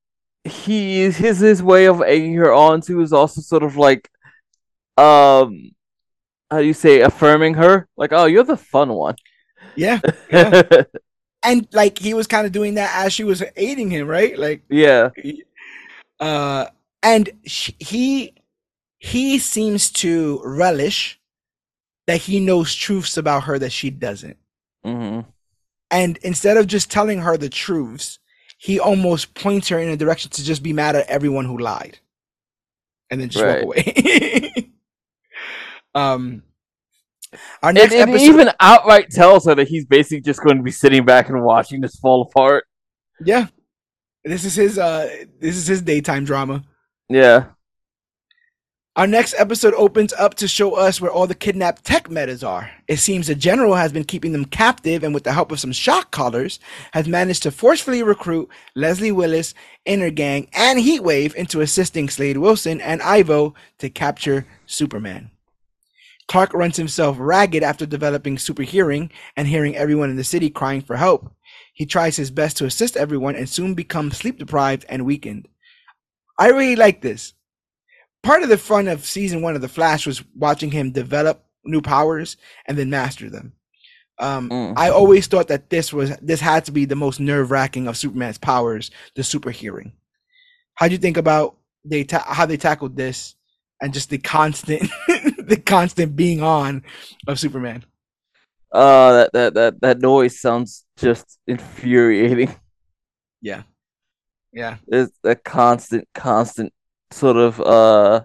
[0.45, 4.11] he his his way of egging her on to is also sort of like
[4.99, 5.71] um
[6.51, 9.15] how do you say affirming her like oh you're the fun one
[9.77, 10.01] Yeah,
[10.31, 10.83] yeah.
[11.45, 14.39] And like he was kind of doing that as she was aiding him, right?
[14.39, 15.11] Like yeah
[16.21, 16.67] uh
[17.03, 18.35] and sh- he
[18.99, 21.21] he seems to relish
[22.07, 24.37] that he knows truths about her that she doesn't
[24.85, 25.21] hmm
[25.91, 28.19] and instead of just telling her the truths
[28.59, 31.99] he almost points her in a direction to just be mad at everyone who lied,
[33.11, 33.63] and then just Right.
[33.63, 34.73] walk away.
[35.95, 36.43] um,
[37.63, 40.71] our And, next episode, even outright tells her that he's basically just going to be
[40.71, 42.65] sitting back and watching this fall apart.
[43.25, 43.47] yeah,
[44.25, 45.09] this is his uh,
[45.41, 46.65] this is his daytime drama.
[47.09, 47.47] Yeah.
[48.97, 52.71] Our next episode opens up to show us where all the kidnapped tech metas are.
[52.87, 55.73] It seems the general has been keeping them captive and with the help of some
[55.73, 56.61] shock collars
[56.93, 59.53] has managed to forcefully recruit Leslie Willis,
[59.85, 65.33] Intergang, and Heatwave into assisting Slade Wilson and Ivo to capture Superman.
[66.29, 70.81] Clark runs himself ragged after developing super hearing and hearing everyone in the city crying
[70.81, 71.33] for help.
[71.75, 75.49] He tries his best to assist everyone and soon becomes sleep deprived and weakened.
[76.39, 77.35] I really like this
[78.25, 81.81] part of the fun of season one of the Flash was watching him develop new
[81.81, 82.37] powers
[82.67, 83.53] and then master them.
[84.19, 84.75] Um, Mm.
[84.77, 87.97] I always thought that this was this had to be the most nerve wracking of
[87.97, 89.93] Superman's powers, the super hearing.
[90.77, 93.35] How do you think about they ta- how they tackled this
[93.83, 94.89] and just the constant
[95.49, 96.83] the constant being on
[97.27, 97.85] of Superman?
[98.73, 102.55] Uh, that, that, that, that noise sounds just infuriating.
[103.41, 103.63] Yeah,
[104.53, 106.73] yeah, It's a constant, constant
[107.11, 108.25] sort of, uh,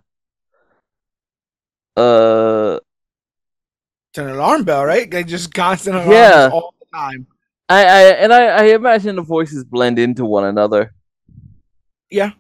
[1.98, 2.80] uh,
[4.12, 5.12] it's an alarm bell, right?
[5.12, 6.50] Like just constant alarms Yeah.
[6.52, 7.28] all the time.
[7.68, 10.94] I, I, and I, I imagine the voices blend into one another.
[12.10, 12.32] Yeah.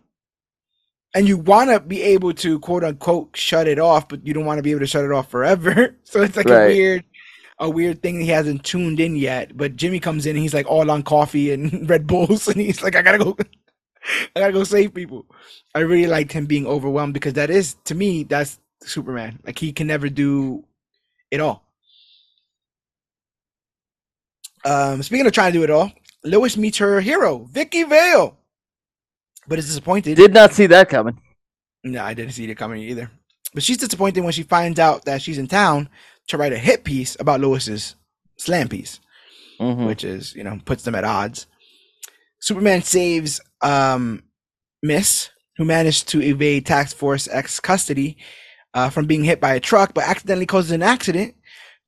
[1.15, 4.45] And you want to be able to quote unquote shut it off, but you don't
[4.45, 5.95] want to be able to shut it off forever.
[6.03, 7.03] So it's like a weird,
[7.59, 9.55] a weird thing that he hasn't tuned in yet.
[9.55, 12.81] But Jimmy comes in and he's like all on coffee and Red Bulls, and he's
[12.81, 13.37] like, I gotta go,
[14.35, 15.25] I gotta go save people.
[15.75, 19.39] I really liked him being overwhelmed because that is, to me, that's Superman.
[19.45, 20.63] Like he can never do
[21.31, 21.63] it all.
[24.65, 25.91] Um, speaking of trying to do it all,
[26.23, 28.37] Lois meets her hero, Vicki Vale,
[29.49, 30.15] but is disappointed.
[30.15, 31.19] Did not see that coming.
[31.83, 33.11] No, I didn't see it coming either.
[33.53, 35.89] But she's disappointed when she finds out that she's in town
[36.27, 37.95] to write a hit piece about Lois's
[38.37, 38.99] slam piece,
[39.59, 39.87] Mhm.
[39.87, 41.47] which is, you know, puts them at odds.
[42.39, 44.23] Superman saves um
[44.81, 48.17] Mist, who managed to evade Task Force X custody
[48.73, 51.35] uh, from being hit by a truck, but accidentally causes an accident,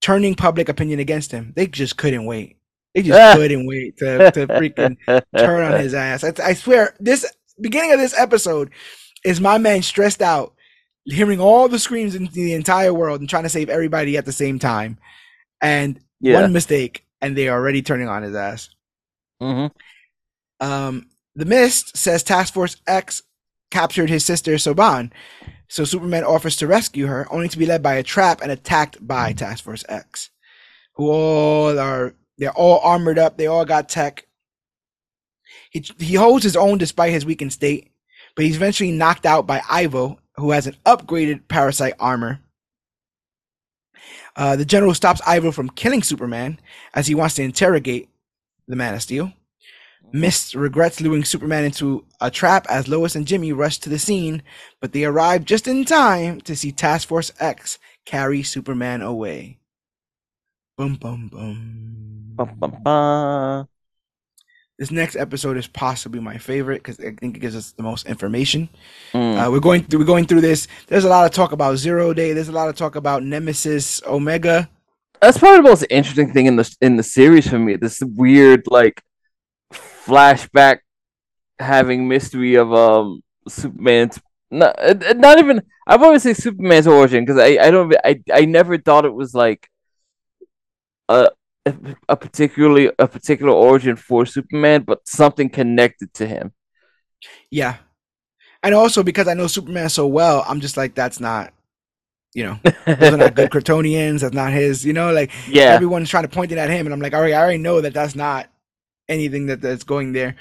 [0.01, 1.53] turning public opinion against him.
[1.55, 2.57] They just couldn't wait.
[2.95, 4.97] They just couldn't wait to, to freaking
[5.37, 6.23] turn on his ass.
[6.25, 7.25] I, I swear, this
[7.61, 8.71] beginning of this episode
[9.23, 10.53] is my man stressed out,
[11.05, 14.31] hearing all the screams in the entire world and trying to save everybody at the
[14.31, 14.97] same time.
[15.61, 16.41] And Yeah.
[16.41, 18.69] one mistake, and they are already turning on his ass.
[19.39, 19.67] hmm
[20.59, 23.23] Um, the Mist says Task Force X
[23.71, 25.11] captured his sister Siobhan,
[25.69, 29.05] so Superman offers to rescue her, only to be led by a trap and attacked
[29.05, 30.29] by Task Force X,
[30.95, 34.25] who all are they're all armored up, they all got tech.
[35.71, 37.91] He he holds his own despite his weakened state,
[38.35, 42.41] but he's eventually knocked out by Ivo, who has an upgraded parasite armor.
[44.35, 46.59] Uh, the general stops Ivo from killing Superman
[46.93, 48.09] as he wants to interrogate
[48.67, 49.31] the Man of Steel.
[50.11, 54.43] Mist regrets luring Superman into a trap as Lois and Jimmy rush to the scene,
[54.81, 59.59] but they arrive just in time to see Task Force X carry Superman away.
[60.77, 62.33] Boom, boom, boom.
[62.35, 63.67] Bum, bum, bum.
[64.81, 68.07] This next episode is possibly my favorite because I think it gives us the most
[68.07, 68.67] information.
[69.13, 69.37] Mm.
[69.37, 70.67] Uh, we're going through, we're going through this.
[70.87, 72.33] There's a lot of talk about Zero Day.
[72.33, 74.71] There's a lot of talk about Nemesis Omega.
[75.21, 77.75] That's probably the most interesting thing in the in the series for me.
[77.75, 79.03] This weird like
[79.71, 80.79] flashback
[81.59, 87.23] having mystery of um Superman's not uh, uh, not even I've always say Superman's origin
[87.23, 89.69] because I I don't I I never thought it was like
[91.07, 91.29] a
[91.65, 91.73] a
[92.09, 96.53] a particularly a particular origin for Superman, but something connected to him.
[97.49, 97.77] Yeah,
[98.63, 101.53] and also because I know Superman so well, I'm just like that's not,
[102.33, 104.21] you know, those are not good Kryptonians.
[104.21, 104.85] That's not his.
[104.85, 107.21] You know, like yeah, everyone's trying to point it at him, and I'm like, all
[107.21, 108.49] right, I already know that that's not
[109.07, 110.35] anything that that's going there.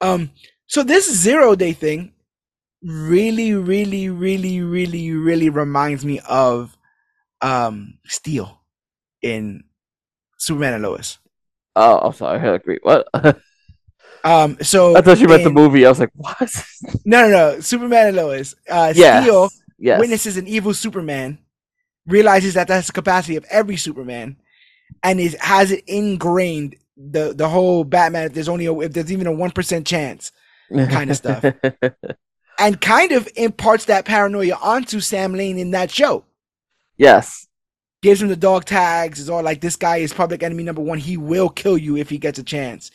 [0.00, 0.30] Um,
[0.66, 2.12] so this zero day thing
[2.82, 6.76] really, really, really, really, really reminds me of
[7.42, 8.60] um Steel
[9.22, 9.64] in
[10.36, 11.18] Superman and Lois.
[11.74, 12.38] Oh, I'm sorry.
[12.40, 12.78] I agree.
[12.82, 13.06] What?
[14.24, 15.86] Um, so I thought you meant the movie.
[15.86, 16.36] I was like, what?
[17.04, 17.60] No, no, no.
[17.60, 18.56] Superman and Lois.
[18.68, 19.22] Uh, yes.
[19.22, 19.48] Steel
[19.78, 20.00] Yes.
[20.00, 21.38] witnesses an evil Superman,
[22.06, 24.36] realizes that that's the capacity of every Superman,
[25.04, 28.24] and is has it ingrained the the whole Batman.
[28.26, 30.32] If there's only a, if there's even a one percent chance,
[30.74, 31.44] kind of stuff.
[32.58, 36.24] and kind of imparts that paranoia onto Sam Lane in that show.
[36.96, 37.45] yes.
[38.02, 39.18] Gives him the dog tags.
[39.18, 40.98] Is all like this guy is public enemy number one.
[40.98, 42.90] He will kill you if he gets a chance.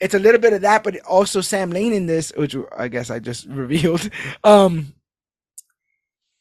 [0.00, 3.10] it's a little bit of that, but also Sam Lane in this, which I guess
[3.10, 4.08] I just revealed.
[4.44, 4.94] Um,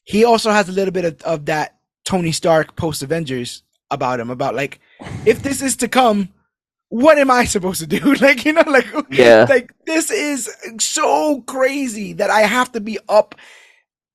[0.04, 4.30] he also has a little bit of, of that Tony Stark post Avengers about him,
[4.30, 4.80] about like,
[5.26, 6.30] if this is to come,
[6.90, 8.16] what am I supposed to do?
[8.22, 9.46] Like, you know, like, Yeah.
[9.50, 10.50] like this is
[10.80, 13.36] so crazy that I have to be up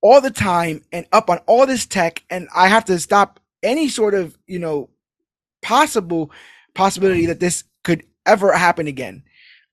[0.00, 3.88] all the time and up on all this tech, and I have to stop any
[3.88, 4.90] sort of, you know,
[5.62, 6.30] possible
[6.74, 9.22] possibility that this could ever happen again.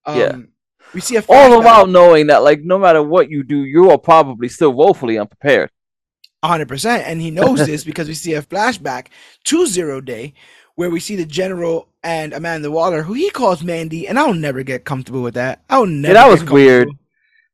[0.06, 0.38] Um, Yeah.
[0.94, 3.92] We see a All flashback- while knowing that, like, no matter what you do, you
[3.92, 5.70] are probably still woefully unprepared.
[6.44, 9.08] hundred percent, and he knows this because we see a flashback
[9.46, 10.34] to Zero Day,
[10.76, 14.64] where we see the general and Amanda Waller, who he calls Mandy, and I'll never
[14.64, 15.64] get comfortable with that.
[15.70, 16.14] I'll never.
[16.16, 16.90] that was weird.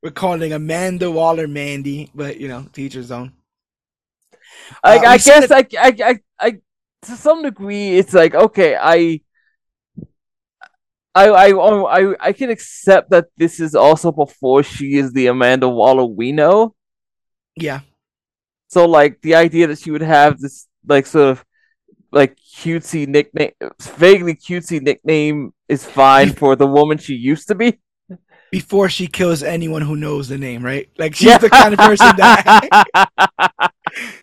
[0.01, 3.34] With calling Amanda Waller Mandy, but you know, teacher's own.
[4.85, 6.52] Like, Uh, I see guess, I, I, I, I,
[7.03, 9.22] to some degree, it's like, okay, I,
[11.15, 15.68] I, I, I, I can accept that this is also before she is the Amanda
[15.68, 16.76] Waller we know.
[17.56, 17.81] Yeah,
[18.68, 21.45] So, like, the idea that she would have this, like, sort of,
[22.11, 27.80] like, cutesy nickname, vaguely cutesy nickname is fine for the woman she used to be.
[28.52, 30.89] before she kills anyone who knows the name, right?
[30.98, 32.48] Like she's the kind of person that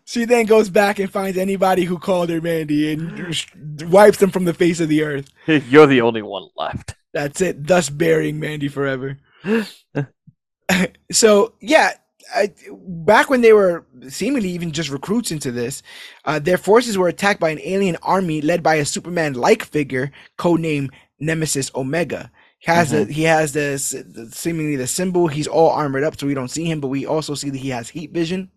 [0.05, 3.36] she then goes back and finds anybody who called her Mandy and
[3.84, 5.28] wipes them from the face of the earth.
[5.46, 6.94] You're the only one left.
[7.12, 9.18] That's it, thus burying Mandy forever.
[11.12, 11.92] so yeah,
[12.34, 15.82] I, back when they were seemingly even just recruits into this,
[16.24, 20.90] uh, their forces were attacked by an alien army led by a Superman-like figure codenamed
[21.20, 22.30] Nemesis Omega.
[22.59, 25.28] He has the he has this the, seemingly the symbol.
[25.28, 27.68] He's all armored up, so we don't see him, but we also see that he
[27.68, 28.51] has heat vision.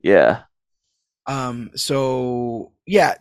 [0.00, 0.42] Yeah.
[1.28, 3.14] Um, so yeah,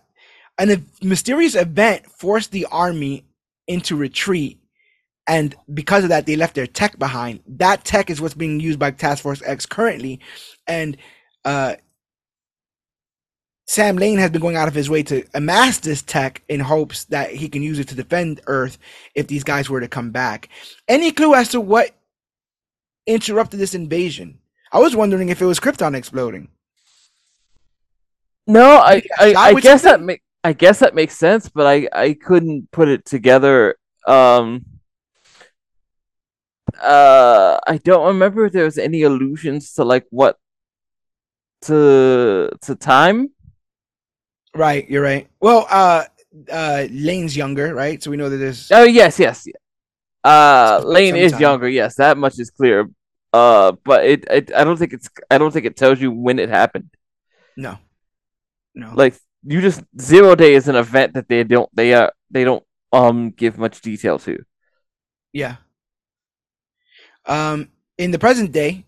[0.57, 3.25] and a mysterious event forced the army
[3.67, 4.59] into retreat,
[5.27, 7.41] and because of that, they left their tech behind.
[7.47, 10.21] That tech is what's being used by Task Force X currently,
[10.65, 10.97] and
[11.45, 11.75] uh,
[13.67, 17.03] Sam Lane has been going out of his way to amass this tech in hopes
[17.05, 18.77] that he can use it to defend Earth
[19.13, 20.47] if these guys were to come back.
[20.87, 21.91] Any clue as to what
[23.05, 24.39] interrupted this invasion?
[24.71, 26.47] I was wondering if it was Krypton exploding.
[28.47, 32.13] No, I, I, I guess that make I guess that makes sense, but I, I
[32.13, 33.75] couldn't put it together.
[34.07, 34.65] Um,
[36.81, 40.37] uh, I don't remember if there was any allusions to like what
[41.63, 43.29] to to time.
[44.55, 45.27] Right, you're right.
[45.41, 46.05] Well, uh,
[46.51, 48.01] uh, Lane's younger, right?
[48.01, 49.45] So we know that there's Oh yes, yes.
[50.23, 51.41] Uh, Lane is sometime.
[51.41, 51.69] younger.
[51.69, 52.89] Yes, that much is clear.
[53.33, 56.39] Uh, but it, it I don't think it's I don't think it tells you when
[56.39, 56.89] it happened.
[57.55, 57.77] no,
[58.77, 58.91] no.
[58.93, 62.63] Like you just zero day is an event that they don't they uh they don't
[62.93, 64.43] um give much detail to.
[65.33, 65.57] Yeah.
[67.25, 68.85] Um, in the present day,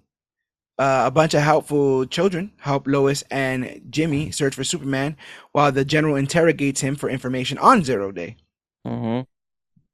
[0.78, 5.18] uh, a bunch of helpful children help Lois and Jimmy search for Superman
[5.52, 8.38] while the general interrogates him for information on Zero Day.
[8.88, 9.24] Mm-hmm.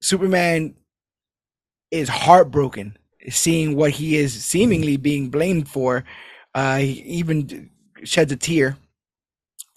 [0.01, 0.75] Superman
[1.89, 2.97] is heartbroken
[3.29, 6.03] seeing what he is seemingly being blamed for.
[6.53, 7.71] Uh, he even
[8.03, 8.77] sheds a tear,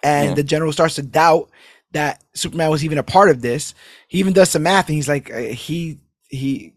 [0.03, 0.35] and Yeah.
[0.35, 1.51] the general starts to doubt
[1.93, 3.75] that Superman was even a part of this.
[4.09, 6.75] He even does some math, and he's like, uh, he he,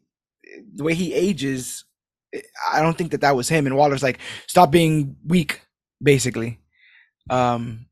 [0.75, 1.83] the way he ages,
[2.71, 3.65] I don't think that that was him.
[3.67, 5.61] And Waller's like, stop being weak,
[6.01, 6.59] basically.
[7.29, 7.87] Um.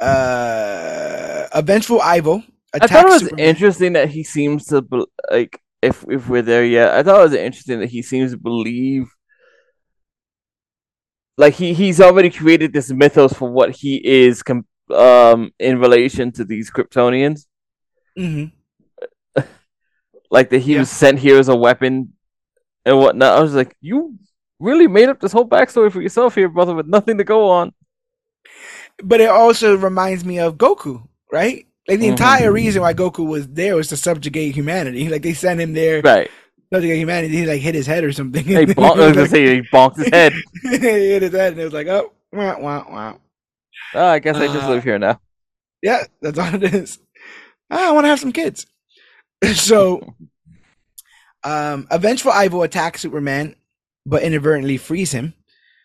[0.00, 2.42] Uh, a vengeful Ivo
[2.80, 3.44] I thought it was Superman.
[3.48, 4.82] interesting that he seems to
[5.30, 6.92] like if if we're there yet.
[6.94, 9.06] I thought it was interesting that he seems to believe
[11.42, 13.92] like he he's already created this mythos for what he
[14.24, 14.66] is com-
[15.06, 17.46] um in relation to these Kryptonians.
[18.18, 18.52] Mhm.
[20.30, 20.80] Like that he Yeah.
[20.80, 22.12] was sent here as a weapon
[22.86, 23.36] and whatnot.
[23.38, 24.16] I was like, you
[24.60, 27.72] really made up this whole backstory for yourself here, brother, with nothing to go on.
[29.02, 31.02] But it also reminds me of Goku,
[31.32, 31.66] right?
[31.88, 32.10] Like the Mhm.
[32.16, 35.08] entire reason why Goku was there was to subjugate humanity.
[35.08, 36.30] Like they sent him there Right.
[36.70, 37.36] To subjugate humanity.
[37.36, 38.44] He like hit his head or something.
[38.44, 40.32] He bonk- I was gonna say he bonked his head.
[40.62, 43.14] he hit his head, and it was like, oh, wah, wah, wah.
[43.94, 45.20] Oh, I guess I just Uh, live here now.
[45.82, 46.98] Yeah, that's all it is.
[47.70, 48.66] Ah, I want to have some kids.
[49.54, 50.14] so,
[51.42, 53.56] um, a vengeful Ivo attacks Superman,
[54.06, 55.34] but inadvertently frees him.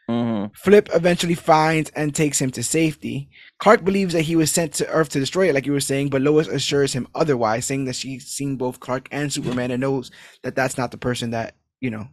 [0.09, 3.29] hmm Flip eventually finds and takes him to safety.
[3.59, 6.09] Clark believes that he was sent to Earth to destroy it, like you were saying,
[6.09, 10.11] but Lois assures him otherwise, saying that she's seen both Clark and Superman and knows
[10.43, 12.07] that that's not the person that, you know,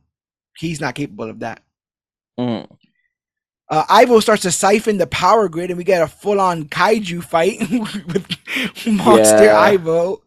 [0.56, 1.62] he's not capable of that.
[2.38, 2.66] hmm
[3.68, 7.24] Uh, Ivo starts to siphon the power grid, and we get a full on kaiju
[7.24, 9.56] fight with Monster Yeah.
[9.56, 10.22] Ivo.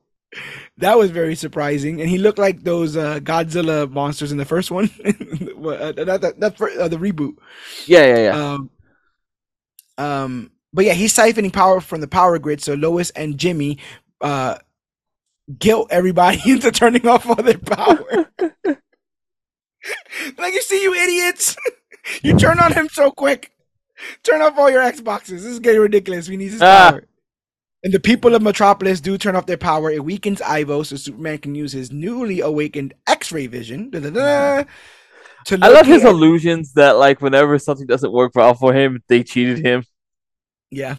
[0.77, 4.71] that was very surprising, and he looked like those uh, Godzilla monsters in the first
[4.71, 6.09] one, uh, that
[6.79, 7.35] uh, the reboot.
[7.85, 8.39] Yeah, yeah, yeah.
[8.53, 8.69] Um,
[9.97, 13.77] um, but yeah, he's siphoning power from the power grid, so Lois and Jimmy
[14.19, 14.57] uh,
[15.57, 18.29] guilt everybody into turning off all their power.
[20.37, 21.55] like you see, you idiots,
[22.21, 23.53] you turn on him so quick.
[24.23, 25.29] Turn off all your Xboxes.
[25.29, 26.27] This is getting ridiculous.
[26.27, 26.91] We need his ah.
[26.91, 27.07] power.
[27.85, 29.89] And the people of Metropolis do turn off their power.
[29.91, 33.91] It weakens Ivo, so Superman can use his newly awakened X-ray vision.
[33.93, 39.23] I love his at- illusions that, like, whenever something doesn't work well for him, they
[39.23, 39.85] cheated him.
[40.71, 40.95] Yeah,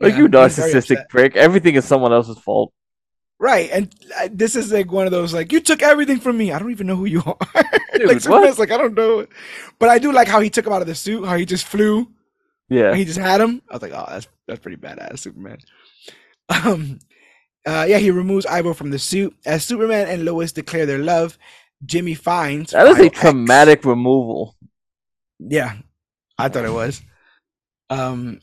[0.00, 1.36] like yeah, you narcissistic prick.
[1.36, 2.72] Everything is someone else's fault.
[3.38, 6.52] Right, and uh, this is like one of those like you took everything from me.
[6.52, 7.64] I don't even know who you are.
[7.94, 9.26] Dude, like Superman's like I don't know,
[9.78, 11.24] but I do like how he took him out of the suit.
[11.24, 12.08] How he just flew.
[12.68, 13.62] Yeah, he just had him.
[13.68, 15.58] I was like, oh, that's that's pretty badass, Superman.
[16.48, 17.00] Um,
[17.66, 19.34] uh, yeah, he removes Ivo from the suit.
[19.44, 21.36] As Superman and Lois declare their love,
[21.84, 24.54] Jimmy finds that is a traumatic removal.
[25.40, 25.74] Yeah,
[26.38, 27.02] I thought it was.
[27.90, 28.40] Um,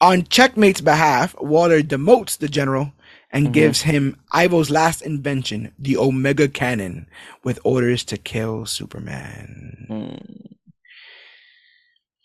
[0.00, 2.92] on Checkmate's behalf, Waller demotes the general
[3.30, 3.52] and mm-hmm.
[3.52, 7.08] gives him Ivo's last invention, the Omega Cannon,
[7.44, 9.86] with orders to kill Superman.
[9.90, 10.54] Mm.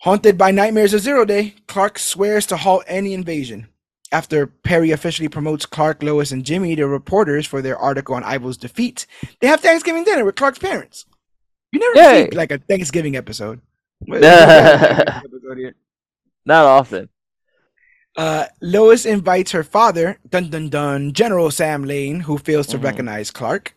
[0.01, 3.67] Haunted by nightmares of Zero Day, Clark swears to halt any invasion.
[4.11, 8.57] After Perry officially promotes Clark, Lois, and Jimmy to reporters for their article on Ivo's
[8.57, 9.07] defeat,
[9.39, 11.05] they have Thanksgiving dinner with Clark's parents.
[11.71, 12.29] You never Yay.
[12.29, 13.61] see like a Thanksgiving episode.
[14.05, 14.23] Not
[16.45, 17.09] often.
[18.15, 22.85] Uh, Lois invites her father, dun dun dun, General Sam Lane, who fails to mm-hmm.
[22.85, 23.75] recognize Clark.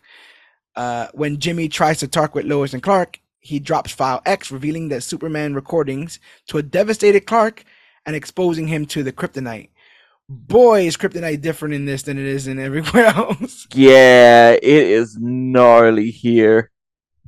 [0.75, 4.89] Uh, when Jimmy tries to talk with Lois and Clark, he drops file X, revealing
[4.89, 7.63] the Superman recordings to a devastated Clark
[8.05, 9.69] and exposing him to the kryptonite.
[10.29, 13.65] Boy, is kryptonite different in this than it is in everywhere else.
[13.73, 16.71] Yeah, it is gnarly here.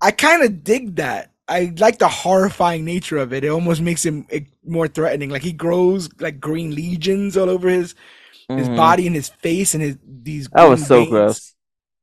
[0.02, 1.32] I kind of dig that.
[1.50, 3.44] I like the horrifying nature of it.
[3.44, 4.28] It almost makes him
[4.66, 5.30] more threatening.
[5.30, 7.96] Like he grows like green legions all over his
[8.50, 8.58] mm-hmm.
[8.58, 10.48] his body and his face and his these.
[10.50, 11.56] That was so gross.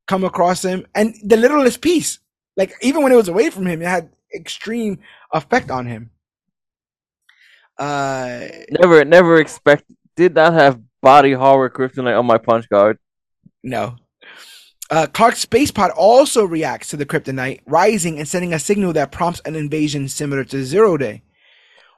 [0.09, 2.19] Come across him and the littlest piece.
[2.57, 4.99] Like even when it was away from him, it had extreme
[5.33, 6.11] effect on him.
[7.79, 9.85] Uh, never, never expect.
[10.17, 12.99] Did not have body horror kryptonite on my punch card.
[13.63, 13.97] No,
[14.91, 19.13] uh, Clark's space pod also reacts to the kryptonite, rising and sending a signal that
[19.13, 21.23] prompts an invasion similar to Zero Day.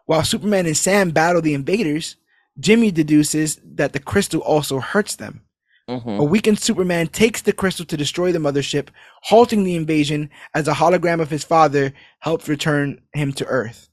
[0.06, 2.16] While Superman and Sam battle the invaders,
[2.58, 5.42] Jimmy deduces that the crystal also hurts them.
[5.88, 6.20] Mm-hmm.
[6.20, 8.88] A weakened Superman takes the crystal to destroy the mothership,
[9.22, 13.88] halting the invasion as a hologram of his father helps return him to Earth.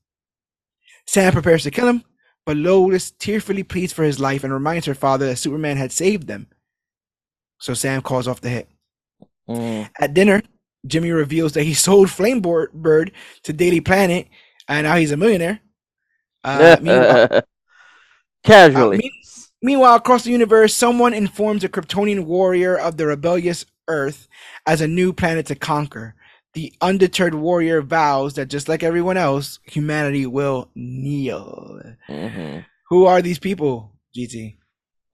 [1.08, 2.04] Sam prepares to kill him,
[2.46, 6.28] but Lois tearfully pleads for his life and reminds her father that Superman had saved
[6.28, 6.48] them.
[7.60, 8.70] So Sam calls off the hit.
[9.50, 9.90] Mm.
[10.00, 10.42] At dinner,
[10.88, 13.12] Jimmy reveals that he sold Flamebird Bird
[13.44, 14.28] to Daily Planet,
[14.68, 15.60] and now he's a millionaire.
[16.44, 17.42] Uh, meanwhile,
[18.44, 18.98] Casually.
[18.98, 19.22] Uh, me-
[19.62, 24.28] meanwhile, across the universe, someone informs a Kryptonian warrior of the rebellious Earth
[24.66, 26.16] as a new planet to conquer.
[26.54, 31.82] The undeterred warrior vows that just like everyone else, humanity will kneel.
[32.08, 32.60] Mm-hmm.
[32.90, 34.58] Who are these people, GT?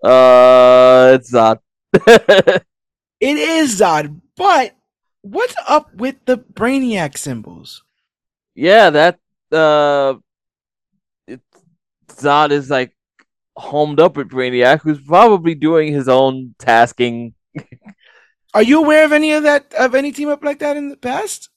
[0.04, 1.60] Uh, it's Zod.
[3.22, 4.76] It is Zod, but
[5.22, 7.84] what's up with the Brainiac symbols?
[8.56, 9.20] Yeah, that
[9.52, 10.16] uh,
[11.28, 11.40] it,
[12.08, 12.98] Zod is like
[13.56, 17.36] homed up with Brainiac, who's probably doing his own tasking.
[18.56, 20.98] Are you aware of any of that of any team up like that in the
[20.98, 21.50] past?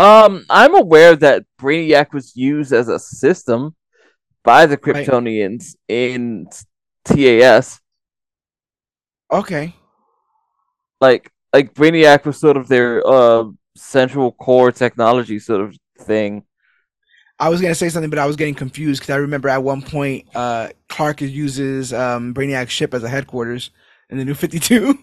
[0.00, 3.76] Um, I'm aware that Brainiac was used as a system
[4.42, 5.96] by the Kryptonians right.
[5.96, 6.46] in
[7.04, 7.80] TAS.
[9.30, 9.74] Okay
[11.00, 13.44] like like Brainiac was sort of their uh,
[13.76, 16.44] central core technology sort of thing.
[17.38, 19.82] I was gonna say something, but I was getting confused because I remember at one
[19.82, 23.70] point uh, Clark uses um, Brainiac's ship as a headquarters
[24.10, 24.98] in the New Fifty Two.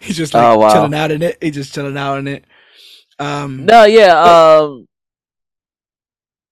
[0.00, 0.72] He's just like oh, wow.
[0.72, 1.38] chilling out in it.
[1.40, 2.44] He's just chilling out in it.
[3.18, 4.86] Um, no, yeah, but- um,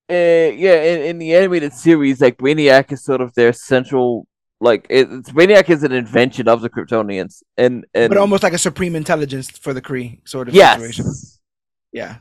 [0.09, 0.83] uh, yeah.
[0.83, 4.27] In, in the animated series, like Brainiac is sort of their central
[4.61, 8.53] like it, it's Brainiac is an invention of the Kryptonians, and, and but almost like
[8.53, 10.81] a supreme intelligence for the Kree sort of yes.
[10.81, 11.07] situation.
[11.93, 12.17] Yeah,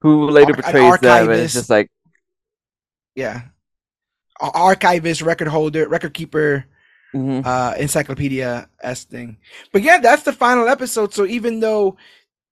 [0.00, 1.90] who later Ar- betrays them, and it's just like
[3.14, 3.42] yeah,
[4.40, 6.66] archivist, record holder, record keeper,
[7.14, 7.46] mm-hmm.
[7.46, 9.38] uh, encyclopedia s thing.
[9.72, 11.14] But yeah, that's the final episode.
[11.14, 11.96] So even though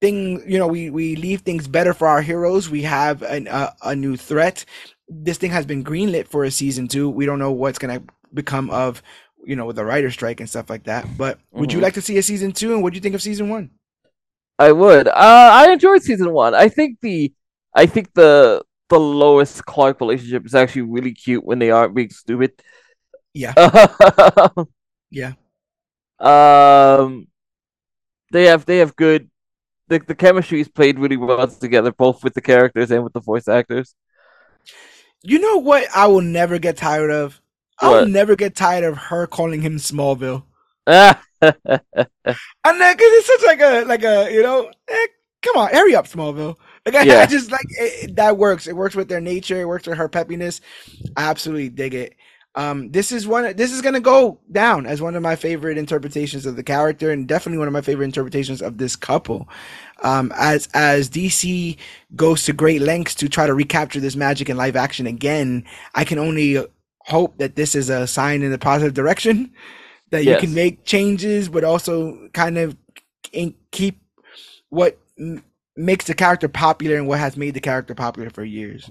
[0.01, 3.71] thing you know we we leave things better for our heroes, we have an, uh,
[3.83, 4.65] a new threat.
[5.07, 7.09] This thing has been greenlit for a season two.
[7.09, 8.01] We don't know what's gonna
[8.33, 9.01] become of
[9.45, 11.05] you know, with the writer strike and stuff like that.
[11.17, 11.83] But would you Mhm.
[11.83, 12.73] like to see a season two?
[12.73, 13.71] And what do you think of season one?
[14.57, 15.07] I would.
[15.07, 16.55] Uh, I enjoyed season one.
[16.55, 17.33] I think the,
[17.73, 22.09] I think the the Lois Clark relationship is actually really cute when they aren't being
[22.11, 22.51] stupid.
[23.33, 23.53] Yeah.
[25.11, 25.33] Yeah.
[26.19, 27.27] Um,
[28.31, 29.29] they have they have good.
[29.87, 33.19] The the chemistry is played really well together, both with the characters and with the
[33.21, 33.95] voice actors.
[35.23, 35.87] You know what?
[35.95, 37.41] I will never get tired of.
[37.79, 40.43] I'll never get tired of her calling him Smallville.
[42.63, 45.07] And then, cause it's such like a like a you know, eh,
[45.41, 46.55] come on, hurry up, Smallville.
[46.85, 48.67] Like I, I just like it- that works.
[48.67, 49.59] It works with their nature.
[49.61, 50.61] It works with her peppiness.
[51.15, 52.15] I absolutely dig it.
[52.57, 53.55] Um, this is one.
[53.55, 57.27] This is gonna go down as one of my favorite interpretations of the character, and
[57.27, 59.47] definitely one of my favorite interpretations of this couple.
[60.03, 61.77] Um, as as DC
[62.15, 65.65] goes to great lengths to try to recapture this magic in live action again,
[65.95, 66.65] I can only
[67.05, 69.53] hope that this is a sign in a positive direction.
[70.11, 72.77] That you can make changes, but also kind of
[73.71, 73.99] keep
[74.69, 75.43] what m-
[75.75, 78.89] makes the character popular and what has made the character popular for years.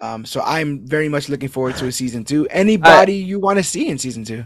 [0.00, 2.46] Um, so I'm very much looking forward to a season two.
[2.48, 4.40] Anybody you want to see in season two?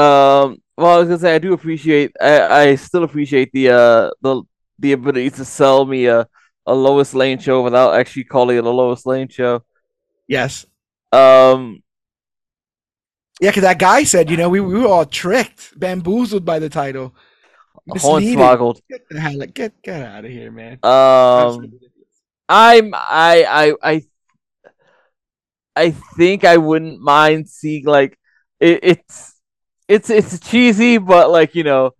[0.00, 2.12] Um, well, I was gonna say I do appreciate.
[2.20, 4.42] I, I still appreciate the uh the
[4.78, 6.26] the ability to sell me a
[6.66, 9.62] a Lois Lane show without actually calling it a Lois Lane show.
[10.26, 10.66] Yes.
[11.12, 11.82] Um,
[13.40, 16.70] Yeah, because that guy said, you know, we, we were all tricked, bamboozled by the
[16.70, 17.14] title.
[17.88, 18.80] Hornswoggled.
[18.90, 20.78] Get the hell, get get out of here, man.
[20.82, 21.72] Um,
[22.48, 24.02] I'm I I I
[25.76, 28.18] I think I wouldn't mind seeing like
[28.58, 29.34] it, it's
[29.86, 31.92] it's it's cheesy, but like you know,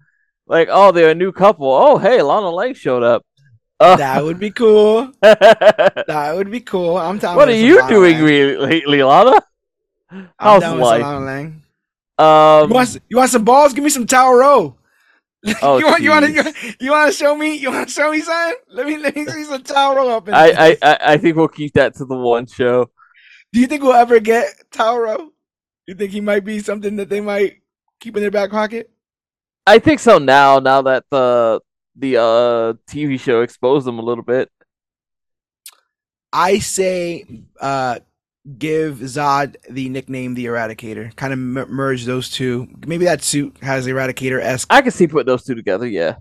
[0.49, 1.71] like oh they're a new couple.
[1.71, 3.25] Oh hey, Lana Lang showed up.
[3.79, 5.13] Uh, that would be cool.
[5.23, 6.97] That would be cool.
[6.97, 7.39] I'm down.
[7.39, 9.43] are with some you doing re- lately, Lana?
[10.11, 11.03] I'm How's down with life?
[11.03, 11.63] some Lana Lang.
[12.19, 13.73] Um, You want you want some balls?
[13.75, 14.77] Give me some Tauro.
[15.63, 18.11] Oh, you want you want to you, want to show me you want to show
[18.11, 18.57] me something?
[18.69, 20.51] Let me let me see some Tauro up in I.
[20.51, 22.91] I I I think we'll keep that to the one show.
[23.53, 25.29] Do you think we'll ever get Tauro?
[25.87, 27.61] You think he might be something that they might
[28.01, 28.91] keep in their back pocket?
[29.67, 30.59] I think so now.
[30.59, 31.61] Now that the
[31.95, 34.51] the uh TV show exposed them a little bit.
[36.33, 37.25] I say
[37.61, 38.01] uh
[38.59, 41.15] give Zod the nickname the Eradicator.
[41.17, 42.69] Kind of m- merge those two.
[42.87, 45.87] Maybe that suit has Eradicator esque I can see putting those two together.
[45.87, 46.17] Yeah.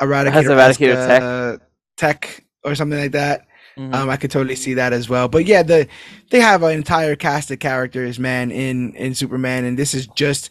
[0.00, 1.22] Eradicator has Eradicator tech.
[1.22, 1.56] uh,
[1.96, 3.46] tech or something like that.
[3.78, 3.94] Mhm.
[3.94, 5.28] Um, I could totally see that as well.
[5.28, 5.88] But yeah, the
[6.30, 10.50] they have an entire cast of characters, man, in in Superman, and this is just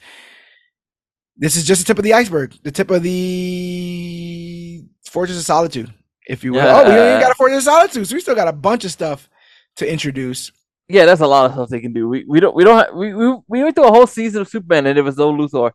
[1.37, 5.93] this is just the tip of the iceberg, the tip of the Fortress of Solitude,
[6.27, 6.61] if you will.
[6.61, 8.91] Oh, we even got a Fortress of Solitude, so we still got a bunch of
[8.91, 9.29] stuff
[9.77, 10.51] to introduce.
[10.91, 12.07] Yeah, that's a lot of stuff they can do.
[12.07, 14.47] We we don't we don't have, we, we we went through a whole season of
[14.47, 15.71] Superman and there was no Luthor.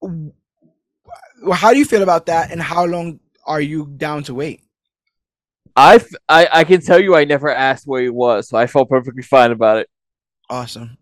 [0.00, 0.32] Well,
[1.54, 4.62] How do you feel about that, and how long are you down to wait?
[5.74, 8.88] I, I I can tell you I never asked where he was, so I felt
[8.90, 9.88] perfectly fine about it.
[10.50, 10.98] Awesome.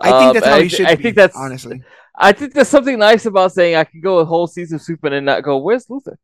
[0.00, 0.86] I think Um, that's how I you should.
[0.86, 1.82] I be, think that's- honestly.
[2.22, 5.18] I think there's something nice about saying I can go a whole season of Superman
[5.18, 6.16] and not go, where's Luthor?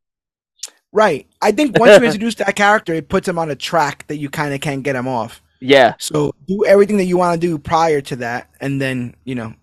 [0.93, 1.27] Right.
[1.41, 4.29] I think once you introduce that character, it puts him on a track that you
[4.29, 5.41] kind of can't get him off.
[5.61, 9.35] Yeah, So do everything that you want to do prior to that, and then you
[9.35, 9.55] know,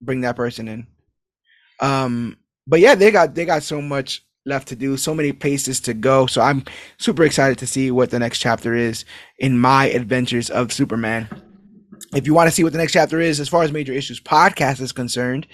[0.00, 0.86] bring that person in.
[1.80, 2.36] Um,
[2.66, 5.94] but yeah, they got they got so much left to do, so many places to
[5.94, 6.26] go.
[6.26, 6.64] So I'm
[6.98, 9.04] super excited to see what the next chapter is
[9.38, 11.28] in my adventures of Superman.
[12.14, 14.20] If you want to see what the next chapter is, as far as Major Issues
[14.20, 15.46] podcast is concerned,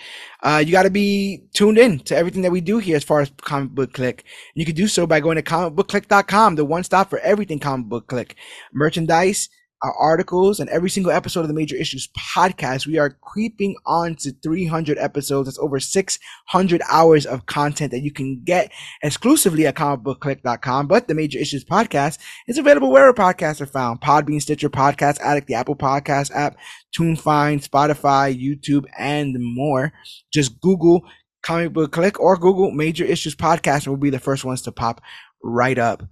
[0.42, 3.20] uh, you got to be tuned in to everything that we do here as far
[3.20, 4.24] as Comic Book Clique.
[4.54, 8.06] You can do so by going to comicbookclique.com, the one stop for everything Comic Book
[8.06, 8.36] Clique
[8.72, 9.48] merchandise,
[9.82, 12.86] our articles, and every single episode of the Major Issues podcast.
[12.86, 15.46] We are creeping on to 300 episodes.
[15.46, 18.70] That's over 600 hours of content that you can get
[19.02, 20.86] exclusively at comicbookclique.com.
[20.86, 24.00] But the Major Issues podcast is available wherever podcasts are found.
[24.00, 26.56] Podbean, Stitcher, Podcast Addict, the Apple Podcast app,
[26.96, 29.92] TuneFind, Spotify, YouTube, and more.
[30.32, 31.02] Just Google
[31.42, 34.72] Comic Book Clique or Google Major Issues Podcast and we'll be the first ones to
[34.72, 35.00] pop
[35.42, 36.04] right up.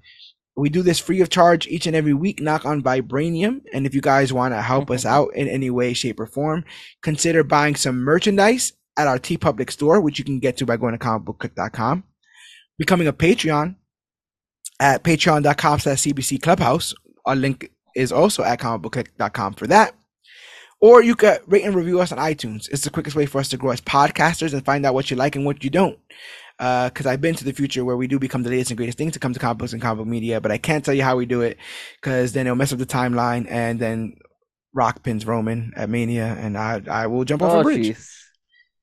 [0.60, 3.62] We do this free of charge each and every week, knock on Vibranium.
[3.72, 5.14] And if you guys want to help us mm-hmm.
[5.14, 6.64] out in any way, shape, or form,
[7.02, 10.92] consider buying some merchandise at our TeePublic store, which you can get to by going
[10.92, 12.04] to comicbookclique.com.
[12.78, 13.76] Becoming a Patreon
[14.78, 16.92] at patreon.com slash CBC Clubhouse.
[17.24, 19.94] Our link is also at comicbookclique.com for that.
[20.82, 22.68] Or you could rate and review us on iTunes.
[22.70, 25.16] It's the quickest way for us to grow as podcasters and find out what you
[25.16, 25.98] like and what you don't
[26.60, 28.98] Uh, because I've been to the future where we do become the latest and greatest
[28.98, 31.02] thing to come to comic books and comic book media, but I can't tell you
[31.02, 31.56] how we do it
[32.00, 34.14] because then it'll mess up the timeline and then
[34.74, 37.94] Rock pins Roman at Mania, and I I will jump off Oh, a bridge.
[37.96, 38.19] jeez.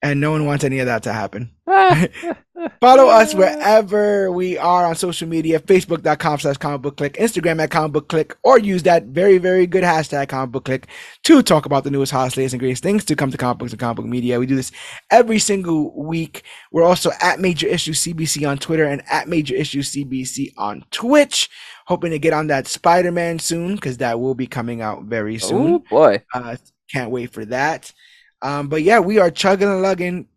[0.02, 1.52] And no one wants any of that to happen.
[2.80, 7.72] Follow us wherever we are on social media, facebook.com slash comic book clique, Instagram at
[7.72, 10.86] comic book clique, or use that very, very good hashtag comic book clique
[11.24, 13.72] to talk about the newest, hottest, latest, and greatest things to come to comic books
[13.72, 14.40] and comic book media.
[14.40, 14.72] We do this
[15.10, 16.44] every single week.
[16.72, 21.50] We're also at Major Issue CBC on Twitter and at Major Issue CBC on Twitch.
[21.88, 25.40] Hoping to get on that Spider Man soon because that will be coming out very
[25.40, 25.76] soon.
[25.76, 26.24] Oh boy.
[26.34, 26.58] Uh,
[26.92, 27.92] can't wait for that.
[28.42, 30.28] Um, but yeah, we are chugging and lugging,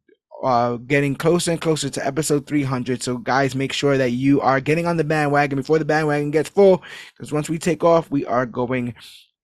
[0.42, 3.02] uh, getting closer and closer to episode 300.
[3.02, 6.48] So guys, make sure that you are getting on the bandwagon before the bandwagon gets
[6.48, 6.82] full,
[7.14, 8.94] because once we take off, we are going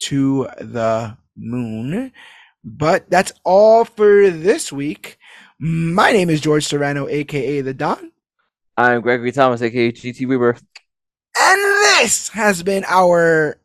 [0.00, 2.12] to the moon.
[2.64, 5.18] But that's all for this week.
[5.58, 8.12] My name is George Serrano, aka the Don,
[8.76, 10.56] I'm Gregory Thomas, aka GT Weaver.
[11.38, 11.60] and
[12.00, 13.58] this has been our.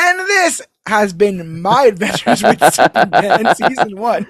[0.00, 4.26] And this has been my adventures with Superman season one.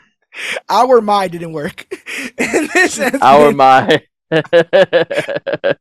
[0.69, 1.87] Our my didn't work.
[2.39, 4.03] And this has Our been my.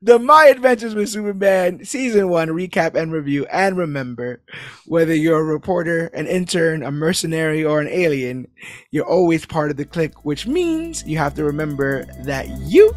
[0.00, 3.46] the My Adventures with Superman season one recap and review.
[3.46, 4.42] And remember,
[4.86, 8.48] whether you're a reporter, an intern, a mercenary, or an alien,
[8.90, 12.94] you're always part of the clique, which means you have to remember that you,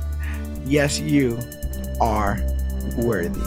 [0.65, 1.39] yes, you,
[1.99, 2.39] are
[2.97, 3.41] worthy.